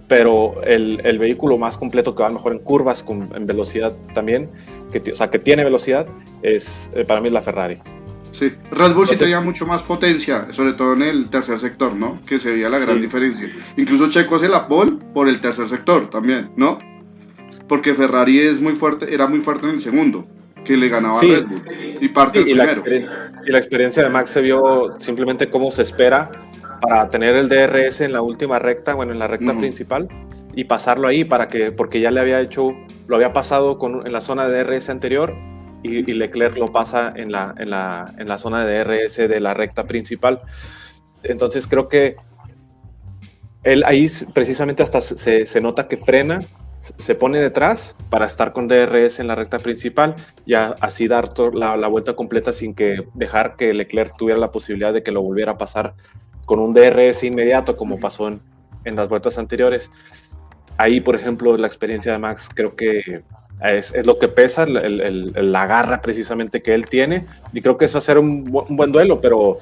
pero 0.10 0.62
el, 0.64 1.00
el, 1.06 1.20
vehículo 1.20 1.58
más 1.60 1.78
completo 1.78 2.16
que 2.16 2.24
va 2.24 2.30
mejor 2.30 2.52
en 2.52 2.60
curvas, 2.60 3.04
con, 3.04 3.30
en 3.36 3.46
velocidad 3.46 3.96
también, 4.16 4.50
que, 4.92 5.12
o 5.12 5.16
sea, 5.16 5.30
que 5.30 5.38
tiene 5.38 5.64
velocidad, 5.64 6.08
es 6.42 6.90
eh, 6.96 7.06
para 7.06 7.22
mí 7.22 7.30
la 7.30 7.42
Ferrari. 7.42 7.78
Sí, 8.32 8.52
Red 8.72 8.94
Bull 8.94 9.08
sí 9.08 9.16
tenía 9.16 9.40
mucho 9.42 9.68
más 9.68 9.84
potencia, 9.84 10.48
sobre 10.52 10.74
todo 10.74 10.94
en 10.94 11.04
el 11.04 11.30
tercer 11.30 11.60
sector, 11.60 11.94
¿no? 11.94 12.22
Que 12.26 12.40
se 12.40 12.52
veía 12.52 12.70
la 12.70 12.80
gran 12.80 13.00
diferencia. 13.00 13.52
Incluso 13.78 14.10
Checo 14.10 14.38
hace 14.38 14.50
la 14.50 14.68
pole 14.68 14.94
por 15.14 15.30
el 15.30 15.40
tercer 15.42 15.70
sector 15.70 16.10
también, 16.10 16.50
¿no? 16.56 16.80
Porque 17.68 17.94
Ferrari 17.94 18.40
es 18.40 18.60
muy 18.60 18.74
fuerte, 18.74 19.14
era 19.14 19.28
muy 19.28 19.42
fuerte 19.42 19.68
en 19.68 19.76
el 19.76 19.82
segundo, 19.82 20.26
que 20.66 20.76
le 20.76 20.90
ganaba 20.90 21.20
a 21.20 21.22
Red 21.22 21.46
Bull. 21.46 21.62
Y 22.02 22.08
parte 22.10 22.42
y, 22.42 22.56
la 22.56 22.66
y 23.46 23.52
la 23.52 23.58
experiencia 23.60 24.02
de 24.04 24.10
Max 24.10 24.32
se 24.32 24.42
vio 24.42 25.00
simplemente 25.00 25.52
cómo 25.52 25.70
se 25.70 25.84
espera 25.84 26.32
para 26.80 27.10
tener 27.10 27.36
el 27.36 27.50
DRS 27.50 28.02
en 28.02 28.14
la 28.14 28.22
última 28.22 28.60
recta, 28.60 28.94
bueno, 28.94 29.12
en 29.12 29.20
la 29.20 29.28
recta 29.28 29.54
principal 29.58 30.08
y 30.56 30.66
pasarlo 30.66 31.08
ahí 31.08 31.24
para 31.24 31.48
que, 31.48 31.72
porque 31.72 32.02
ya 32.02 32.12
le 32.12 32.20
había 32.20 32.42
hecho, 32.42 32.72
lo 33.08 33.16
había 33.16 33.34
pasado 33.34 33.78
con, 33.78 34.06
en 34.06 34.14
la 34.14 34.22
zona 34.22 34.48
de 34.48 34.64
DRS 34.64 34.90
anterior 34.90 35.36
y, 35.84 36.02
Leclerc 36.14 36.58
lo 36.58 36.68
pasa 36.68 37.14
en 37.16 37.32
la, 37.32 37.54
en, 37.58 37.70
la, 37.70 38.14
en 38.18 38.28
la 38.28 38.38
zona 38.38 38.66
de 38.66 38.84
DRS 38.84 39.18
de 39.18 39.40
la 39.40 39.54
recta 39.54 39.86
principal. 39.86 40.42
Entonces 41.24 41.68
creo 41.68 41.88
que 41.88 42.16
él 43.64 43.84
ahí 43.86 44.08
precisamente 44.34 44.84
hasta 44.84 45.02
se, 45.02 45.46
se 45.46 45.62
nota 45.62 45.88
que 45.88 45.98
frena, 45.98 46.42
se 46.80 47.16
pone 47.16 47.40
detrás 47.40 47.96
para 48.10 48.26
estar 48.26 48.54
con 48.54 48.68
DRS 48.68 49.20
en 49.20 49.28
la 49.28 49.36
recta 49.36 49.60
principal 49.60 50.16
y 50.46 50.54
así 50.54 51.08
dar 51.08 51.30
la, 51.54 51.76
la, 51.76 51.88
vuelta 51.88 52.16
completa 52.16 52.54
sin 52.54 52.74
que 52.74 53.06
dejar 53.14 53.56
que 53.58 53.74
Leclerc 53.74 54.16
tuviera 54.18 54.40
la 54.40 54.52
posibilidad 54.52 54.94
de 54.94 55.04
que 55.04 55.12
lo 55.12 55.22
volviera 55.22 55.54
a 55.54 55.58
pasar 55.58 55.94
con 56.50 56.58
un 56.58 56.74
DRS 56.74 57.22
inmediato 57.26 57.78
como 57.78 58.00
pasó 58.00 58.28
en, 58.28 58.42
en 58.84 58.96
las 58.96 59.08
vueltas 59.08 59.38
anteriores. 59.38 59.92
Ahí, 60.80 61.00
por 61.00 61.16
ejemplo, 61.16 61.56
la 61.56 61.68
experiencia 61.68 62.12
de 62.12 62.18
Max 62.18 62.50
creo 62.52 62.76
que 62.76 63.22
es, 63.64 63.94
es 63.94 64.08
lo 64.08 64.18
que 64.18 64.30
pesa, 64.30 64.64
el, 64.64 65.00
el, 65.00 65.52
la 65.52 65.68
garra 65.68 66.02
precisamente 66.02 66.64
que 66.64 66.74
él 66.74 66.88
tiene. 66.90 67.28
Y 67.54 67.62
creo 67.62 67.78
que 67.78 67.86
eso 67.86 67.98
va 67.98 68.00
a 68.00 68.02
ser 68.02 68.18
un, 68.18 68.50
un, 68.68 68.76
buen 68.76 68.92
duelo, 68.92 69.22
pero 69.22 69.60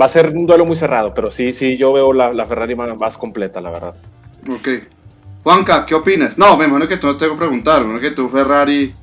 va 0.00 0.06
a 0.06 0.08
ser 0.08 0.30
un 0.30 0.46
duelo 0.46 0.64
muy 0.64 0.74
cerrado. 0.74 1.12
Pero 1.12 1.30
sí, 1.30 1.52
sí, 1.52 1.76
yo 1.76 1.92
veo 1.92 2.14
la, 2.14 2.32
la 2.32 2.46
Ferrari 2.46 2.74
más, 2.74 2.96
más, 2.96 3.18
completa, 3.18 3.60
la 3.60 3.72
verdad. 3.72 3.94
Ok. 4.48 4.68
Juanca, 5.42 5.84
¿qué 5.84 5.94
opinas? 5.94 6.38
No, 6.38 6.56
me 6.56 6.64
imagino 6.64 6.88
que 6.88 6.96
tú 6.96 7.08
no 7.08 7.12
te 7.12 7.26
tengo 7.26 7.34
que 7.34 7.40
preguntar, 7.40 7.84
me 7.84 8.00
que 8.00 8.12
tú 8.12 8.26
Ferrari 8.26 8.94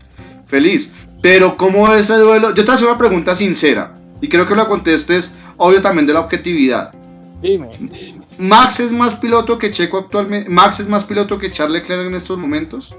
feliz. 0.48 0.92
Pero 1.22 1.58
¿cómo 1.58 1.94
ese 1.94 2.16
duelo? 2.16 2.56
Yo 2.56 2.66
te 2.66 2.72
hago 2.72 2.88
una 2.88 2.98
pregunta 2.98 3.36
sincera 3.36 4.00
y 4.22 4.28
creo 4.28 4.48
que 4.48 4.56
la 4.56 4.66
contestes, 4.66 5.36
obvio 5.58 5.82
también 5.82 6.08
de 6.08 6.14
la 6.14 6.22
objetividad. 6.22 6.94
Dime. 7.42 8.20
Max 8.38 8.80
es 8.80 8.92
más 8.92 9.16
piloto 9.16 9.58
que 9.58 9.72
Checo 9.72 9.98
actualmente. 9.98 10.50
Max 10.50 10.80
es 10.80 10.88
más 10.88 11.04
piloto 11.04 11.38
que 11.40 11.52
Charles 11.52 11.82
Leclerc 11.82 12.08
en 12.08 12.16
estos 12.16 12.38
momentos. 12.38 12.96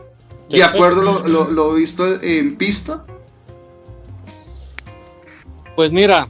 ¿De 0.49 0.63
acuerdo 0.65 1.03
lo, 1.03 1.29
lo, 1.29 1.51
lo, 1.51 1.75
visto 1.75 2.21
en 2.23 2.57
pista? 2.57 3.05
Pues 5.77 5.93
mira, 5.93 6.29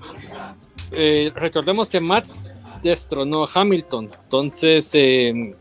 eh, 0.93 1.33
recordemos 1.35 1.89
que 1.89 2.01
Max 2.01 2.43
destronó 2.83 3.45
a 3.45 3.49
Hamilton, 3.53 4.11
entonces 4.25 4.91
eh, 4.93 5.55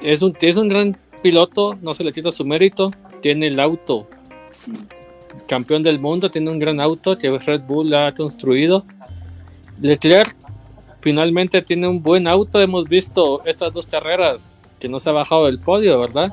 es, 0.00 0.22
un, 0.22 0.36
es 0.40 0.56
un 0.56 0.68
gran 0.68 0.96
piloto, 1.22 1.76
no 1.82 1.92
se 1.94 2.04
le 2.04 2.12
quita 2.12 2.30
su 2.30 2.44
mérito, 2.44 2.92
tiene 3.20 3.48
el 3.48 3.58
auto 3.58 4.08
campeón 5.46 5.82
del 5.82 5.98
mundo, 5.98 6.30
tiene 6.30 6.50
un 6.50 6.58
gran 6.58 6.80
auto 6.80 7.18
que 7.18 7.28
Red 7.38 7.62
Bull 7.62 7.94
ha 7.94 8.14
construido. 8.14 8.84
Leclerc 9.80 10.36
finalmente 11.00 11.60
tiene 11.62 11.88
un 11.88 12.02
buen 12.02 12.28
auto, 12.28 12.60
hemos 12.60 12.88
visto 12.88 13.44
estas 13.44 13.72
dos 13.72 13.86
carreras 13.86 14.70
que 14.78 14.88
no 14.88 15.00
se 15.00 15.10
ha 15.10 15.12
bajado 15.12 15.46
del 15.46 15.58
podio, 15.58 15.98
¿verdad? 16.00 16.30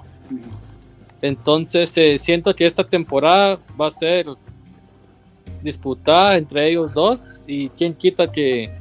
Entonces 1.22 1.96
eh, 1.98 2.18
siento 2.18 2.56
que 2.56 2.66
esta 2.66 2.84
temporada 2.84 3.60
va 3.80 3.88
a 3.88 3.92
ser 3.92 4.28
disputada 5.62 6.38
entre 6.38 6.70
ellos 6.70 6.94
dos 6.94 7.26
y 7.48 7.70
quién 7.70 7.94
quita 7.94 8.32
que, 8.32 8.72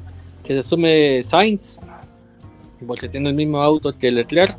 se 0.43 0.63
sume 0.63 1.21
Sainz, 1.21 1.81
porque 2.87 3.09
tiene 3.09 3.29
el 3.29 3.35
mismo 3.35 3.61
auto 3.61 3.95
que 3.95 4.09
Leclerc, 4.09 4.57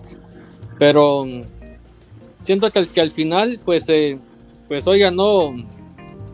pero 0.78 1.24
mm, 1.24 1.42
siento 2.42 2.70
que, 2.70 2.86
que 2.86 3.00
al 3.00 3.10
final 3.10 3.60
pues, 3.64 3.88
eh, 3.88 4.18
pues 4.70 4.86
hoy 4.86 5.00
ganó, 5.00 5.52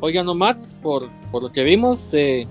hoy 0.01 0.13
ganó 0.13 0.35
Max 0.35 0.77
por, 0.83 1.09
por 1.31 1.43
lo 1.43 1.51
que 1.51 1.65
vimos, 1.65 2.13
eh, 2.13 2.47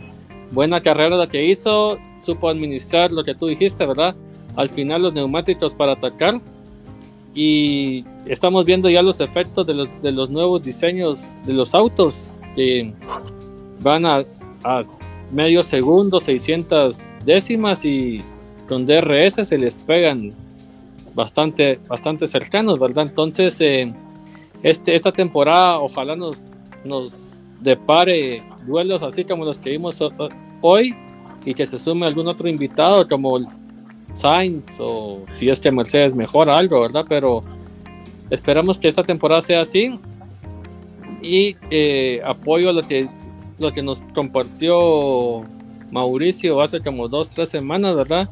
buena 0.52 0.82
carrera 0.82 1.16
la 1.16 1.30
que 1.30 1.46
hizo, 1.46 2.00
supo 2.20 2.50
administrar 2.50 3.12
lo 3.12 3.24
que 3.24 3.36
tú 3.36 3.46
dijiste, 3.46 3.86
¿verdad? 3.86 4.16
Al 4.56 4.68
final 4.68 5.04
los 5.04 5.14
neumáticos 5.14 5.76
para 5.76 5.92
atacar 5.92 6.42
y 7.36 8.04
estamos 8.26 8.66
viendo 8.66 8.90
ya 8.90 9.04
los 9.04 9.20
efectos 9.20 9.68
de 9.68 9.76
los, 9.76 10.02
de 10.02 10.12
los 10.12 10.32
nuevos 10.32 10.64
diseños 10.64 11.36
de 11.46 11.54
los 11.54 11.76
autos 11.76 12.40
que 12.56 12.92
van 13.82 14.08
a, 14.08 14.26
a 14.64 14.82
medio 15.32 15.62
segundo, 15.62 16.20
600 16.20 16.98
décimas 17.26 17.86
y 17.86 18.24
con 18.68 18.88
DRS 18.88 19.48
se 19.48 19.58
les 19.60 19.78
pegan 19.78 20.34
bastante, 21.14 21.80
bastante 21.88 22.26
cercanos, 22.26 22.80
¿verdad? 22.80 23.06
Entonces, 23.08 23.62
eh, 23.62 23.94
este, 24.66 24.96
esta 24.96 25.12
temporada 25.12 25.80
ojalá 25.80 26.16
nos, 26.16 26.48
nos 26.84 27.40
depare 27.62 28.44
duelos 28.66 29.04
así 29.04 29.24
como 29.24 29.46
los 29.46 29.60
que 29.60 29.70
vimos 29.70 30.04
hoy 30.62 30.96
y 31.46 31.54
que 31.54 31.68
se 31.68 31.78
sume 31.78 32.08
algún 32.08 32.28
otro 32.28 32.50
invitado 32.50 33.08
como 33.08 33.38
Sainz 34.14 34.78
o 34.80 35.24
si 35.36 35.50
es 35.50 35.60
que 35.60 35.72
Mercedes 35.72 36.16
mejora 36.16 36.58
algo, 36.58 36.82
¿verdad? 36.82 37.06
Pero 37.08 37.44
esperamos 38.32 38.80
que 38.80 38.88
esta 38.88 39.04
temporada 39.04 39.42
sea 39.42 39.62
así 39.62 40.00
y 41.22 41.56
eh, 41.70 42.24
apoyo 42.26 42.74
lo 42.74 42.88
que, 42.88 43.08
lo 43.60 43.72
que 43.72 43.84
nos 43.84 44.00
compartió 44.16 45.44
Mauricio 45.92 46.60
hace 46.60 46.80
como 46.80 47.08
dos, 47.08 47.30
tres 47.30 47.50
semanas, 47.50 47.96
¿verdad? 47.96 48.32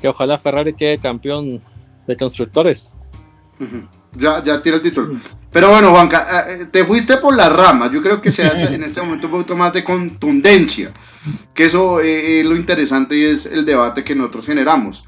Que 0.00 0.08
ojalá 0.08 0.38
Ferrari 0.38 0.74
quede 0.74 0.98
campeón 0.98 1.62
de 2.08 2.16
constructores. 2.16 2.92
Ya, 4.14 4.42
ya 4.42 4.62
tira 4.62 4.76
el 4.76 4.82
título. 4.82 5.16
Pero 5.50 5.70
bueno, 5.70 5.90
Juanca, 5.90 6.46
eh, 6.48 6.66
te 6.70 6.84
fuiste 6.84 7.18
por 7.18 7.36
la 7.36 7.48
rama. 7.48 7.90
Yo 7.90 8.02
creo 8.02 8.20
que 8.20 8.32
se 8.32 8.44
hace 8.44 8.74
en 8.74 8.82
este 8.82 9.02
momento 9.02 9.26
un 9.26 9.32
poquito 9.32 9.56
más 9.56 9.72
de 9.72 9.84
contundencia. 9.84 10.92
Que 11.54 11.66
eso 11.66 12.00
eh, 12.00 12.40
es 12.40 12.46
lo 12.46 12.56
interesante 12.56 13.16
y 13.16 13.24
es 13.24 13.46
el 13.46 13.64
debate 13.64 14.02
que 14.02 14.14
nosotros 14.14 14.46
generamos. 14.46 15.04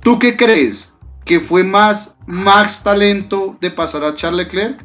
¿Tú 0.00 0.18
qué 0.18 0.36
crees? 0.36 0.92
¿Que 1.24 1.38
fue 1.38 1.62
más 1.62 2.16
Max 2.26 2.82
talento 2.82 3.56
de 3.60 3.70
pasar 3.70 4.04
a 4.04 4.14
Charles 4.14 4.46
Leclerc? 4.46 4.84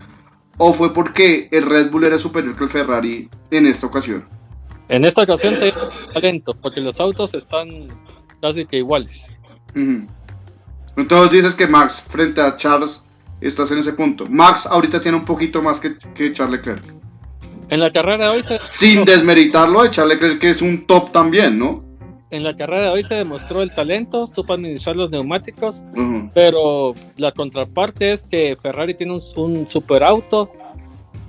¿O 0.57 0.73
fue 0.73 0.93
porque 0.93 1.49
el 1.51 1.63
Red 1.63 1.89
Bull 1.91 2.05
era 2.05 2.17
superior 2.17 2.55
que 2.55 2.63
el 2.63 2.69
Ferrari 2.69 3.29
en 3.51 3.67
esta 3.67 3.87
ocasión? 3.87 4.25
En 4.87 5.03
esta 5.03 5.23
ocasión 5.23 5.55
te 5.59 5.73
talento, 6.13 6.53
porque 6.61 6.79
los 6.79 6.99
autos 6.99 7.33
están 7.33 7.87
casi 8.39 8.65
que 8.65 8.77
iguales. 8.77 9.31
Entonces 10.95 11.31
dices 11.31 11.55
que 11.55 11.67
Max 11.67 12.03
frente 12.07 12.39
a 12.39 12.55
Charles 12.55 13.04
estás 13.47 13.71
en 13.71 13.79
ese 13.79 13.93
punto. 13.93 14.25
Max 14.29 14.65
ahorita 14.65 15.01
tiene 15.01 15.17
un 15.17 15.25
poquito 15.25 15.61
más 15.61 15.79
que, 15.79 15.97
que 16.15 16.33
Charles 16.33 16.59
Leclerc. 16.59 16.83
En 17.69 17.79
la 17.79 17.91
carrera 17.91 18.25
de 18.25 18.37
hoy 18.37 18.43
se... 18.43 18.57
Sin 18.59 19.05
desmeritarlo 19.05 19.83
de 19.83 19.91
Charles 19.91 20.15
Leclerc 20.15 20.39
que 20.39 20.49
es 20.51 20.61
un 20.61 20.85
top 20.85 21.11
también, 21.11 21.57
¿no? 21.57 21.83
En 22.31 22.43
la 22.43 22.55
carrera 22.55 22.87
de 22.87 22.89
hoy 22.89 23.03
se 23.03 23.15
demostró 23.15 23.61
el 23.61 23.73
talento, 23.73 24.27
supo 24.27 24.53
administrar 24.53 24.95
los 24.95 25.11
neumáticos, 25.11 25.83
pero 26.33 26.95
la 27.17 27.31
contraparte 27.31 28.11
es 28.11 28.23
que 28.23 28.57
Ferrari 28.61 28.95
tiene 28.95 29.13
un, 29.13 29.21
un, 29.37 29.69
super 29.69 30.03
auto 30.03 30.51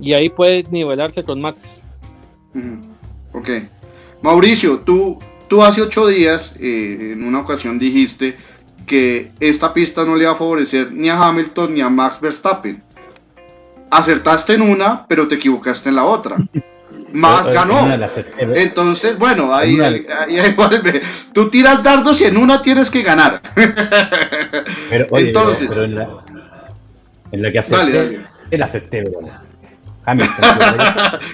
y 0.00 0.14
ahí 0.14 0.30
puede 0.30 0.64
nivelarse 0.70 1.22
con 1.22 1.40
Max. 1.40 1.82
Ok. 3.32 3.48
Mauricio, 4.22 4.80
tú, 4.80 5.18
tú 5.48 5.62
hace 5.62 5.82
ocho 5.82 6.06
días 6.06 6.56
eh, 6.58 7.12
en 7.12 7.24
una 7.24 7.40
ocasión 7.40 7.78
dijiste 7.78 8.36
que 8.86 9.32
esta 9.40 9.74
pista 9.74 10.04
no 10.04 10.16
le 10.16 10.24
va 10.24 10.32
a 10.32 10.36
favorecer 10.36 10.92
ni 10.92 11.08
a 11.08 11.20
Hamilton 11.20 11.74
ni 11.74 11.80
a 11.80 11.88
Max 11.88 12.20
Verstappen. 12.20 12.82
Acertaste 13.90 14.54
en 14.54 14.62
una, 14.62 15.06
pero 15.06 15.28
te 15.28 15.36
equivocaste 15.36 15.88
en 15.88 15.96
la 15.96 16.04
otra. 16.04 16.36
Max 17.12 17.48
ganó. 17.52 17.88
Entonces, 18.38 19.18
bueno, 19.18 19.54
ahí, 19.54 19.80
ahí, 19.80 20.04
vuelve. 20.56 21.02
Tú 21.32 21.48
tiras 21.48 21.82
dardos 21.82 22.20
y 22.20 22.24
en 22.24 22.36
una 22.36 22.62
tienes 22.62 22.90
que 22.90 23.02
ganar. 23.02 23.42
Pero, 24.90 25.18
Entonces, 25.18 25.68
pero, 25.68 25.84
en, 25.84 25.94
la, 25.96 26.08
en, 27.32 27.52
que 27.52 27.58
acerté, 27.58 27.76
dale, 27.76 27.92
dale. 27.92 28.20
el 28.50 28.62
acerté, 28.62 29.04
Hamilton. 30.04 30.46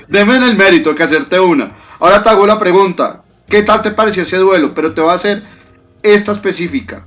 Deme 0.08 0.36
en 0.36 0.42
el 0.44 0.56
mérito 0.56 0.94
que 0.94 1.02
acerté 1.02 1.38
una. 1.38 1.72
Ahora 2.00 2.22
te 2.22 2.30
hago 2.30 2.46
la 2.46 2.58
pregunta. 2.58 3.22
¿Qué 3.46 3.62
tal 3.62 3.82
te 3.82 3.90
pareció 3.90 4.22
ese 4.22 4.38
duelo? 4.38 4.74
Pero 4.74 4.94
te 4.94 5.02
voy 5.02 5.10
a 5.10 5.14
hacer 5.14 5.42
esta 6.02 6.32
específica. 6.32 7.04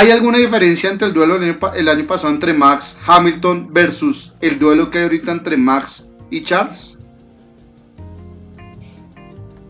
¿Hay 0.00 0.10
alguna 0.12 0.38
diferencia 0.38 0.88
entre 0.88 1.08
el 1.08 1.12
duelo 1.12 1.36
el 1.36 1.88
año, 1.88 2.06
pasado 2.06 2.32
entre 2.32 2.54
Max 2.54 2.96
Hamilton 3.06 3.68
versus 3.70 4.32
el 4.40 4.58
duelo 4.58 4.90
que 4.90 4.96
hay 4.96 5.04
ahorita 5.04 5.30
entre 5.30 5.58
Max 5.58 6.06
y 6.30 6.40
Charles? 6.40 6.96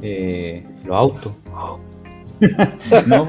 Eh, 0.01 0.65
los 0.85 0.97
autos. 0.97 1.33
no, 3.07 3.29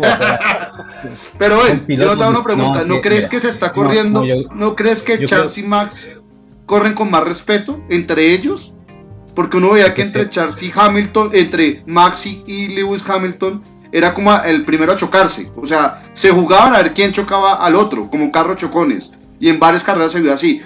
pero 1.40 1.64
ven, 1.64 1.86
yo 1.88 2.16
te 2.16 2.24
hago 2.24 2.30
una 2.30 2.44
pregunta, 2.44 2.86
¿no, 2.86 3.02
crees 3.02 3.26
que 3.26 3.40
se 3.40 3.50
está 3.50 3.72
corriendo? 3.72 4.24
No, 4.54 4.76
crees 4.76 5.02
que 5.02 5.26
Charles 5.26 5.58
y 5.58 5.64
Max 5.64 6.20
corren 6.68 6.94
con 6.94 7.10
más 7.10 7.24
respeto 7.24 7.82
entre 7.90 8.32
ellos? 8.32 8.76
Porque 9.34 9.58
uno 9.58 9.72
veía 9.72 9.96
que 9.96 10.04
entre 10.04 10.30
Charles 10.30 10.62
y 10.62 10.72
Hamilton, 10.72 11.32
entre 11.34 11.82
Maxi 11.88 12.44
y 12.46 12.68
Lewis 12.68 13.04
Hamilton, 13.10 13.64
era 13.92 14.14
como 14.14 14.36
el 14.44 14.64
primero 14.66 14.94
a 14.94 14.98
chocarse. 14.98 15.52
O 15.56 15.66
sea, 15.66 16.04
se 16.14 16.32
jugaban 16.32 16.74
a 16.74 16.82
ver 16.82 16.94
quién 16.94 17.12
chocaba 17.12 17.54
al 17.66 17.76
otro, 17.76 18.10
como 18.10 18.32
carro 18.32 18.56
chocones. 18.56 19.12
Y 19.40 19.50
en 19.50 19.60
varias 19.60 19.84
carreras 19.84 20.12
se 20.12 20.22
vio 20.22 20.34
así. 20.34 20.62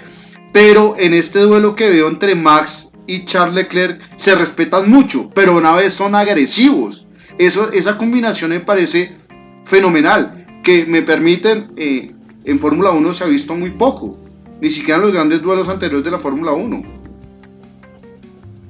Pero 0.52 0.94
en 0.98 1.14
este 1.14 1.40
duelo 1.40 1.74
que 1.74 1.90
veo 1.90 2.08
entre 2.08 2.34
Max 2.34 2.90
y 3.06 3.24
Charles 3.24 3.54
Leclerc 3.54 4.00
se 4.16 4.34
respetan 4.34 4.90
mucho, 4.90 5.30
pero 5.34 5.56
una 5.56 5.74
vez 5.74 5.94
son 5.94 6.14
agresivos. 6.14 7.06
Eso, 7.38 7.70
esa 7.72 7.98
combinación 7.98 8.50
me 8.50 8.60
parece 8.60 9.16
fenomenal, 9.64 10.46
que 10.62 10.86
me 10.86 11.02
permiten, 11.02 11.72
eh, 11.76 12.14
en 12.44 12.58
Fórmula 12.60 12.90
1 12.90 13.14
se 13.14 13.24
ha 13.24 13.26
visto 13.26 13.54
muy 13.54 13.70
poco, 13.70 14.18
ni 14.60 14.70
siquiera 14.70 14.96
en 14.96 15.02
los 15.02 15.12
grandes 15.12 15.42
duelos 15.42 15.68
anteriores 15.68 16.04
de 16.04 16.10
la 16.10 16.18
Fórmula 16.18 16.52
1. 16.52 16.82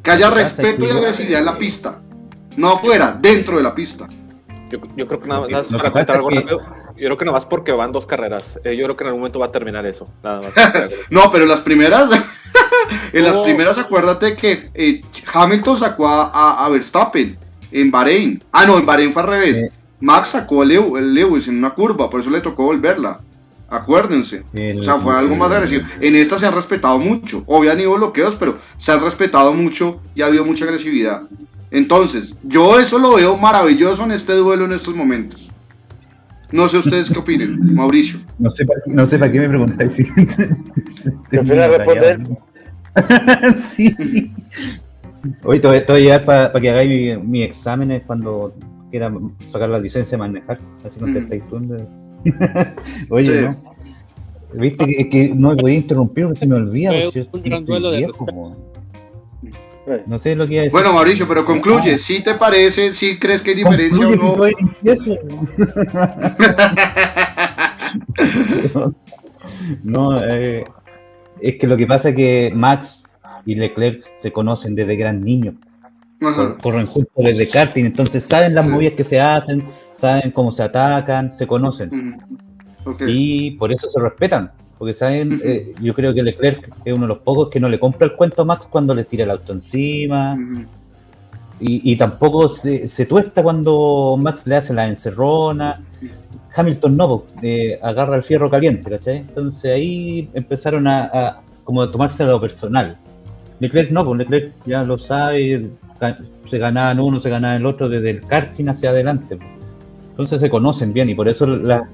Que 0.03 0.11
haya 0.11 0.31
respeto 0.31 0.85
y 0.85 0.91
agresividad 0.91 1.41
en 1.41 1.47
la 1.47 1.59
pista, 1.59 2.01
no 2.57 2.71
afuera, 2.71 3.17
dentro 3.21 3.59
de 3.59 3.63
la 3.63 3.75
pista. 3.75 4.09
Yo, 4.71 4.81
creo 4.81 5.21
que 5.21 5.29
nada 5.29 5.49
más 5.49 5.73
para 5.73 5.91
contar 5.91 6.17
algo 6.17 6.31
rápido. 6.31 6.61
Yo 6.97 7.05
creo 7.07 7.19
que 7.19 7.25
nada 7.25 7.37
más 7.37 7.47
porque 7.47 7.73
van 7.73 7.93
dos 7.93 8.07
carreras. 8.07 8.59
Eh, 8.65 8.77
yo 8.77 8.85
creo 8.85 8.97
que 8.97 9.05
en 9.05 9.09
algún 9.09 9.21
momento 9.21 9.39
va 9.39 9.47
a 9.47 9.53
terminar 9.53 9.87
eso. 9.87 10.09
Nada 10.23 10.43
más. 10.43 10.53
no, 11.11 11.31
pero 11.31 11.47
las 11.47 11.61
primeras. 11.61 12.11
en 13.13 13.25
las 13.25 13.37
primeras, 13.39 13.79
acuérdate 13.79 14.35
que 14.37 14.71
eh, 14.75 15.03
Hamilton 15.33 15.79
sacó 15.79 16.09
a, 16.09 16.69
Verstappen 16.71 17.39
en 17.71 17.91
Bahrein. 17.91 18.43
Ah, 18.51 18.67
no, 18.67 18.79
en 18.79 18.87
Bahrein 18.87 19.13
fue 19.13 19.23
al 19.23 19.29
revés. 19.29 19.71
Max 20.01 20.29
sacó 20.29 20.63
a 20.63 20.65
Lewis 20.65 21.49
en 21.49 21.59
una 21.59 21.71
curva, 21.71 22.11
por 22.11 22.21
eso 22.21 22.31
le 22.31 22.41
tocó 22.41 22.65
volverla. 22.65 23.21
Acuérdense. 23.69 24.45
o 24.79 24.83
sea, 24.83 24.97
fue 24.97 25.15
algo 25.15 25.35
más 25.37 25.51
agresivo. 25.51 25.85
En 26.01 26.15
esta 26.15 26.39
se 26.39 26.47
han 26.47 26.55
respetado 26.55 26.99
mucho. 26.99 27.43
Obviamente 27.47 27.73
han 27.73 27.81
ido 27.81 27.95
bloqueos, 27.97 28.37
pero 28.37 28.59
se 28.77 28.93
han 28.93 29.03
respetado 29.03 29.53
mucho 29.53 30.01
y 30.15 30.23
ha 30.23 30.27
habido 30.27 30.45
mucha 30.45 30.65
agresividad. 30.65 31.23
Entonces, 31.71 32.37
yo 32.45 32.79
eso 32.79 32.99
lo 32.99 33.17
veo 33.17 33.37
maravilloso 33.37 34.05
en 34.05 34.13
este 34.13 34.35
duelo 34.35 34.65
en 34.65 34.73
estos 34.73 34.95
momentos. 34.95 35.51
No 36.53 36.69
sé 36.69 36.79
ustedes 36.79 37.11
qué 37.11 37.19
opinen, 37.19 37.75
Mauricio. 37.75 38.21
No 38.39 38.51
sé 38.51 38.65
para, 38.65 38.81
no 38.87 39.07
sé 39.07 39.19
para 39.19 39.33
qué 39.33 39.41
me 39.41 39.49
preguntáis. 39.49 39.97
¿Prefiero 41.31 41.77
responder? 41.77 42.21
sí. 43.57 44.33
Hoy 45.43 45.61
te 45.61 45.67
voy, 45.67 45.77
a 45.77 45.99
llevar 45.99 46.25
para 46.25 46.61
que 46.61 46.71
hagáis 46.71 47.19
mi, 47.19 47.27
mi 47.27 47.43
exámenes 47.43 48.03
cuando 48.07 48.55
quiera 48.91 49.13
sacar 49.53 49.69
la 49.71 49.81
licencia 49.81 50.13
de 50.13 50.19
manejar. 50.19 50.59
Así 50.85 50.97
no 51.01 51.13
te 51.13 51.19
estáis 51.19 51.43
Oye, 53.11 53.43
¿no? 53.43 53.77
Viste 54.55 54.87
que, 54.87 55.09
que 55.11 55.35
no 55.35 55.51
me 55.51 55.57
podía 55.57 55.77
interrumpir 55.77 56.27
porque 56.27 56.41
se 56.41 56.47
me 56.47 56.55
olvida. 56.57 56.93
un 57.33 57.43
gran 57.43 57.65
duelo 57.65 57.91
de 57.91 58.09
no 60.07 60.19
sé 60.19 60.35
lo 60.35 60.47
que 60.47 60.55
iba 60.55 60.63
a 60.63 60.65
decir. 60.65 60.73
Bueno, 60.73 60.93
Mauricio, 60.93 61.29
pero 61.29 61.45
concluye. 61.45 61.99
¿Sí 61.99 62.23
te 62.23 62.35
parece? 62.35 62.95
¿Sí 62.95 63.19
crees 63.19 63.43
que 63.43 63.51
hay 63.51 63.57
diferencia 63.57 64.07
o 64.07 64.17
no? 64.17 64.37
no, 69.85 70.25
eh, 70.25 70.65
es 71.41 71.59
que 71.59 71.67
lo 71.67 71.77
que 71.77 71.87
pasa 71.87 72.11
es 72.11 72.17
que 72.17 72.53
Max 72.55 73.03
y 73.45 73.55
Leclerc 73.55 74.05
se 74.23 74.33
conocen 74.33 74.75
desde 74.75 74.97
gran 74.97 75.23
niños. 75.23 75.55
Corren 76.63 76.87
juntos 76.87 77.25
desde 77.25 77.49
karting, 77.49 77.85
entonces 77.85 78.25
saben 78.25 78.55
las 78.55 78.67
movidas 78.67 78.95
que 78.95 79.05
se 79.05 79.21
hacen, 79.21 79.63
saben 80.01 80.31
cómo 80.31 80.51
se 80.51 80.63
atacan, 80.63 81.37
se 81.37 81.47
conocen. 81.47 82.19
Y 83.07 83.53
por 83.53 83.73
eso 83.73 83.89
se 83.89 84.01
respetan. 84.01 84.51
Porque 84.79 84.95
saben, 84.95 85.41
eh, 85.43 85.73
yo 85.81 85.95
creo 85.95 86.13
que 86.13 86.23
Leclerc 86.23 86.69
es 86.85 86.93
uno 86.93 87.03
de 87.03 87.09
los 87.09 87.19
pocos 87.19 87.49
que 87.49 87.59
no 87.59 87.69
le 87.69 87.79
compra 87.79 88.07
el 88.07 88.13
cuento 88.13 88.43
a 88.43 88.45
Max 88.45 88.67
cuando 88.71 88.95
le 88.95 89.05
tira 89.05 89.25
el 89.25 89.31
auto 89.31 89.53
encima. 89.53 90.37
y, 91.59 91.97
tampoco 91.97 92.51
se, 92.51 92.87
se, 92.87 93.07
tuesta 93.07 93.43
cuando 93.43 94.19
Max 94.21 94.47
le 94.47 94.57
hace 94.57 94.75
la 94.75 94.87
encerrona. 94.87 95.83
Hamilton 96.57 96.97
no, 96.97 97.25
eh, 97.43 97.79
agarra 97.83 98.17
el 98.17 98.23
fierro 98.23 98.51
caliente, 98.51 98.91
¿cachai? 98.91 99.19
Entonces 99.19 99.73
ahí 99.73 100.31
empezaron 100.33 100.87
a, 100.87 101.41
como 101.65 101.83
a 101.83 101.93
tomarse 101.93 102.25
lo 102.25 102.41
personal. 102.41 102.97
Leclerc 103.61 103.91
no, 103.91 104.05
pues 104.05 104.19
Leclerc 104.19 104.53
ya 104.65 104.83
lo 104.83 104.99
sabe, 104.99 105.71
se 106.49 106.59
ganaban 106.59 106.99
uno, 106.99 107.21
se 107.21 107.29
ganaba 107.29 107.57
el 107.57 107.67
otro 107.67 107.89
desde 107.89 108.11
el 108.11 108.21
karting 108.21 108.69
hacia 108.69 108.91
adelante. 108.91 109.39
Entonces 110.11 110.41
se 110.41 110.49
conocen 110.49 110.93
bien 110.93 111.11
y 111.11 111.15
por 111.15 111.29
eso 111.29 111.47
la, 111.47 111.89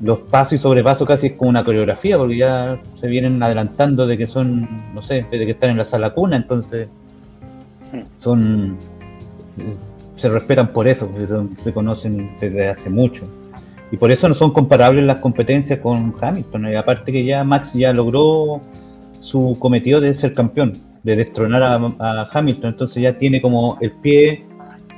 los 0.00 0.20
pasos 0.20 0.54
y 0.54 0.58
sobrepasos 0.58 1.06
casi 1.06 1.28
es 1.28 1.32
como 1.34 1.50
una 1.50 1.64
coreografía, 1.64 2.18
porque 2.18 2.38
ya 2.38 2.80
se 3.00 3.06
vienen 3.06 3.42
adelantando 3.42 4.06
de 4.06 4.18
que 4.18 4.26
son, 4.26 4.68
no 4.94 5.02
sé, 5.02 5.26
de 5.30 5.46
que 5.46 5.52
están 5.52 5.70
en 5.70 5.78
la 5.78 5.84
sala 5.84 6.12
cuna, 6.14 6.36
entonces 6.36 6.88
son 8.20 8.76
se, 10.16 10.28
respetan 10.28 10.68
por 10.68 10.88
eso, 10.88 11.08
porque 11.08 11.26
se 11.62 11.72
conocen 11.72 12.36
desde 12.40 12.68
hace 12.68 12.90
mucho. 12.90 13.24
Y 13.90 13.96
por 13.96 14.10
eso 14.10 14.28
no 14.28 14.34
son 14.34 14.52
comparables 14.52 15.04
las 15.04 15.18
competencias 15.18 15.78
con 15.78 16.14
Hamilton. 16.20 16.72
Y 16.72 16.74
aparte 16.74 17.12
que 17.12 17.24
ya 17.24 17.44
Max 17.44 17.72
ya 17.74 17.92
logró 17.92 18.60
su 19.20 19.56
cometido 19.58 20.00
de 20.00 20.14
ser 20.14 20.34
campeón, 20.34 20.78
de 21.02 21.16
destronar 21.16 21.62
a, 21.62 22.28
Hamilton, 22.32 22.70
entonces 22.70 23.02
ya 23.02 23.18
tiene 23.18 23.40
como 23.40 23.76
el 23.80 23.92
pie 23.92 24.44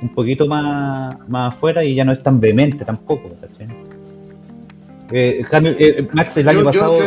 un 0.01 0.09
poquito 0.09 0.47
más, 0.47 1.15
más 1.27 1.53
afuera 1.53 1.83
y 1.83 1.95
ya 1.95 2.05
no 2.05 2.11
es 2.11 2.23
tan 2.23 2.39
vehemente 2.39 2.85
tampoco. 2.85 3.31
Eh, 5.09 5.45
eh, 5.49 6.07
Max 6.11 6.35
el 6.35 6.49
año 6.49 6.65
pasado 6.65 6.99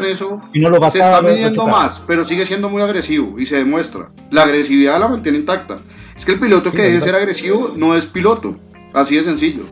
y 0.55 0.61
no 0.61 0.71
lo 0.71 0.91
se 0.91 1.01
está 1.01 1.21
midiendo 1.21 1.67
más, 1.67 2.03
pero 2.07 2.25
sigue 2.25 2.47
siendo 2.47 2.71
muy 2.71 2.81
agresivo 2.81 3.39
y 3.39 3.47
se 3.47 3.57
demuestra. 3.57 4.11
La 4.31 4.43
agresividad 4.45 4.99
la 4.99 5.09
mantiene 5.09 5.39
intacta. 5.39 5.81
Es 6.17 6.25
que 6.25 6.33
el 6.33 6.41
piloto 6.41 6.73
que 6.73 6.83
debe 6.83 7.01
ser 7.01 7.15
agresivo 7.15 7.75
no 7.77 7.95
es 7.95 8.07
piloto, 8.07 8.57
así 8.95 9.17
de 9.17 9.23
sencillo. 9.23 9.65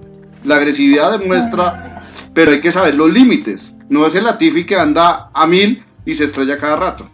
La 0.45 0.57
agresividad 0.57 1.18
demuestra, 1.18 2.05
pero 2.35 2.51
hay 2.51 2.61
que 2.61 2.72
saber 2.72 2.95
los 2.95 3.11
límites. 3.11 3.74
No 3.89 4.07
es 4.07 4.14
el 4.14 4.24
Latifi 4.24 4.66
que 4.66 4.76
anda 4.76 5.31
a 5.33 5.47
mil 5.47 5.83
y 6.05 6.14
se 6.14 6.24
estrella 6.24 6.59
cada 6.59 6.76
rato. 6.76 7.11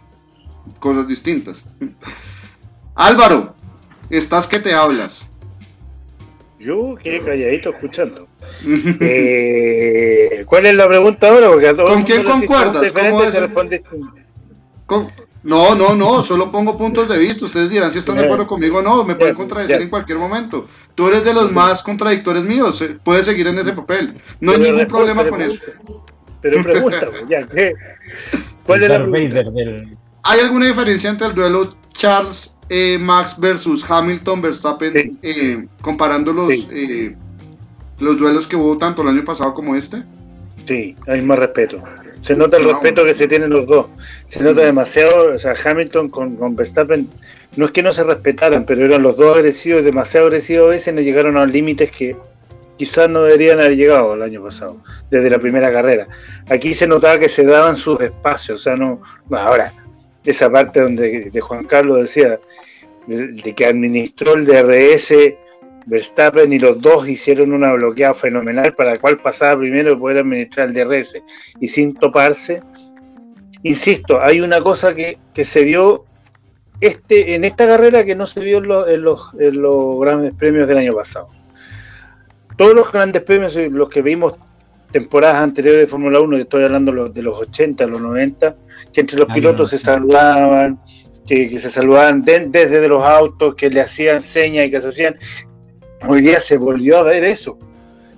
Cosas 0.79 1.07
distintas. 1.07 1.65
Álvaro, 2.95 3.55
estás 4.09 4.47
que 4.47 4.59
te 4.59 4.73
hablas. 4.73 5.27
Yo 6.59 6.95
quedé 7.01 7.19
calladito 7.19 7.69
escuchando. 7.69 8.27
Eh, 8.99 10.43
¿Cuál 10.45 10.65
es 10.65 10.75
la 10.75 10.87
pregunta 10.87 11.29
ahora? 11.29 11.49
¿Con 11.75 12.03
quién 12.03 12.23
concuerdas? 12.23 12.91
No, 15.45 15.75
no, 15.75 15.93
no, 15.93 16.23
solo 16.23 16.51
pongo 16.51 16.75
puntos 16.75 17.07
de 17.07 17.19
vista. 17.19 17.45
Ustedes 17.45 17.69
dirán 17.69 17.91
si 17.91 17.99
están 17.99 18.15
de 18.15 18.23
acuerdo 18.23 18.47
conmigo 18.47 18.79
o 18.79 18.81
no, 18.81 19.03
me 19.03 19.13
pueden 19.13 19.35
contradecir 19.35 19.79
en 19.79 19.89
cualquier 19.89 20.17
momento. 20.17 20.67
Tú 20.95 21.07
eres 21.07 21.23
de 21.23 21.35
los 21.35 21.51
más 21.51 21.83
contradictores 21.83 22.43
míos, 22.43 22.81
eh, 22.81 22.97
puedes 23.03 23.27
seguir 23.27 23.45
en 23.47 23.59
ese 23.59 23.73
papel. 23.73 24.19
No 24.39 24.53
hay 24.53 24.59
ningún 24.59 24.87
problema 24.87 25.23
con 25.23 25.39
eso. 25.41 25.59
Pero 26.41 26.63
pregunta, 26.63 27.07
ya, 27.29 27.47
¿cuál 28.65 28.83
es 28.83 28.89
la 28.89 29.07
¿Hay 30.23 30.39
alguna 30.39 30.65
diferencia 30.65 31.11
entre 31.11 31.27
el 31.27 31.35
duelo 31.35 31.69
Charles 31.93 32.55
eh, 32.69 32.97
Max 32.99 33.35
versus 33.37 33.89
Hamilton 33.89 34.41
Verstappen 34.41 35.19
comparando 35.81 36.33
los 36.33 36.49
los 37.99 38.17
duelos 38.17 38.47
que 38.47 38.55
hubo 38.55 38.77
tanto 38.77 39.01
el 39.01 39.09
año 39.09 39.23
pasado 39.23 39.53
como 39.53 39.75
este? 39.75 40.03
Sí, 40.67 40.95
hay 41.07 41.21
más 41.21 41.39
respeto. 41.39 41.81
Se 42.21 42.35
nota 42.35 42.57
el 42.57 42.63
respeto 42.65 43.05
que 43.05 43.13
se 43.13 43.27
tienen 43.27 43.51
los 43.51 43.67
dos. 43.67 43.87
Se 44.25 44.43
nota 44.43 44.61
demasiado, 44.61 45.35
o 45.35 45.39
sea, 45.39 45.53
Hamilton 45.63 46.09
con, 46.09 46.55
Verstappen, 46.55 47.07
no 47.55 47.65
es 47.65 47.71
que 47.71 47.83
no 47.83 47.93
se 47.93 48.03
respetaran, 48.03 48.65
pero 48.65 48.83
eran 48.83 49.03
los 49.03 49.15
dos 49.15 49.35
agresivos, 49.35 49.83
demasiado 49.83 50.27
agresivos 50.27 50.65
a 50.65 50.69
veces, 50.71 50.93
no 50.93 51.01
llegaron 51.01 51.37
a 51.37 51.45
límites 51.45 51.91
que 51.91 52.15
quizás 52.77 53.09
no 53.09 53.21
deberían 53.21 53.59
haber 53.59 53.77
llegado 53.77 54.15
el 54.15 54.23
año 54.23 54.43
pasado, 54.43 54.77
desde 55.11 55.29
la 55.29 55.39
primera 55.39 55.71
carrera. 55.71 56.07
Aquí 56.49 56.73
se 56.73 56.87
notaba 56.87 57.19
que 57.19 57.29
se 57.29 57.45
daban 57.45 57.75
sus 57.75 58.01
espacios, 58.01 58.61
o 58.61 58.63
sea, 58.63 58.75
no, 58.75 59.01
ahora, 59.31 59.71
esa 60.23 60.51
parte 60.51 60.81
donde 60.81 61.29
de 61.31 61.41
Juan 61.41 61.65
Carlos 61.65 61.99
decía, 61.99 62.39
de 63.07 63.53
que 63.53 63.65
administró 63.67 64.33
el 64.33 64.45
DRS 64.45 65.13
Verstappen 65.85 66.51
y 66.51 66.59
los 66.59 66.81
dos 66.81 67.07
hicieron 67.07 67.53
una 67.53 67.71
bloqueada 67.73 68.13
fenomenal 68.13 68.73
para 68.73 68.93
la 68.93 68.99
cual 68.99 69.19
pasaba 69.19 69.57
primero 69.57 69.91
y 69.91 69.95
poder 69.95 70.19
administrar 70.19 70.69
el 70.69 70.73
DRS 70.73 71.21
y 71.59 71.67
sin 71.67 71.93
toparse. 71.93 72.61
Insisto, 73.63 74.21
hay 74.21 74.41
una 74.41 74.61
cosa 74.61 74.93
que, 74.93 75.17
se 75.43 75.63
vio 75.63 76.05
este, 76.81 77.35
en 77.35 77.43
esta 77.43 77.67
carrera 77.67 78.05
que 78.05 78.15
no 78.15 78.25
se 78.25 78.41
vio 78.41 78.57
en 78.87 79.01
los, 79.03 79.99
grandes 79.99 80.33
premios 80.33 80.67
del 80.67 80.77
año 80.77 80.93
pasado. 80.93 81.29
Todos 82.57 82.73
los 82.73 82.91
grandes 82.91 83.21
premios, 83.23 83.55
los 83.55 83.89
que 83.89 84.01
vimos 84.01 84.37
temporadas 84.91 85.37
anteriores 85.37 85.81
de 85.81 85.87
Fórmula 85.87 86.19
1, 86.19 86.37
que 86.37 86.43
estoy 86.43 86.63
hablando 86.63 87.09
de 87.09 87.21
los 87.21 87.37
80, 87.37 87.85
los 87.87 88.01
90, 88.01 88.55
que 88.93 89.01
entre 89.01 89.19
los 89.19 89.27
pilotos 89.33 89.71
se 89.71 89.77
saludaban, 89.77 90.79
que, 91.27 91.59
se 91.59 91.69
saludaban 91.69 92.21
desde 92.21 92.87
los 92.87 93.03
autos, 93.03 93.55
que 93.55 93.69
le 93.69 93.81
hacían 93.81 94.21
señas 94.21 94.67
y 94.67 94.71
que 94.71 94.79
se 94.79 94.87
hacían 94.87 95.17
Hoy 96.07 96.21
día 96.21 96.39
se 96.39 96.57
volvió 96.57 96.99
a 96.99 97.03
ver 97.03 97.23
eso. 97.23 97.57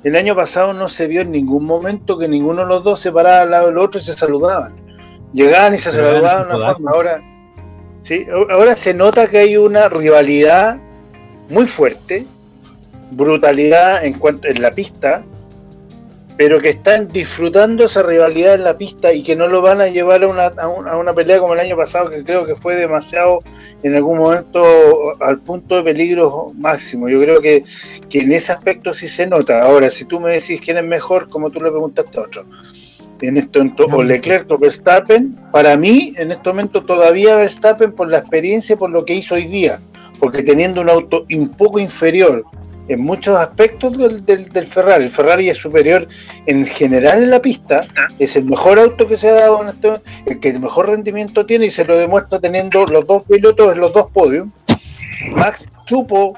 el 0.03 0.15
año 0.15 0.35
pasado 0.35 0.73
no 0.73 0.89
se 0.89 1.07
vio 1.07 1.21
en 1.21 1.31
ningún 1.31 1.65
momento 1.65 2.17
que 2.17 2.27
ninguno 2.27 2.61
de 2.61 2.67
los 2.67 2.83
dos 2.83 2.99
se 2.99 3.11
parara 3.11 3.41
al 3.41 3.51
lado 3.51 3.67
del 3.67 3.77
otro 3.77 3.99
y 3.99 4.03
se 4.03 4.13
saludaban. 4.13 4.75
Llegaban 5.33 5.75
y 5.75 5.77
se 5.77 5.91
saludaban 5.91 6.49
de 6.49 6.55
una 6.55 6.73
forma. 6.73 6.91
Ahora, 6.91 7.21
¿sí? 8.03 8.25
ahora 8.49 8.75
se 8.75 8.93
nota 8.93 9.27
que 9.27 9.39
hay 9.39 9.57
una 9.57 9.89
rivalidad 9.89 10.77
muy 11.49 11.65
fuerte, 11.65 12.25
brutalidad 13.11 14.05
en 14.05 14.19
cuanto 14.19 14.47
en 14.47 14.61
la 14.61 14.71
pista, 14.71 15.23
pero 16.37 16.61
que 16.61 16.69
están 16.69 17.07
disfrutando 17.07 17.85
esa 17.85 18.03
rivalidad 18.03 18.53
en 18.53 18.63
la 18.63 18.77
pista 18.77 19.11
y 19.11 19.23
que 19.23 19.35
no 19.35 19.47
lo 19.47 19.61
van 19.63 19.81
a 19.81 19.87
llevar 19.87 20.23
a 20.23 20.27
una, 20.27 20.45
a 20.45 20.97
una, 20.97 21.13
pelea 21.13 21.39
como 21.39 21.55
el 21.55 21.59
año 21.59 21.75
pasado, 21.75 22.11
que 22.11 22.23
creo 22.23 22.45
que 22.45 22.55
fue 22.55 22.75
demasiado 22.75 23.39
en 23.81 23.95
algún 23.95 24.19
momento 24.19 24.63
al 25.19 25.39
punto 25.39 25.77
de 25.77 25.83
peligro 25.83 26.51
máximo. 26.55 27.09
Yo 27.09 27.19
creo 27.19 27.41
que, 27.41 27.63
que 28.07 28.19
en 28.19 28.33
ese 28.33 28.51
aspecto 28.51 28.93
sí 28.93 29.07
se 29.07 29.25
nota. 29.25 29.63
Ahora, 29.63 29.89
si 29.89 30.05
tú 30.05 30.19
me 30.19 30.31
decís 30.31 30.61
quién 30.63 30.77
es 30.77 30.83
mejor, 30.83 31.27
como 31.27 31.49
tú 31.49 31.59
le 31.59 31.71
preguntaste 31.71 32.19
a 32.19 32.21
otro, 32.21 32.45
en 33.21 33.37
esto, 33.37 33.61
o 33.91 34.03
Leclerc 34.03 34.49
o 34.51 34.59
Verstappen, 34.59 35.35
para 35.51 35.75
mí 35.75 36.13
en 36.17 36.31
este 36.31 36.49
momento 36.49 36.85
todavía 36.85 37.35
Verstappen 37.35 37.91
por 37.91 38.09
la 38.09 38.19
experiencia, 38.19 38.75
por 38.75 38.91
lo 38.91 39.05
que 39.05 39.15
hizo 39.15 39.33
hoy 39.33 39.47
día, 39.47 39.81
porque 40.19 40.43
teniendo 40.43 40.81
un 40.81 40.89
auto 40.89 41.25
un 41.31 41.49
poco 41.49 41.79
inferior 41.79 42.43
en 42.87 43.01
muchos 43.01 43.35
aspectos 43.37 43.97
del, 43.97 44.23
del, 44.25 44.67
Ferrari. 44.67 45.05
El 45.05 45.09
Ferrari 45.09 45.49
es 45.49 45.57
superior 45.57 46.07
en 46.45 46.65
general 46.65 47.23
en 47.23 47.29
la 47.31 47.41
pista, 47.41 47.87
es 48.19 48.35
el 48.35 48.45
mejor 48.45 48.79
auto 48.79 49.07
que 49.07 49.17
se 49.17 49.29
ha 49.29 49.33
dado 49.33 49.61
en 49.63 49.69
este, 49.69 50.01
el 50.25 50.39
que 50.39 50.49
el 50.49 50.59
mejor 50.59 50.87
rendimiento 50.87 51.45
tiene 51.45 51.65
y 51.65 51.71
se 51.71 51.85
lo 51.85 51.97
demuestra 51.97 52.39
teniendo 52.39 52.85
los 52.85 53.05
dos 53.05 53.23
pilotos 53.23 53.73
en 53.73 53.81
los 53.81 53.93
dos 53.93 54.07
podios. 54.11 54.47
Max 55.31 55.65
supo 55.85 56.37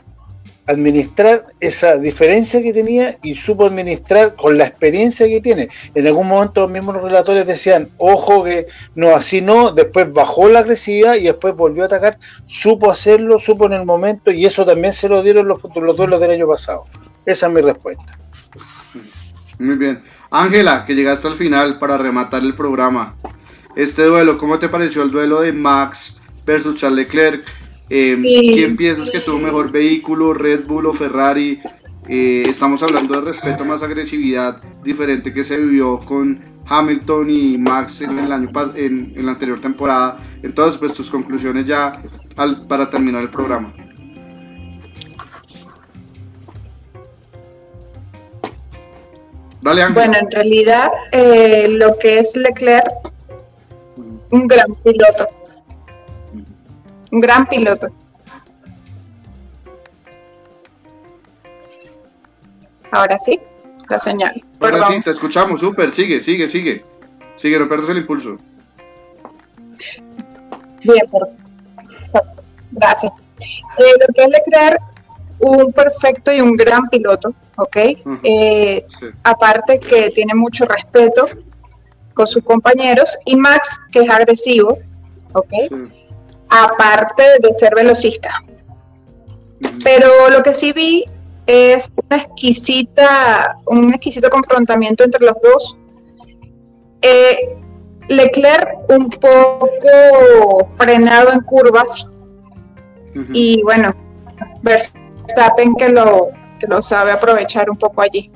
administrar 0.69 1.47
esa 1.59 1.97
diferencia 1.97 2.61
que 2.61 2.71
tenía 2.71 3.17
y 3.23 3.33
supo 3.33 3.65
administrar 3.65 4.35
con 4.35 4.57
la 4.57 4.65
experiencia 4.65 5.27
que 5.27 5.41
tiene. 5.41 5.69
En 5.95 6.05
algún 6.05 6.27
momento 6.27 6.61
los 6.61 6.71
mismos 6.71 7.01
relatores 7.01 7.47
decían, 7.47 7.89
ojo 7.97 8.43
que 8.43 8.67
no, 8.93 9.15
así 9.15 9.41
no, 9.41 9.71
después 9.71 10.13
bajó 10.13 10.47
la 10.47 10.59
agresividad 10.59 11.15
y 11.15 11.23
después 11.23 11.55
volvió 11.55 11.83
a 11.83 11.85
atacar, 11.87 12.19
supo 12.45 12.91
hacerlo, 12.91 13.39
supo 13.39 13.65
en 13.65 13.73
el 13.73 13.85
momento 13.85 14.31
y 14.31 14.45
eso 14.45 14.63
también 14.63 14.93
se 14.93 15.09
lo 15.09 15.23
dieron 15.23 15.47
los, 15.47 15.59
los 15.75 15.97
duelos 15.97 16.19
del 16.19 16.31
año 16.31 16.47
pasado. 16.47 16.85
Esa 17.25 17.47
es 17.47 17.53
mi 17.53 17.61
respuesta. 17.61 18.19
Muy 19.57 19.75
bien. 19.75 20.03
Ángela, 20.29 20.85
que 20.85 20.93
llegaste 20.93 21.27
al 21.27 21.33
final 21.33 21.79
para 21.79 21.97
rematar 21.97 22.43
el 22.43 22.53
programa. 22.53 23.15
Este 23.75 24.03
duelo, 24.03 24.37
¿cómo 24.37 24.59
te 24.59 24.69
pareció 24.69 25.01
el 25.01 25.09
duelo 25.09 25.41
de 25.41 25.51
Max 25.51 26.15
versus 26.45 26.75
Charles 26.75 27.07
Leclerc? 27.07 27.43
Eh, 27.89 28.17
¿Quién 28.21 28.77
piensas 28.77 29.09
que 29.09 29.19
tuvo 29.19 29.39
mejor 29.39 29.71
vehículo, 29.71 30.33
Red 30.33 30.67
Bull 30.67 30.85
o 30.85 30.93
Ferrari? 30.93 31.59
Eh, 32.07 32.43
estamos 32.47 32.81
hablando 32.83 33.19
de 33.19 33.31
respeto 33.31 33.65
más 33.65 33.83
agresividad 33.83 34.61
diferente 34.83 35.33
que 35.33 35.43
se 35.43 35.57
vivió 35.57 35.99
con 35.99 36.39
Hamilton 36.65 37.29
y 37.29 37.57
Max 37.57 38.01
en 38.01 38.17
el 38.17 38.31
año 38.31 38.49
en, 38.75 39.13
en 39.15 39.25
la 39.25 39.33
anterior 39.33 39.59
temporada. 39.59 40.17
Entonces, 40.43 40.77
pues 40.77 40.93
tus 40.93 41.09
conclusiones 41.09 41.65
ya 41.65 42.01
para 42.67 42.89
terminar 42.89 43.23
el 43.23 43.29
programa. 43.29 43.73
Dale, 49.61 49.87
bueno, 49.89 50.13
en 50.17 50.31
realidad 50.31 50.89
eh, 51.11 51.67
lo 51.69 51.97
que 51.97 52.19
es 52.19 52.35
Leclerc, 52.35 52.87
un 54.31 54.47
gran 54.47 54.73
piloto, 54.83 55.27
un 57.11 57.19
gran 57.19 57.47
piloto. 57.47 57.87
Ahora 62.91 63.19
sí, 63.19 63.39
la 63.87 63.99
señal. 63.99 64.43
Ahora 64.59 64.87
sí, 64.87 65.01
te 65.01 65.11
escuchamos, 65.11 65.59
súper, 65.59 65.91
sigue, 65.91 66.21
sigue, 66.21 66.47
sigue. 66.47 66.83
Sigue, 67.35 67.59
no 67.59 67.67
pierdas 67.67 67.89
el 67.89 67.97
impulso. 67.97 68.37
Bien, 70.83 71.09
perfecto. 71.09 72.43
Gracias. 72.71 73.27
Eh, 73.39 73.83
lo 73.99 74.13
que 74.13 74.23
es 74.23 74.41
crear 74.45 74.79
un 75.39 75.71
perfecto 75.71 76.31
y 76.33 76.41
un 76.41 76.55
gran 76.55 76.87
piloto, 76.89 77.33
¿ok? 77.55 77.77
Eh, 78.23 78.85
aparte 79.23 79.79
que 79.79 80.09
tiene 80.11 80.33
mucho 80.33 80.65
respeto 80.65 81.27
con 82.13 82.27
sus 82.27 82.43
compañeros 82.43 83.17
y 83.25 83.35
Max, 83.35 83.79
que 83.91 83.99
es 83.99 84.09
agresivo, 84.09 84.77
¿ok? 85.33 85.53
Aparte 86.49 87.23
de 87.41 87.53
ser 87.55 87.73
velocista. 87.75 88.41
Pero 89.83 90.29
lo 90.29 90.41
que 90.43 90.53
sí 90.53 90.73
vi 90.73 91.05
es 91.45 91.89
una 92.09 92.23
exquisita, 92.23 93.57
un 93.65 93.93
exquisito 93.93 94.29
confrontamiento 94.29 95.03
entre 95.03 95.25
los 95.25 95.35
dos. 95.41 95.77
Eh, 97.01 97.57
Leclerc 98.07 98.89
un 98.89 99.09
poco 99.09 100.65
frenado 100.77 101.31
en 101.31 101.41
curvas 101.41 102.07
y 103.33 103.61
bueno, 103.63 103.93
Verstappen 104.61 105.75
que 105.75 105.89
lo, 105.89 106.29
que 106.59 106.67
lo 106.67 106.81
sabe 106.81 107.11
aprovechar 107.11 107.69
un 107.69 107.77
poco 107.77 108.01
allí. 108.01 108.31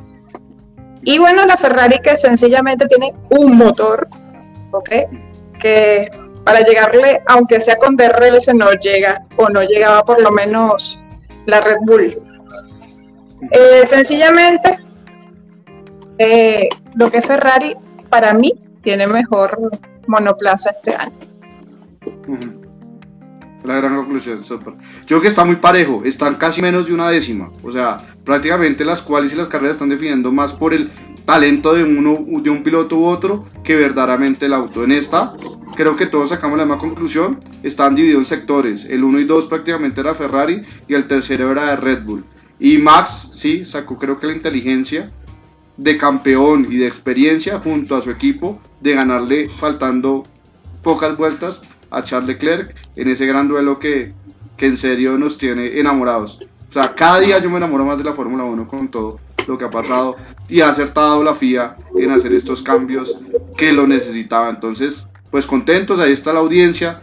Y 1.03 1.19
bueno, 1.19 1.45
la 1.45 1.57
Ferrari 1.57 1.99
que 1.99 2.17
sencillamente 2.17 2.85
tiene 2.87 3.11
un 3.31 3.57
motor, 3.57 4.07
¿ok? 4.71 4.89
Que 5.59 6.09
para 6.43 6.61
llegarle, 6.61 7.21
aunque 7.27 7.61
sea 7.61 7.77
con 7.77 7.95
DRS, 7.95 8.53
no 8.53 8.71
llega 8.73 9.25
o 9.37 9.49
no 9.49 9.63
llegaba 9.63 10.03
por 10.03 10.21
lo 10.21 10.31
menos 10.31 10.99
la 11.45 11.61
Red 11.61 11.77
Bull. 11.81 12.17
Eh, 13.51 13.83
sencillamente, 13.85 14.79
eh, 16.17 16.69
lo 16.95 17.11
que 17.11 17.17
es 17.19 17.25
Ferrari, 17.25 17.75
para 18.09 18.33
mí, 18.33 18.53
tiene 18.81 19.07
mejor 19.07 19.57
monoplaza 20.07 20.71
este 20.71 20.95
año. 20.95 21.13
La 23.63 23.77
gran 23.77 23.95
conclusión, 23.95 24.43
super. 24.43 24.73
Yo 24.73 25.07
creo 25.07 25.21
que 25.21 25.27
está 25.29 25.45
muy 25.45 25.55
parejo, 25.55 26.01
están 26.03 26.35
casi 26.35 26.61
menos 26.61 26.87
de 26.87 26.93
una 26.93 27.09
décima. 27.09 27.49
O 27.63 27.71
sea, 27.71 28.03
prácticamente 28.25 28.83
las 28.83 29.01
cuales 29.01 29.33
y 29.33 29.35
las 29.35 29.47
carreras 29.47 29.75
están 29.75 29.89
definiendo 29.89 30.31
más 30.31 30.53
por 30.53 30.73
el 30.73 30.91
talento 31.25 31.73
de 31.73 31.83
uno, 31.83 32.25
de 32.41 32.49
un 32.49 32.63
piloto 32.63 32.97
u 32.97 33.05
otro, 33.05 33.45
que 33.63 33.75
verdaderamente 33.75 34.45
el 34.45 34.53
auto. 34.53 34.83
En 34.83 34.91
esta, 34.91 35.33
creo 35.75 35.95
que 35.95 36.05
todos 36.05 36.29
sacamos 36.29 36.57
la 36.57 36.65
misma 36.65 36.79
conclusión, 36.79 37.39
están 37.63 37.95
divididos 37.95 38.21
en 38.21 38.25
sectores. 38.25 38.85
El 38.85 39.03
1 39.03 39.19
y 39.21 39.25
2 39.25 39.45
prácticamente 39.45 40.01
era 40.01 40.13
Ferrari 40.13 40.63
y 40.87 40.93
el 40.93 41.07
tercero 41.07 41.51
era 41.51 41.69
de 41.69 41.75
Red 41.77 42.03
Bull. 42.03 42.25
Y 42.59 42.77
Max, 42.77 43.29
sí, 43.33 43.65
sacó 43.65 43.97
creo 43.97 44.19
que 44.19 44.27
la 44.27 44.33
inteligencia 44.33 45.11
de 45.77 45.97
campeón 45.97 46.67
y 46.69 46.77
de 46.77 46.87
experiencia 46.87 47.59
junto 47.59 47.95
a 47.95 48.01
su 48.01 48.11
equipo 48.11 48.61
de 48.79 48.93
ganarle 48.93 49.49
faltando 49.59 50.23
pocas 50.83 51.17
vueltas 51.17 51.63
a 51.89 52.03
Charles 52.03 52.27
Leclerc 52.27 52.75
en 52.95 53.07
ese 53.07 53.25
gran 53.25 53.47
duelo 53.47 53.79
que, 53.79 54.13
que 54.55 54.67
en 54.67 54.77
serio 54.77 55.17
nos 55.17 55.37
tiene 55.37 55.79
enamorados. 55.79 56.39
O 56.69 56.73
sea, 56.73 56.93
cada 56.95 57.19
día 57.19 57.39
yo 57.39 57.49
me 57.49 57.57
enamoro 57.57 57.85
más 57.85 57.97
de 57.97 58.03
la 58.03 58.13
Fórmula 58.13 58.43
1 58.43 58.67
con 58.67 58.87
todo 58.89 59.19
lo 59.47 59.57
que 59.57 59.65
ha 59.65 59.71
pasado 59.71 60.15
y 60.47 60.61
ha 60.61 60.69
acertado 60.69 61.23
la 61.23 61.35
FIA 61.35 61.77
en 61.95 62.11
hacer 62.11 62.33
estos 62.33 62.61
cambios 62.61 63.17
que 63.57 63.73
lo 63.73 63.87
necesitaba. 63.87 64.49
Entonces, 64.49 65.07
pues 65.31 65.45
contentos, 65.45 65.99
ahí 65.99 66.11
está 66.11 66.33
la 66.33 66.39
audiencia, 66.39 67.01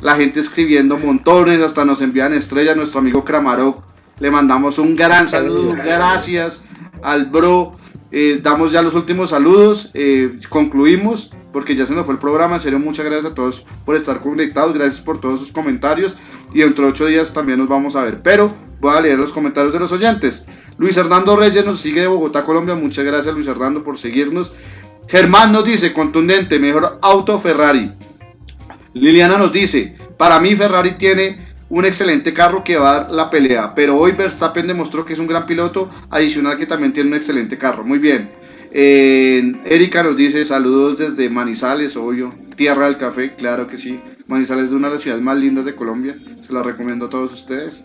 la 0.00 0.16
gente 0.16 0.40
escribiendo 0.40 0.98
montones, 0.98 1.60
hasta 1.60 1.84
nos 1.84 2.00
envían 2.00 2.32
estrellas, 2.32 2.76
nuestro 2.76 3.00
amigo 3.00 3.24
Kramarok, 3.24 3.82
le 4.18 4.30
mandamos 4.30 4.78
un 4.78 4.96
gran 4.96 5.28
saludo, 5.28 5.74
gracias 5.76 6.62
al 7.02 7.26
bro, 7.26 7.76
eh, 8.10 8.40
damos 8.42 8.72
ya 8.72 8.82
los 8.82 8.94
últimos 8.94 9.30
saludos, 9.30 9.90
eh, 9.94 10.38
concluimos 10.48 11.32
porque 11.52 11.74
ya 11.74 11.86
se 11.86 11.94
nos 11.94 12.04
fue 12.06 12.14
el 12.14 12.20
programa, 12.20 12.56
en 12.56 12.60
serio 12.60 12.78
muchas 12.78 13.04
gracias 13.06 13.32
a 13.32 13.34
todos 13.34 13.64
por 13.84 13.96
estar 13.96 14.20
conectados, 14.20 14.74
gracias 14.74 15.00
por 15.00 15.20
todos 15.20 15.40
sus 15.40 15.50
comentarios 15.50 16.16
y 16.52 16.60
dentro 16.60 16.84
de 16.84 16.90
ocho 16.90 17.06
días 17.06 17.32
también 17.32 17.58
nos 17.58 17.68
vamos 17.68 17.96
a 17.96 18.04
ver, 18.04 18.22
pero 18.22 18.54
voy 18.80 18.96
a 18.96 19.00
leer 19.00 19.18
los 19.18 19.32
comentarios 19.32 19.72
de 19.72 19.80
los 19.80 19.92
oyentes. 19.92 20.46
Luis 20.78 20.96
Hernando 20.96 21.36
Reyes 21.36 21.64
nos 21.64 21.80
sigue 21.80 22.00
de 22.00 22.06
Bogotá, 22.06 22.44
Colombia. 22.44 22.74
Muchas 22.74 23.04
gracias, 23.04 23.34
Luis 23.34 23.46
Hernando, 23.46 23.84
por 23.84 23.98
seguirnos. 23.98 24.52
Germán 25.08 25.52
nos 25.52 25.64
dice, 25.64 25.92
contundente, 25.92 26.58
mejor 26.58 26.98
auto 27.02 27.38
Ferrari. 27.38 27.92
Liliana 28.94 29.36
nos 29.36 29.52
dice, 29.52 29.96
para 30.16 30.40
mí 30.40 30.56
Ferrari 30.56 30.92
tiene 30.92 31.48
un 31.68 31.84
excelente 31.84 32.32
carro 32.32 32.64
que 32.64 32.76
va 32.76 32.90
a 32.90 33.00
dar 33.00 33.10
la 33.12 33.30
pelea, 33.30 33.74
pero 33.74 33.96
hoy 33.96 34.12
Verstappen 34.12 34.66
demostró 34.66 35.04
que 35.04 35.12
es 35.12 35.18
un 35.18 35.26
gran 35.28 35.46
piloto, 35.46 35.88
adicional 36.10 36.58
que 36.58 36.66
también 36.66 36.92
tiene 36.92 37.10
un 37.10 37.16
excelente 37.16 37.56
carro. 37.58 37.84
Muy 37.84 37.98
bien. 37.98 38.30
Erika 38.72 40.02
nos 40.02 40.16
dice 40.16 40.44
saludos 40.44 40.98
desde 40.98 41.28
Manizales, 41.28 41.96
obvio, 41.96 42.34
tierra 42.56 42.86
del 42.86 42.96
café, 42.98 43.34
claro 43.34 43.68
que 43.68 43.78
sí. 43.78 44.00
Manizales 44.26 44.66
es 44.66 44.72
una 44.72 44.88
de 44.88 44.94
las 44.94 45.02
ciudades 45.02 45.22
más 45.22 45.36
lindas 45.38 45.64
de 45.64 45.74
Colombia, 45.74 46.16
se 46.40 46.52
la 46.52 46.62
recomiendo 46.62 47.06
a 47.06 47.10
todos 47.10 47.32
ustedes. 47.32 47.84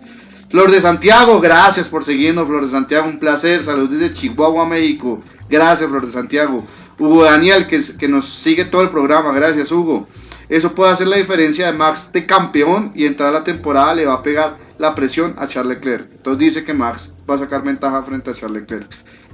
Flor 0.50 0.72
de 0.72 0.80
Santiago, 0.80 1.42
gracias 1.42 1.88
por 1.88 2.06
seguirnos, 2.06 2.48
Flor 2.48 2.66
de 2.66 2.72
Santiago, 2.72 3.08
un 3.08 3.20
placer. 3.20 3.64
Saludos 3.64 3.92
desde 3.92 4.14
Chihuahua, 4.14 4.66
México. 4.66 5.22
Gracias, 5.50 5.90
Flor 5.90 6.06
de 6.06 6.12
Santiago. 6.12 6.64
Hugo 7.00 7.24
Daniel, 7.24 7.68
que, 7.68 7.82
que 7.98 8.08
nos 8.08 8.30
sigue 8.30 8.66
todo 8.66 8.82
el 8.82 8.90
programa, 8.90 9.34
gracias, 9.34 9.72
Hugo. 9.72 10.08
Eso 10.48 10.74
puede 10.74 10.92
hacer 10.92 11.08
la 11.08 11.18
diferencia 11.18 11.66
de 11.66 11.74
Max 11.74 12.12
de 12.14 12.26
campeón 12.26 12.92
y 12.94 13.06
entrar 13.06 13.30
a 13.30 13.32
la 13.32 13.44
temporada 13.44 13.96
le 13.96 14.06
va 14.06 14.14
a 14.14 14.24
pegar 14.24 14.58
la 14.78 14.94
presión 14.94 15.34
a 15.38 15.48
Charles 15.48 15.78
Leclerc. 15.78 16.08
Entonces 16.12 16.40
dice 16.40 16.64
que 16.64 16.74
Max 16.74 17.14
va 17.30 17.36
a 17.36 17.40
sacar 17.40 17.64
ventaja 17.64 18.04
frente 18.04 18.30
a 18.30 18.34
Charles 18.36 18.62
Leclerc. 18.62 18.90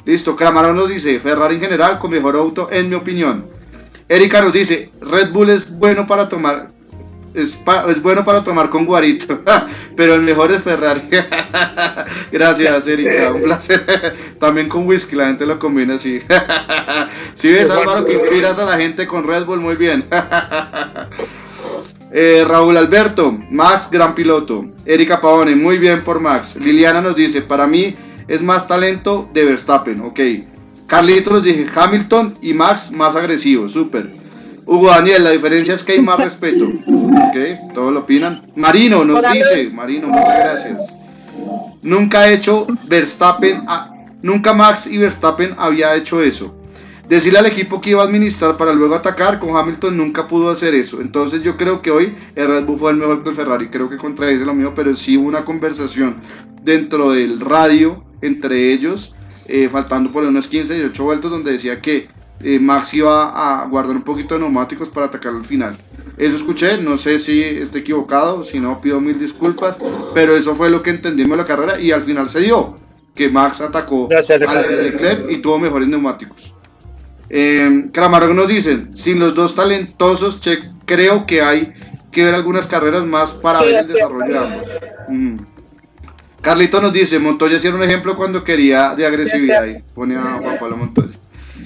Listo, 0.05 0.36
Camarón 0.36 0.78
nos 0.78 0.89
dice, 0.89 1.20
Ferrari 1.20 1.55
en 1.55 1.62
general 1.62 1.99
con 1.99 2.12
mejor 2.12 2.36
auto, 2.36 2.70
en 2.72 2.89
mi 2.89 2.95
opinión. 2.95 3.47
Erika 4.07 4.41
nos 4.41 4.53
dice, 4.53 4.91
Red 5.01 5.32
Bull 5.32 5.49
es 5.49 5.78
bueno 5.78 6.07
para 6.07 6.28
tomar, 6.28 6.70
es, 7.34 7.58
bueno 8.02 8.26
para 8.26 8.44
tomar 8.44 8.70
con 8.70 8.86
guarito, 8.86 9.42
pero 9.96 10.16
el 10.16 10.22
mejor 10.22 10.52
es 10.52 10.64
Ferrari. 10.64 11.02
Gracias, 12.32 12.88
Erika, 12.88 13.32
un 13.32 13.42
placer. 13.42 14.16
También 14.40 14.68
con 14.68 14.86
whisky, 14.88 15.16
la 15.16 15.28
gente 15.28 15.46
lo 15.46 15.60
combina 15.60 15.96
así. 15.96 16.20
si 17.36 17.50
ves, 17.50 17.70
Álvaro, 17.70 18.06
que 18.06 18.14
inspiras 18.14 18.60
a 18.60 18.66
la 18.66 18.78
gente 18.78 19.08
con 19.08 19.26
Red 19.26 19.46
Bull, 19.46 19.60
muy 19.60 19.76
bien. 19.76 20.06
Eh, 22.14 22.44
Raúl 22.46 22.76
Alberto, 22.76 23.38
Max, 23.50 23.88
gran 23.90 24.14
piloto. 24.14 24.66
Erika 24.86 25.22
Paone, 25.22 25.56
muy 25.56 25.78
bien 25.78 26.04
por 26.04 26.20
Max. 26.20 26.58
Liliana 26.58 27.02
nos 27.02 27.16
dice, 27.16 27.42
para 27.42 27.68
mí 27.68 27.96
es 28.28 28.42
más 28.42 28.68
talento 28.68 29.30
de 29.34 29.46
Verstappen, 29.46 30.02
ok. 30.02 30.20
Carlitos 30.88 31.32
nos 31.32 31.44
dice, 31.44 31.68
Hamilton 31.74 32.38
y 32.42 32.54
Max 32.54 32.92
más 32.92 33.16
agresivo, 33.16 33.70
súper. 33.70 34.20
Hugo 34.66 34.88
Daniel, 34.88 35.24
la 35.24 35.32
diferencia 35.32 35.74
es 35.74 35.84
que 35.84 35.93
hay 35.93 36.01
más 36.01 36.20
respeto. 36.20 36.66
Ok, 36.66 37.74
todos 37.74 37.93
lo 37.93 38.01
opinan. 38.01 38.51
Marino 38.55 39.03
nos 39.03 39.22
dice, 39.34 39.70
Marino, 39.70 40.07
muchas 40.07 40.39
gracias. 40.39 40.95
Nunca 41.82 42.22
ha 42.22 42.32
hecho 42.32 42.68
Verstappen, 42.88 43.66
nunca 44.22 44.53
Max 44.53 44.88
y 44.88 44.97
Verstappen 44.97 45.55
había 45.57 45.95
hecho 45.95 46.22
eso. 46.22 46.55
Decirle 47.07 47.39
al 47.39 47.45
equipo 47.47 47.82
que 47.82 47.89
iba 47.89 48.01
a 48.01 48.05
administrar 48.05 48.55
para 48.55 48.74
luego 48.74 48.95
atacar, 48.95 49.39
con 49.39 49.57
Hamilton 49.57 49.97
nunca 49.97 50.28
pudo 50.28 50.49
hacer 50.49 50.74
eso. 50.76 51.01
Entonces 51.01 51.43
yo 51.43 51.57
creo 51.57 51.82
que 51.82 51.91
hoy 51.91 52.16
el 52.36 52.47
Red 52.47 52.66
Bull 52.66 52.78
fue 52.78 52.91
el 52.91 52.97
mejor 52.97 53.24
que 53.24 53.30
el 53.30 53.36
Ferrari. 53.36 53.68
Creo 53.70 53.89
que 53.89 53.97
contradice 53.97 54.45
lo 54.45 54.53
mío, 54.53 54.72
pero 54.76 54.95
sí 54.95 55.18
hubo 55.18 55.28
una 55.28 55.43
conversación 55.43 56.22
dentro 56.64 57.12
del 57.12 57.39
radio 57.41 58.05
entre 58.22 58.72
ellos, 58.72 59.14
eh, 59.45 59.68
faltando 59.70 60.12
por 60.12 60.24
unos 60.24 60.47
15, 60.47 60.76
18 60.76 61.03
vueltas, 61.03 61.32
donde 61.32 61.51
decía 61.51 61.82
que 61.82 62.07
eh, 62.44 62.60
Max 62.60 62.94
iba 62.94 63.62
a 63.62 63.66
guardar 63.68 63.96
un 63.96 64.04
poquito 64.04 64.36
de 64.36 64.42
neumáticos 64.42 64.89
para 64.89 65.08
atacar 65.08 65.34
al 65.34 65.46
final. 65.46 65.78
Eso 66.18 66.36
escuché, 66.36 66.78
no 66.82 66.98
sé 66.98 67.20
si 67.20 67.42
esté 67.42 67.80
equivocado, 67.80 68.44
si 68.44 68.60
no 68.60 68.82
pido 68.82 69.02
mil 69.02 69.18
disculpas, 69.18 69.78
pero 70.14 70.36
eso 70.36 70.56
fue 70.56 70.70
lo 70.70 70.84
que 70.84 70.92
entendimos 70.92 71.32
de 71.32 71.44
la 71.44 71.46
carrera 71.48 71.80
y 71.80 71.92
al 71.92 72.04
final 72.04 72.30
se 72.30 72.42
dio, 72.42 72.78
que 73.16 73.30
Max 73.30 73.62
atacó 73.62 74.10
a 74.12 74.62
Leclerc 74.62 75.32
y 75.32 75.38
tuvo 75.38 75.58
mejores 75.58 75.88
neumáticos. 75.88 76.54
Eh, 77.30 77.89
nos 77.96 78.48
dicen, 78.48 78.96
sin 78.98 79.20
los 79.20 79.34
dos 79.34 79.56
talentosos, 79.56 80.39
creo 80.86 81.26
que 81.26 81.42
hay 81.42 81.74
que 82.12 82.26
ver 82.26 82.36
algunas 82.36 82.68
carreras 82.68 83.06
más 83.06 83.32
para 83.32 83.62
ver 83.62 83.76
el 83.76 83.88
desarrollo 83.88 84.26
de 84.26 84.38
ambos. 84.38 84.68
Mm. 85.08 85.38
Carlito 86.42 86.82
nos 86.82 86.92
dice, 86.92 87.20
Montoya 87.20 87.58
hacía 87.58 87.74
un 87.74 87.84
ejemplo 87.84 88.16
cuando 88.18 88.44
quería 88.44 88.96
de 88.96 89.06
agresividad. 89.06 89.66
y 89.66 89.80
ponía 89.94 90.20
a 90.20 90.38
Juan 90.38 90.60
Pablo 90.60 90.78
Montoya. 90.78 91.20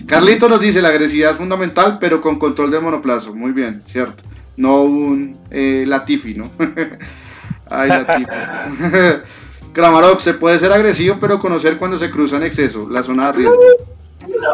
Carlito 0.08 0.48
nos 0.50 0.60
dice, 0.60 0.82
la 0.82 0.90
agresividad 0.90 1.32
es 1.32 1.38
fundamental, 1.38 1.98
pero 2.00 2.22
con 2.22 2.38
control 2.38 2.72
del 2.72 2.82
monoplazo. 2.82 3.34
Muy 3.34 3.52
bien, 3.52 3.84
cierto. 3.86 4.24
No 4.58 4.84
un 4.84 5.38
eh, 5.52 5.84
Latifi, 5.88 6.36
¿no? 6.36 6.52
Ay, 7.70 7.90
Latifi. 7.90 8.26
Kramarok, 9.74 10.22
se 10.22 10.34
puede 10.34 10.58
ser 10.60 10.72
agresivo, 10.72 11.18
pero 11.20 11.40
conocer 11.40 11.78
cuando 11.78 12.00
se 12.00 12.10
cruza 12.10 12.38
en 12.38 12.44
exceso, 12.44 12.88
la 12.90 13.04
zona 13.04 13.28
de 13.28 13.34
riesgo. 13.34 13.60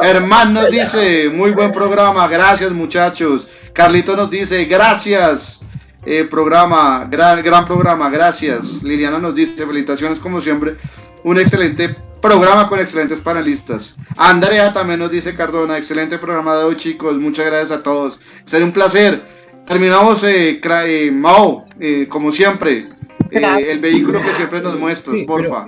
Herman 0.01 0.53
nos 0.53 0.69
dice, 0.69 1.29
muy 1.29 1.51
buen 1.51 1.71
programa, 1.71 2.27
gracias 2.27 2.71
muchachos. 2.71 3.47
Carlito 3.73 4.15
nos 4.15 4.29
dice, 4.29 4.65
gracias. 4.65 5.59
Eh, 6.03 6.25
programa, 6.25 7.07
gran, 7.09 7.43
gran 7.43 7.65
programa, 7.65 8.09
gracias. 8.09 8.81
Liliana 8.81 9.19
nos 9.19 9.35
dice, 9.35 9.65
felicitaciones 9.65 10.17
como 10.17 10.41
siempre, 10.41 10.77
un 11.23 11.39
excelente 11.39 11.95
programa 12.21 12.67
con 12.67 12.79
excelentes 12.79 13.19
panelistas. 13.19 13.95
Andrea 14.17 14.73
también 14.73 14.99
nos 14.99 15.11
dice 15.11 15.35
Cardona, 15.35 15.77
excelente 15.77 16.17
programa 16.17 16.55
de 16.55 16.63
hoy 16.63 16.75
chicos, 16.75 17.17
muchas 17.17 17.47
gracias 17.47 17.71
a 17.71 17.83
todos. 17.83 18.19
Será 18.45 18.65
un 18.65 18.71
placer. 18.71 19.21
Terminamos, 19.65 20.23
eh, 20.23 20.59
eh 20.63 21.11
Mao, 21.11 21.65
eh, 21.79 22.07
como 22.09 22.31
siempre, 22.31 22.87
el 23.29 23.79
vehículo 23.79 24.21
que 24.21 24.31
siempre 24.31 24.61
nos 24.61 24.77
muestras, 24.79 25.15
porfa. 25.25 25.67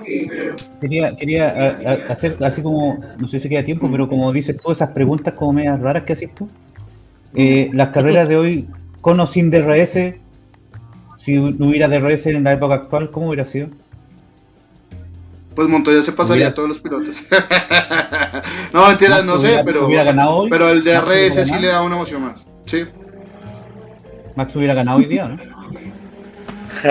quería, 0.80 1.16
quería 1.16 1.78
hacer 2.08 2.36
así 2.40 2.60
como, 2.60 2.98
no 3.18 3.28
sé 3.28 3.40
si 3.40 3.48
queda 3.48 3.64
tiempo, 3.64 3.88
pero 3.90 4.08
como 4.08 4.32
dices 4.32 4.60
todas 4.60 4.78
esas 4.78 4.90
preguntas 4.90 5.34
como 5.34 5.54
medias 5.54 5.80
raras 5.80 6.04
que 6.04 6.12
haces 6.12 6.30
tú. 6.34 6.48
las 7.32 7.88
carreras 7.88 8.28
de 8.28 8.36
hoy, 8.36 8.68
con 9.00 9.20
o 9.20 9.26
sin 9.26 9.50
DRS, 9.50 10.14
si 11.24 11.36
no 11.36 11.66
hubiera 11.66 11.88
DRS 11.88 12.26
en 12.26 12.44
la 12.44 12.52
época 12.52 12.74
actual, 12.74 13.10
¿cómo 13.10 13.28
hubiera 13.28 13.46
sido? 13.46 13.68
Pues 15.54 15.68
Montoya 15.68 16.02
se 16.02 16.12
pasaría 16.12 16.48
a 16.48 16.54
todos 16.54 16.68
los 16.68 16.80
pilotos. 16.80 17.16
no, 18.72 18.88
mentira, 18.88 19.22
no 19.22 19.38
sé, 19.38 19.62
pero, 19.64 19.88
pero 20.50 20.68
el 20.68 20.82
DRS 20.82 21.46
sí 21.46 21.54
le 21.60 21.68
da 21.68 21.82
una 21.82 21.96
emoción 21.96 22.22
más. 22.22 22.44
Sí. 22.66 22.84
Max 24.34 24.56
hubiera 24.56 24.74
ganado 24.74 24.98
hoy 24.98 25.06
día, 25.06 25.28
¿no? 25.28 25.54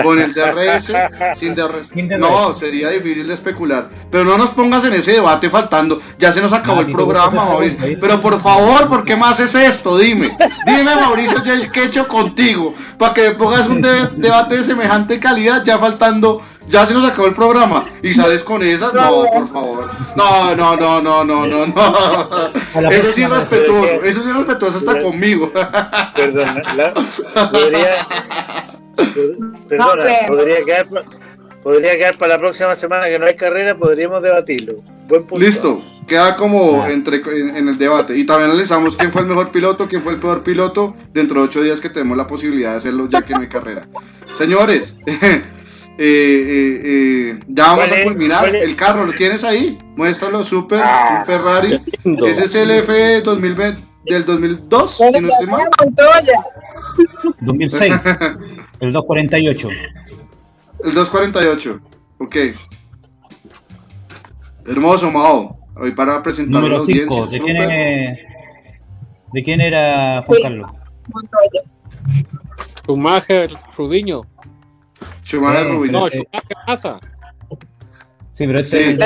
con 0.02 0.18
el 0.18 0.32
DRS, 0.32 0.92
sin 1.38 1.54
DRS. 1.54 1.90
No, 2.18 2.52
sería 2.52 2.90
difícil 2.90 3.26
de 3.28 3.34
especular. 3.34 3.90
Pero 4.10 4.24
no 4.24 4.38
nos 4.38 4.50
pongas 4.50 4.84
en 4.84 4.94
ese 4.94 5.12
debate 5.12 5.50
faltando. 5.50 6.00
Ya 6.18 6.32
se 6.32 6.40
nos 6.40 6.52
acabó 6.52 6.80
el 6.80 6.90
programa, 6.90 7.44
Mauricio. 7.44 7.78
Pero 8.00 8.20
por 8.20 8.40
favor, 8.40 8.88
¿por 8.88 9.04
qué 9.04 9.16
más 9.16 9.40
es 9.40 9.54
esto? 9.54 9.98
Dime. 9.98 10.36
Dime, 10.66 10.94
Mauricio, 10.96 11.42
¿qué 11.72 11.80
he 11.80 11.84
hecho 11.84 12.08
contigo? 12.08 12.74
Para 12.98 13.14
que 13.14 13.28
me 13.28 13.34
pongas 13.34 13.68
un 13.68 13.80
debate 13.80 14.56
de 14.56 14.64
semejante 14.64 15.18
calidad, 15.18 15.64
ya 15.64 15.78
faltando 15.78 16.42
ya 16.68 16.86
se 16.86 16.94
nos 16.94 17.08
acabó 17.08 17.28
el 17.28 17.34
programa 17.34 17.84
y 18.02 18.12
sales 18.12 18.42
con 18.42 18.62
esas, 18.62 18.92
no, 18.94 19.24
por 19.24 19.48
favor. 19.48 19.90
No, 20.16 20.54
no, 20.54 20.76
no, 20.76 21.00
no, 21.00 21.24
no, 21.24 21.46
no, 21.46 21.66
no. 21.66 22.90
Eso 22.90 23.12
sí 23.12 23.22
es 23.22 23.30
respetuoso, 23.30 24.02
eso 24.02 24.22
sí 24.22 24.28
es 24.28 24.36
respetuoso 24.36 24.78
hasta 24.78 25.02
conmigo. 25.02 25.52
Perdón, 26.14 26.62
podría, 27.50 28.06
Perdona, 29.68 30.04
podría, 30.26 30.64
quedar, 30.64 30.86
podría 31.62 31.98
quedar 31.98 32.16
para 32.16 32.34
la 32.34 32.38
próxima 32.38 32.74
semana 32.76 33.08
que 33.08 33.18
no 33.18 33.26
hay 33.26 33.36
carrera, 33.36 33.76
podríamos 33.76 34.22
debatirlo. 34.22 34.82
Buen 35.08 35.24
punto. 35.24 35.44
Listo, 35.44 35.82
queda 36.06 36.36
como 36.36 36.86
entre 36.86 37.16
en, 37.16 37.68
el 37.68 37.78
debate. 37.78 38.16
Y 38.16 38.24
también 38.24 38.50
analizamos 38.50 38.96
quién 38.96 39.12
fue 39.12 39.22
el 39.22 39.28
mejor 39.28 39.50
piloto, 39.50 39.88
quién 39.88 40.02
fue 40.02 40.14
el 40.14 40.20
peor 40.20 40.42
piloto, 40.42 40.96
dentro 41.12 41.40
de 41.40 41.46
ocho 41.46 41.62
días 41.62 41.80
que 41.80 41.90
tenemos 41.90 42.16
la 42.16 42.26
posibilidad 42.26 42.72
de 42.72 42.78
hacerlo 42.78 43.08
ya 43.08 43.22
que 43.22 43.34
no 43.34 43.40
hay 43.40 43.48
carrera. 43.48 43.86
Señores, 44.36 44.94
eh, 45.96 46.02
eh, 46.06 46.82
eh, 46.84 47.40
ya 47.46 47.66
vamos 47.68 47.92
a 47.92 48.02
culminar. 48.02 48.54
El 48.54 48.74
carro, 48.74 49.04
¿lo 49.04 49.12
tienes 49.12 49.44
ahí? 49.44 49.78
Muéstralo, 49.96 50.42
super, 50.42 50.82
ah, 50.82 51.18
un 51.20 51.26
Ferrari. 51.26 51.80
Ese 52.26 52.44
es 52.44 52.54
el 52.56 52.70
F 52.70 53.20
2020, 53.22 53.82
del 54.06 54.24
2002, 54.24 54.96
si 54.96 55.02
no 55.10 55.28
estoy 55.28 55.46
mal. 55.46 55.68
2006. 57.40 57.94
El 58.80 58.92
248. 58.92 59.68
El 60.84 60.94
248. 60.94 61.80
Ok. 62.18 62.36
Hermoso, 64.66 65.10
Mao. 65.10 65.58
Hoy 65.76 65.92
para 65.92 66.22
presentar 66.22 66.60
Número 66.60 66.76
la 66.76 66.80
audiencia. 66.82 67.26
¿De 67.26 67.40
quién, 67.40 67.56
es... 67.56 68.18
¿De 69.32 69.44
quién 69.44 69.60
era 69.60 70.22
Juan 70.26 70.42
Carlos? 70.42 70.70
Montoya. 71.08 71.62
Schumacher 72.82 73.50
Rubiño. 73.76 74.22
Schumacher 75.24 75.68
Rubiño. 75.68 75.92
No, 75.92 76.08
Schumacher 76.08 76.56
Massa. 76.66 77.00
Sí, 78.34 78.48
pero 78.48 78.58
este 78.58 78.90
es 78.90 78.98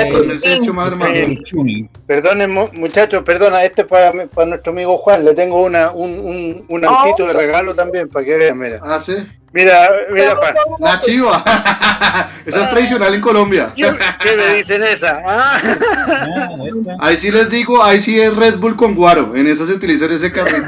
el, 0.43 1.89
Perdonen, 2.07 2.51
muchachos, 2.51 3.21
perdona, 3.21 3.63
este 3.63 3.83
es 3.83 3.87
para, 3.87 4.11
para 4.25 4.47
nuestro 4.47 4.71
amigo 4.71 4.97
Juan. 4.97 5.23
Le 5.23 5.35
tengo 5.35 5.61
una, 5.61 5.91
un, 5.91 6.17
un, 6.17 6.65
un 6.67 6.85
autito 6.85 7.27
de 7.27 7.33
regalo 7.33 7.75
también 7.75 8.09
para 8.09 8.25
que 8.25 8.37
vean, 8.37 8.57
mira. 8.57 8.79
Ah, 8.83 8.99
sí. 8.99 9.13
Mira, 9.51 9.89
mira, 10.11 10.35
La 10.79 11.01
chiva. 11.01 11.43
esa 12.45 12.63
es 12.63 12.69
tradicional 12.69 13.13
en 13.13 13.21
Colombia. 13.21 13.73
¿Qué 13.75 14.35
me 14.35 14.55
dicen 14.55 14.83
esa? 14.83 15.21
Ah. 15.25 15.59
Ahí 16.99 17.17
sí 17.17 17.31
les 17.31 17.49
digo, 17.49 17.83
ahí 17.83 17.99
sí 17.99 18.19
es 18.19 18.35
Red 18.35 18.57
Bull 18.57 18.75
con 18.75 18.95
guaro. 18.95 19.35
En 19.35 19.47
esa 19.47 19.65
se 19.65 19.73
utiliza 19.73 20.05
ese 20.05 20.31
carrito. 20.31 20.57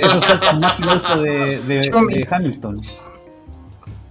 eso 0.00 0.18
es 0.18 0.50
el 0.52 0.60
más 0.60 0.74
piloto 0.74 1.22
de, 1.22 1.60
de, 1.66 2.26
Hamilton. 2.30 2.80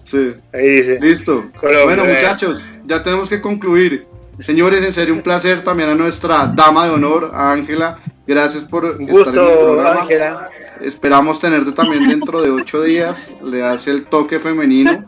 Sí. 0.07 0.33
Ahí 0.53 0.69
dice. 0.69 0.99
Listo. 1.01 1.51
bueno, 1.61 2.05
muchachos, 2.05 2.63
ya 2.85 3.03
tenemos 3.03 3.27
que 3.27 3.41
concluir. 3.41 4.07
Señores, 4.39 4.85
en 4.85 4.93
serio, 4.93 5.13
un 5.13 5.21
placer 5.21 5.63
también 5.63 5.89
a 5.89 5.95
nuestra 5.95 6.47
dama 6.47 6.85
de 6.85 6.91
honor, 6.91 7.31
Ángela. 7.33 7.99
Gracias 8.25 8.63
por 8.63 8.85
estar 8.85 8.99
en 8.99 9.09
el 9.09 9.25
programa. 9.25 10.01
Ángela. 10.01 10.49
Esperamos 10.81 11.39
tenerte 11.39 11.71
también 11.71 12.07
dentro 12.07 12.41
de 12.41 12.51
ocho 12.51 12.83
días. 12.83 13.29
Le 13.43 13.63
hace 13.63 13.91
el 13.91 14.05
toque 14.05 14.39
femenino 14.39 15.03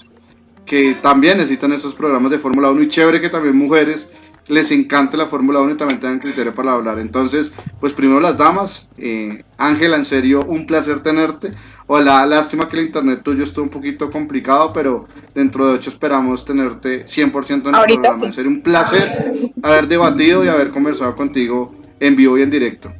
que 0.66 0.96
también 1.02 1.38
necesitan 1.38 1.74
estos 1.74 1.94
programas 1.94 2.32
de 2.32 2.40
Fórmula 2.40 2.70
1 2.70 2.82
y 2.84 2.88
chévere 2.88 3.22
que 3.22 3.30
también 3.30 3.56
mujeres 3.56 4.10
les 4.50 4.72
encante 4.72 5.16
la 5.16 5.28
Fórmula 5.28 5.62
1 5.62 5.74
y 5.74 5.78
también 5.78 6.00
tengan 6.00 6.20
criterio 6.20 6.54
para 6.54 6.74
hablar. 6.74 7.00
Entonces, 7.00 7.52
pues 7.80 7.94
primero 7.94 8.20
las 8.20 8.38
damas. 8.38 8.90
Eh, 8.98 9.44
Ángela, 9.58 9.96
en 9.96 10.06
serio, 10.06 10.42
un 10.46 10.66
placer 10.66 11.02
tenerte. 11.02 11.54
Hola, 11.92 12.24
lástima 12.28 12.70
que 12.70 12.78
el 12.78 12.86
internet 12.86 13.22
tuyo 13.24 13.44
estuvo 13.44 13.64
un 13.64 13.72
poquito 13.72 14.12
complicado, 14.12 14.72
pero 14.72 15.08
dentro 15.34 15.68
de 15.68 15.74
ocho 15.74 15.90
esperamos 15.90 16.46
tenerte 16.46 17.08
100% 17.08 17.50
en 17.50 17.76
el 17.76 18.00
programa. 18.00 18.32
Sería 18.32 18.52
un 18.52 18.62
placer 18.62 19.52
haber 19.64 19.88
debatido 19.88 20.46
y 20.46 20.50
haber 20.50 20.70
conversado 20.70 21.16
contigo 21.16 21.74
en 22.00 22.16
vivo 22.16 22.38
y 22.38 22.44
en 22.44 22.52
directo. 22.52 22.94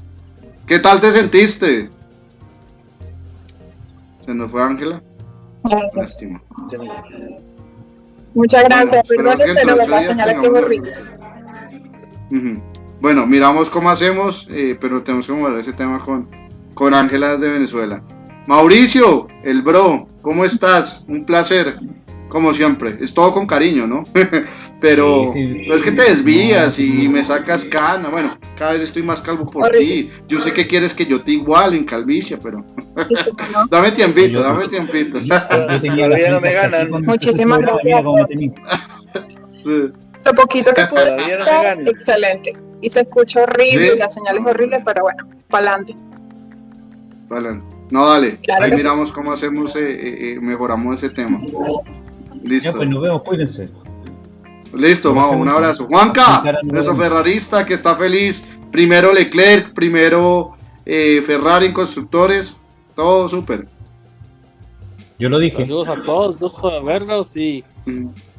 ¿Qué 0.66 0.80
tal 0.80 1.00
te 1.00 1.12
sentiste? 1.12 1.92
¿Se 4.26 4.34
nos 4.34 4.50
fue 4.50 4.64
Ángela? 4.64 5.04
Lástima. 5.96 6.42
Muchas 8.34 8.64
gracias, 8.64 9.08
bueno, 9.08 9.34
pero 9.38 9.76
la 9.76 10.04
señal 10.04 10.42
que 10.42 10.50
Bueno, 13.00 13.28
miramos 13.28 13.70
cómo 13.70 13.92
hacemos, 13.92 14.48
eh, 14.50 14.76
pero 14.82 15.04
tenemos 15.04 15.28
que 15.28 15.34
mover 15.34 15.60
ese 15.60 15.74
tema 15.74 16.04
con 16.04 16.28
con 16.74 16.94
Ángela 16.94 17.34
desde 17.34 17.50
Venezuela. 17.50 18.02
Mauricio, 18.50 19.28
el 19.44 19.62
bro, 19.62 20.08
¿cómo 20.24 20.44
estás? 20.44 21.06
Un 21.08 21.24
placer, 21.24 21.76
como 22.30 22.52
siempre. 22.52 22.98
Es 23.00 23.14
todo 23.14 23.32
con 23.32 23.46
cariño, 23.46 23.86
¿no? 23.86 24.06
Pero 24.82 25.36
es 25.36 25.84
que 25.84 25.92
te 25.92 26.02
desvías 26.02 26.80
y 26.80 27.08
me 27.10 27.24
sacas 27.24 27.64
cana. 27.64 28.10
Bueno, 28.10 28.40
cada 28.58 28.74
vez 28.74 28.82
estoy 28.82 29.04
más 29.04 29.22
calvo 29.22 29.46
por 29.46 29.70
ti. 29.70 30.10
Yo 30.28 30.40
sé 30.40 30.52
que 30.52 30.66
quieres 30.66 30.96
que 30.96 31.06
yo 31.06 31.22
te 31.22 31.34
iguale 31.34 31.78
en 31.78 31.84
calvicie, 31.84 32.38
pero. 32.38 32.66
dame 33.70 33.92
tiempito, 33.92 34.42
dame 34.42 34.68
tiempito. 34.68 35.20
Todavía 35.20 36.32
no 36.32 36.42
me 36.42 36.54
ganan. 36.54 36.90
Muchísimas 37.04 37.60
gracias. 37.60 38.04
Lo 40.26 40.34
poquito 40.34 40.74
que 40.74 40.86
pude. 40.88 41.18
No 41.84 41.92
excelente. 41.92 42.58
Y 42.82 42.90
se 42.90 43.02
escucha 43.02 43.44
horrible, 43.44 43.96
la 43.96 44.10
señal 44.10 44.38
es 44.38 44.46
horrible, 44.46 44.82
pero 44.84 45.04
bueno, 45.04 45.28
para 45.50 45.74
adelante. 45.74 45.96
Vale. 47.28 47.60
No, 47.90 48.08
dale. 48.08 48.40
Ahí 48.60 48.72
miramos 48.72 49.12
cómo 49.12 49.32
hacemos, 49.32 49.76
eh, 49.76 49.80
eh, 49.82 50.34
eh, 50.34 50.40
mejoramos 50.40 50.96
ese 51.02 51.14
tema. 51.14 51.38
Listo. 52.44 52.74
pues 52.74 52.90
nos 52.90 53.02
vemos, 53.02 53.24
cuídense. 53.24 53.70
Listo, 54.74 55.14
vamos, 55.14 55.38
un 55.38 55.50
abrazo. 55.50 55.88
Juanca, 55.88 56.44
nuestro 56.64 56.96
ferrarista 56.96 57.66
que 57.66 57.74
está 57.74 57.96
feliz. 57.96 58.44
Primero 58.72 59.12
Leclerc, 59.12 59.74
primero 59.74 60.56
Ferrari 60.86 61.68
en 61.68 61.74
constructores. 61.74 62.60
Todo 62.96 63.28
súper. 63.28 63.68
Yo 65.18 65.30
lo 65.30 65.40
dije. 65.40 65.58
Saludos 65.66 65.90
a 65.90 66.04
todos, 66.04 66.38
dos 66.40 66.56
para 66.56 66.80
verlos 66.82 67.36
y 67.36 67.64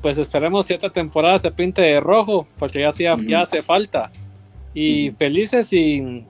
pues 0.01 0.19
esperemos 0.19 0.65
que 0.65 0.75
esta 0.75 0.91
temporada 0.91 1.39
se 1.39 1.51
pinte 1.51 1.83
de 1.83 2.01
rojo 2.01 2.47
porque 2.59 2.81
ya, 2.81 2.91
ya 3.27 3.43
hace 3.43 3.63
falta. 3.63 4.13
Y 4.73 5.11
mm. 5.11 5.15
felices 5.17 5.73
y 5.73 6.25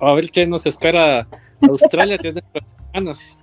a 0.00 0.12
ver 0.12 0.30
qué 0.32 0.46
nos 0.48 0.66
espera 0.66 1.28
Australia 1.62 2.18
tiene 2.18 2.42
ganas. 2.92 3.38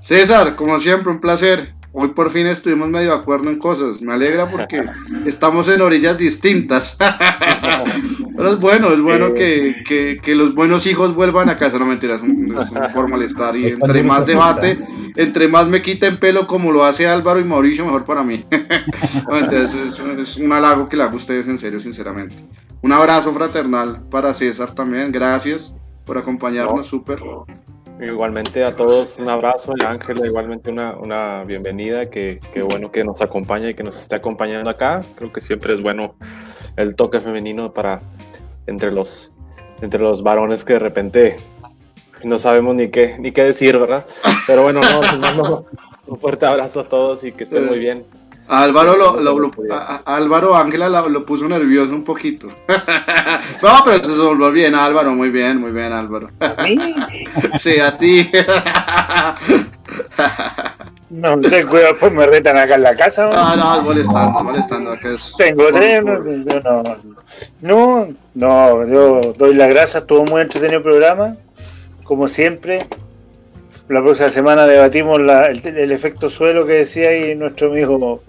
César, 0.00 0.54
como 0.54 0.78
siempre, 0.78 1.10
un 1.10 1.20
placer. 1.20 1.74
Hoy 1.92 2.08
por 2.08 2.30
fin 2.30 2.46
estuvimos 2.46 2.88
medio 2.88 3.08
de 3.08 3.16
acuerdo 3.16 3.50
en 3.50 3.58
cosas. 3.58 4.02
Me 4.02 4.12
alegra 4.12 4.48
porque 4.50 4.84
estamos 5.24 5.66
en 5.68 5.80
orillas 5.80 6.18
distintas. 6.18 6.96
Pero 8.36 8.50
es 8.50 8.60
bueno, 8.60 8.92
es 8.92 9.00
bueno 9.00 9.32
que, 9.32 10.20
que, 10.22 10.34
los 10.34 10.54
buenos 10.54 10.86
hijos 10.86 11.14
vuelvan 11.14 11.48
a 11.48 11.56
casa. 11.56 11.78
No 11.78 11.86
mentiras, 11.86 12.20
es 12.22 12.92
por 12.92 13.08
molestar. 13.08 13.56
Y 13.56 13.68
entre 13.68 14.02
más 14.02 14.26
debate, 14.26 14.78
entre 15.16 15.48
más 15.48 15.66
me 15.68 15.80
quiten 15.80 16.18
pelo 16.18 16.46
como 16.46 16.70
lo 16.70 16.84
hace 16.84 17.08
Álvaro 17.08 17.40
y 17.40 17.44
Mauricio, 17.44 17.86
mejor 17.86 18.04
para 18.04 18.22
mí. 18.22 18.44
Entonces 19.32 19.74
es, 19.74 20.36
un 20.36 20.52
halago 20.52 20.88
que 20.88 20.98
le 20.98 21.02
hago 21.02 21.14
a 21.14 21.16
ustedes 21.16 21.48
en 21.48 21.58
serio, 21.58 21.80
sinceramente. 21.80 22.36
Un 22.82 22.92
abrazo 22.92 23.32
fraternal 23.32 24.02
para 24.10 24.34
César 24.34 24.74
también. 24.74 25.10
Gracias 25.10 25.72
por 26.06 26.16
acompañarnos, 26.16 26.86
súper. 26.86 27.20
Igualmente 28.00 28.62
a 28.62 28.76
todos 28.76 29.18
un 29.18 29.30
abrazo 29.30 29.72
Ángela 29.86 30.26
igualmente 30.26 30.70
una, 30.70 30.96
una 30.96 31.44
bienvenida, 31.44 32.10
que, 32.10 32.40
que, 32.52 32.60
bueno 32.60 32.92
que 32.92 33.02
nos 33.04 33.22
acompaña 33.22 33.70
y 33.70 33.74
que 33.74 33.82
nos 33.82 33.98
esté 33.98 34.14
acompañando 34.16 34.70
acá. 34.70 35.04
Creo 35.16 35.32
que 35.32 35.40
siempre 35.40 35.74
es 35.74 35.82
bueno 35.82 36.14
el 36.76 36.94
toque 36.94 37.20
femenino 37.20 37.72
para 37.72 38.00
entre 38.66 38.92
los, 38.92 39.32
entre 39.80 40.00
los 40.00 40.22
varones 40.22 40.64
que 40.64 40.74
de 40.74 40.78
repente 40.78 41.36
no 42.22 42.38
sabemos 42.38 42.76
ni 42.76 42.88
qué, 42.90 43.16
ni 43.18 43.32
qué 43.32 43.44
decir, 43.44 43.78
¿verdad? 43.78 44.06
Pero 44.46 44.62
bueno, 44.62 44.80
no, 45.36 45.66
un 46.06 46.18
fuerte 46.18 46.46
abrazo 46.46 46.80
a 46.80 46.88
todos 46.88 47.24
y 47.24 47.32
que 47.32 47.44
estén 47.44 47.66
muy 47.66 47.78
bien. 47.78 48.04
Álvaro 48.48 48.96
lo, 48.96 49.20
lo, 49.20 49.50
Álvaro 50.04 50.56
Ángela 50.56 50.88
lo, 50.88 51.24
puso 51.24 51.48
nervioso 51.48 51.92
un 51.92 52.04
poquito. 52.04 52.48
no, 53.62 53.70
pero 53.84 54.04
se 54.04 54.10
volvió 54.10 54.52
bien, 54.52 54.74
Álvaro, 54.74 55.12
muy 55.12 55.30
bien, 55.30 55.60
muy 55.60 55.72
bien, 55.72 55.92
Álvaro. 55.92 56.30
¿A 56.40 56.62
mí? 56.66 56.78
sí, 57.58 57.80
a 57.80 57.98
ti. 57.98 58.30
no, 61.10 61.40
ten 61.40 61.66
cuidado, 61.66 61.96
pues 61.98 62.12
me 62.12 62.26
retan 62.26 62.56
acá 62.56 62.76
en 62.76 62.82
la 62.82 62.96
casa. 62.96 63.28
Ah, 63.32 63.56
no, 63.56 63.82
molestando, 63.82 64.44
molestando. 64.44 64.92
Acá 64.92 65.10
es 65.10 65.34
Tengo 65.36 65.64
tres, 65.72 66.04
no, 66.04 66.18
no, 66.18 66.82
no, 67.60 68.08
no, 68.34 68.86
yo 68.86 69.20
doy 69.36 69.54
las 69.54 69.68
gracias, 69.68 70.02
estuvo 70.02 70.24
muy 70.24 70.42
entretenido 70.42 70.78
el 70.78 70.84
programa, 70.84 71.36
como 72.04 72.28
siempre 72.28 72.86
la 73.88 74.02
próxima 74.02 74.28
semana 74.30 74.66
debatimos 74.66 75.20
el, 75.20 75.92
efecto 75.92 76.28
suelo 76.28 76.66
que 76.66 76.72
decía 76.74 77.10
ahí 77.10 77.34
nuestro 77.36 77.70
amigo 77.70 78.20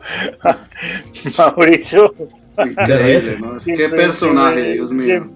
Mauricio. 1.38 2.14
Increíble, 2.60 3.38
¿no? 3.40 3.58
Qué 3.64 3.90
personaje, 3.90 4.74
Dios 4.74 4.92
mío. 4.92 5.28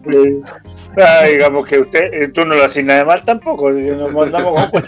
Ah, 0.98 1.24
digamos 1.26 1.66
que 1.66 1.80
usted, 1.80 2.14
eh, 2.14 2.28
tú 2.28 2.46
no 2.46 2.56
lo 2.56 2.64
haces 2.64 2.84
nada 2.84 3.06
mal 3.06 3.24
tampoco, 3.24 3.72
nos 3.72 4.12
mandamos 4.12 4.70
con 4.70 4.84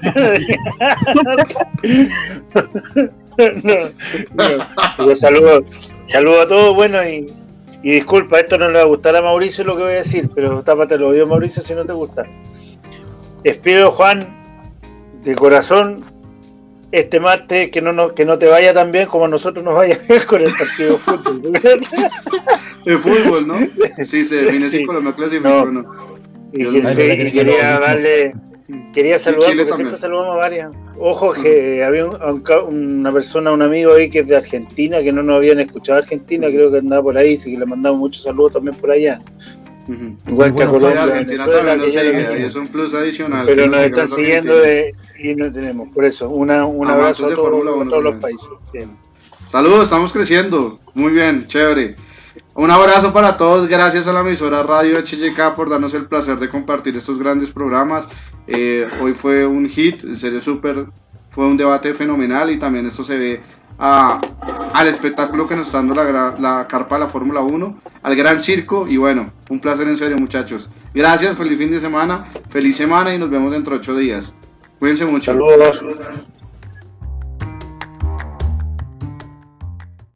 no, 3.64 5.06
Yo 5.06 5.16
saludo, 5.16 5.64
saludo 6.08 6.42
a 6.42 6.48
todos, 6.48 6.76
bueno, 6.76 7.08
y, 7.08 7.34
y 7.82 7.92
disculpa, 7.94 8.40
esto 8.40 8.58
no 8.58 8.68
le 8.70 8.80
va 8.80 8.82
a 8.82 8.88
gustar 8.88 9.16
a 9.16 9.22
Mauricio 9.22 9.64
lo 9.64 9.78
que 9.78 9.84
voy 9.84 9.94
a 9.94 9.98
decir, 9.98 10.30
pero 10.36 10.62
tápate 10.62 10.98
los 10.98 11.12
oídos, 11.12 11.30
Mauricio, 11.30 11.64
si 11.64 11.74
no 11.74 11.86
te 11.86 11.94
gusta. 11.94 12.26
Espero, 13.44 13.92
Juan, 13.92 14.43
de 15.24 15.36
corazón 15.36 16.06
este 16.94 17.20
martes 17.20 17.72
que 17.72 17.82
no, 17.82 18.14
que 18.14 18.24
no 18.24 18.38
te 18.38 18.46
vaya 18.46 18.72
tan 18.72 18.92
bien 18.92 19.08
como 19.08 19.26
a 19.26 19.28
nosotros 19.28 19.66
nos 19.66 19.74
vaya 19.74 19.98
con 20.28 20.42
el 20.42 20.52
partido 20.54 20.92
de 20.92 20.98
fútbol. 21.00 21.42
de 22.86 22.98
fútbol, 23.00 23.48
¿no? 23.48 23.58
Sí, 24.06 24.24
se 24.24 24.44
define 24.44 24.68
así 24.68 24.86
con 24.86 25.04
la 25.04 25.12
clasificación. 25.12 25.74
No. 25.74 26.14
Y, 26.54 26.82
quería 27.32 27.80
darle, 27.80 28.36
quería 28.94 29.18
saludar, 29.18 29.56
porque 29.58 29.74
siempre 29.74 29.98
saludamos 29.98 30.36
a 30.36 30.38
varias. 30.38 30.72
Ojo 31.00 31.34
que 31.34 31.84
había 31.84 32.06
una 32.06 33.12
persona, 33.12 33.52
un 33.52 33.64
amigo 33.64 33.95
ahí 33.95 34.12
que 34.12 34.20
es 34.20 34.28
de 34.28 34.36
Argentina, 34.36 35.02
que 35.02 35.12
no 35.12 35.24
nos 35.24 35.38
habían 35.38 35.60
escuchado 35.60 35.98
Argentina, 35.98 36.45
creo 36.48 36.72
que 36.72 36.78
andaba 36.78 37.02
por 37.02 37.18
ahí, 37.18 37.38
así 37.38 37.54
que 37.54 37.58
le 37.58 37.66
mandamos 37.66 38.00
muchos 38.00 38.22
saludos 38.22 38.54
también 38.54 38.78
por 38.78 38.91
allá. 38.91 39.18
Igual 40.27 40.55
que 40.55 40.64
a 40.64 40.68
Colombia, 40.68 41.22
es 41.22 42.55
un 42.55 42.68
plus 42.68 42.93
adicional. 42.93 43.45
Pero 43.45 43.68
nos 43.68 43.81
están 43.81 44.10
siguiendo 44.10 44.55
de, 44.55 44.95
y 45.19 45.35
no 45.35 45.51
tenemos, 45.51 45.89
por 45.89 46.05
eso, 46.05 46.30
una, 46.30 46.65
un 46.65 46.88
abrazo 46.88 47.27
a, 47.27 47.35
todos 47.35 48.03
los 48.03 48.15
países. 48.15 48.47
Saludos, 49.49 49.84
estamos 49.84 50.14
creciendo, 50.14 50.80
muy 50.93 51.11
bien, 51.11 51.47
chévere. 51.47 51.95
Un 52.55 52.72
abrazo 52.72 53.14
para 53.14 53.35
todos, 53.38 53.68
gracias 53.68 54.07
a 54.07 54.14
la 54.14 54.22
emisora 54.22 54.64
Radio 54.64 54.99
HJK 54.99 55.55
por 55.55 55.69
darnos 55.69 55.93
el 55.93 56.05
placer 56.05 56.38
de 56.38 56.49
compartir 56.49 56.95
estos 56.95 57.19
grandes 57.19 57.51
programas. 57.51 58.07
Eh, 58.47 58.88
hoy 59.01 59.14
fue 59.14 59.45
un 59.45 59.68
hit, 59.68 60.03
en 60.03 60.15
serio 60.15 60.39
súper, 60.39 60.85
fue 61.30 61.45
un 61.45 61.57
debate 61.57 61.93
fenomenal 61.93 62.51
y 62.51 62.57
también 62.57 62.85
esto 62.85 63.03
se 63.03 63.18
ve 63.18 63.41
al 63.84 64.88
espectáculo 64.88 65.47
que 65.47 65.55
nos 65.55 65.68
está 65.68 65.80
dando 65.80 65.93
la, 65.93 66.35
la 66.39 66.68
carpa 66.68 66.95
de 66.95 67.01
la 67.01 67.07
Fórmula 67.07 67.41
1, 67.41 67.81
al 68.01 68.15
gran 68.15 68.39
circo 68.39 68.88
y 68.88 68.97
bueno, 68.97 69.34
un 69.49 69.60
placer 69.60 69.88
en 69.88 69.97
serio 69.97 70.18
muchachos. 70.18 70.69
Gracias, 70.93 71.38
feliz 71.38 71.57
fin 71.57 71.72
de 71.72 71.80
semana, 71.80 72.31
feliz 72.47 72.77
semana 72.77 73.14
y 73.14 73.18
nos 73.18 73.30
vemos 73.30 73.51
dentro 73.51 73.73
de 73.73 73.80
ocho 73.80 73.95
días. 73.95 74.34
Cuídense 74.80 75.05
mucho. 75.05 75.34
Saludos. 75.34 75.84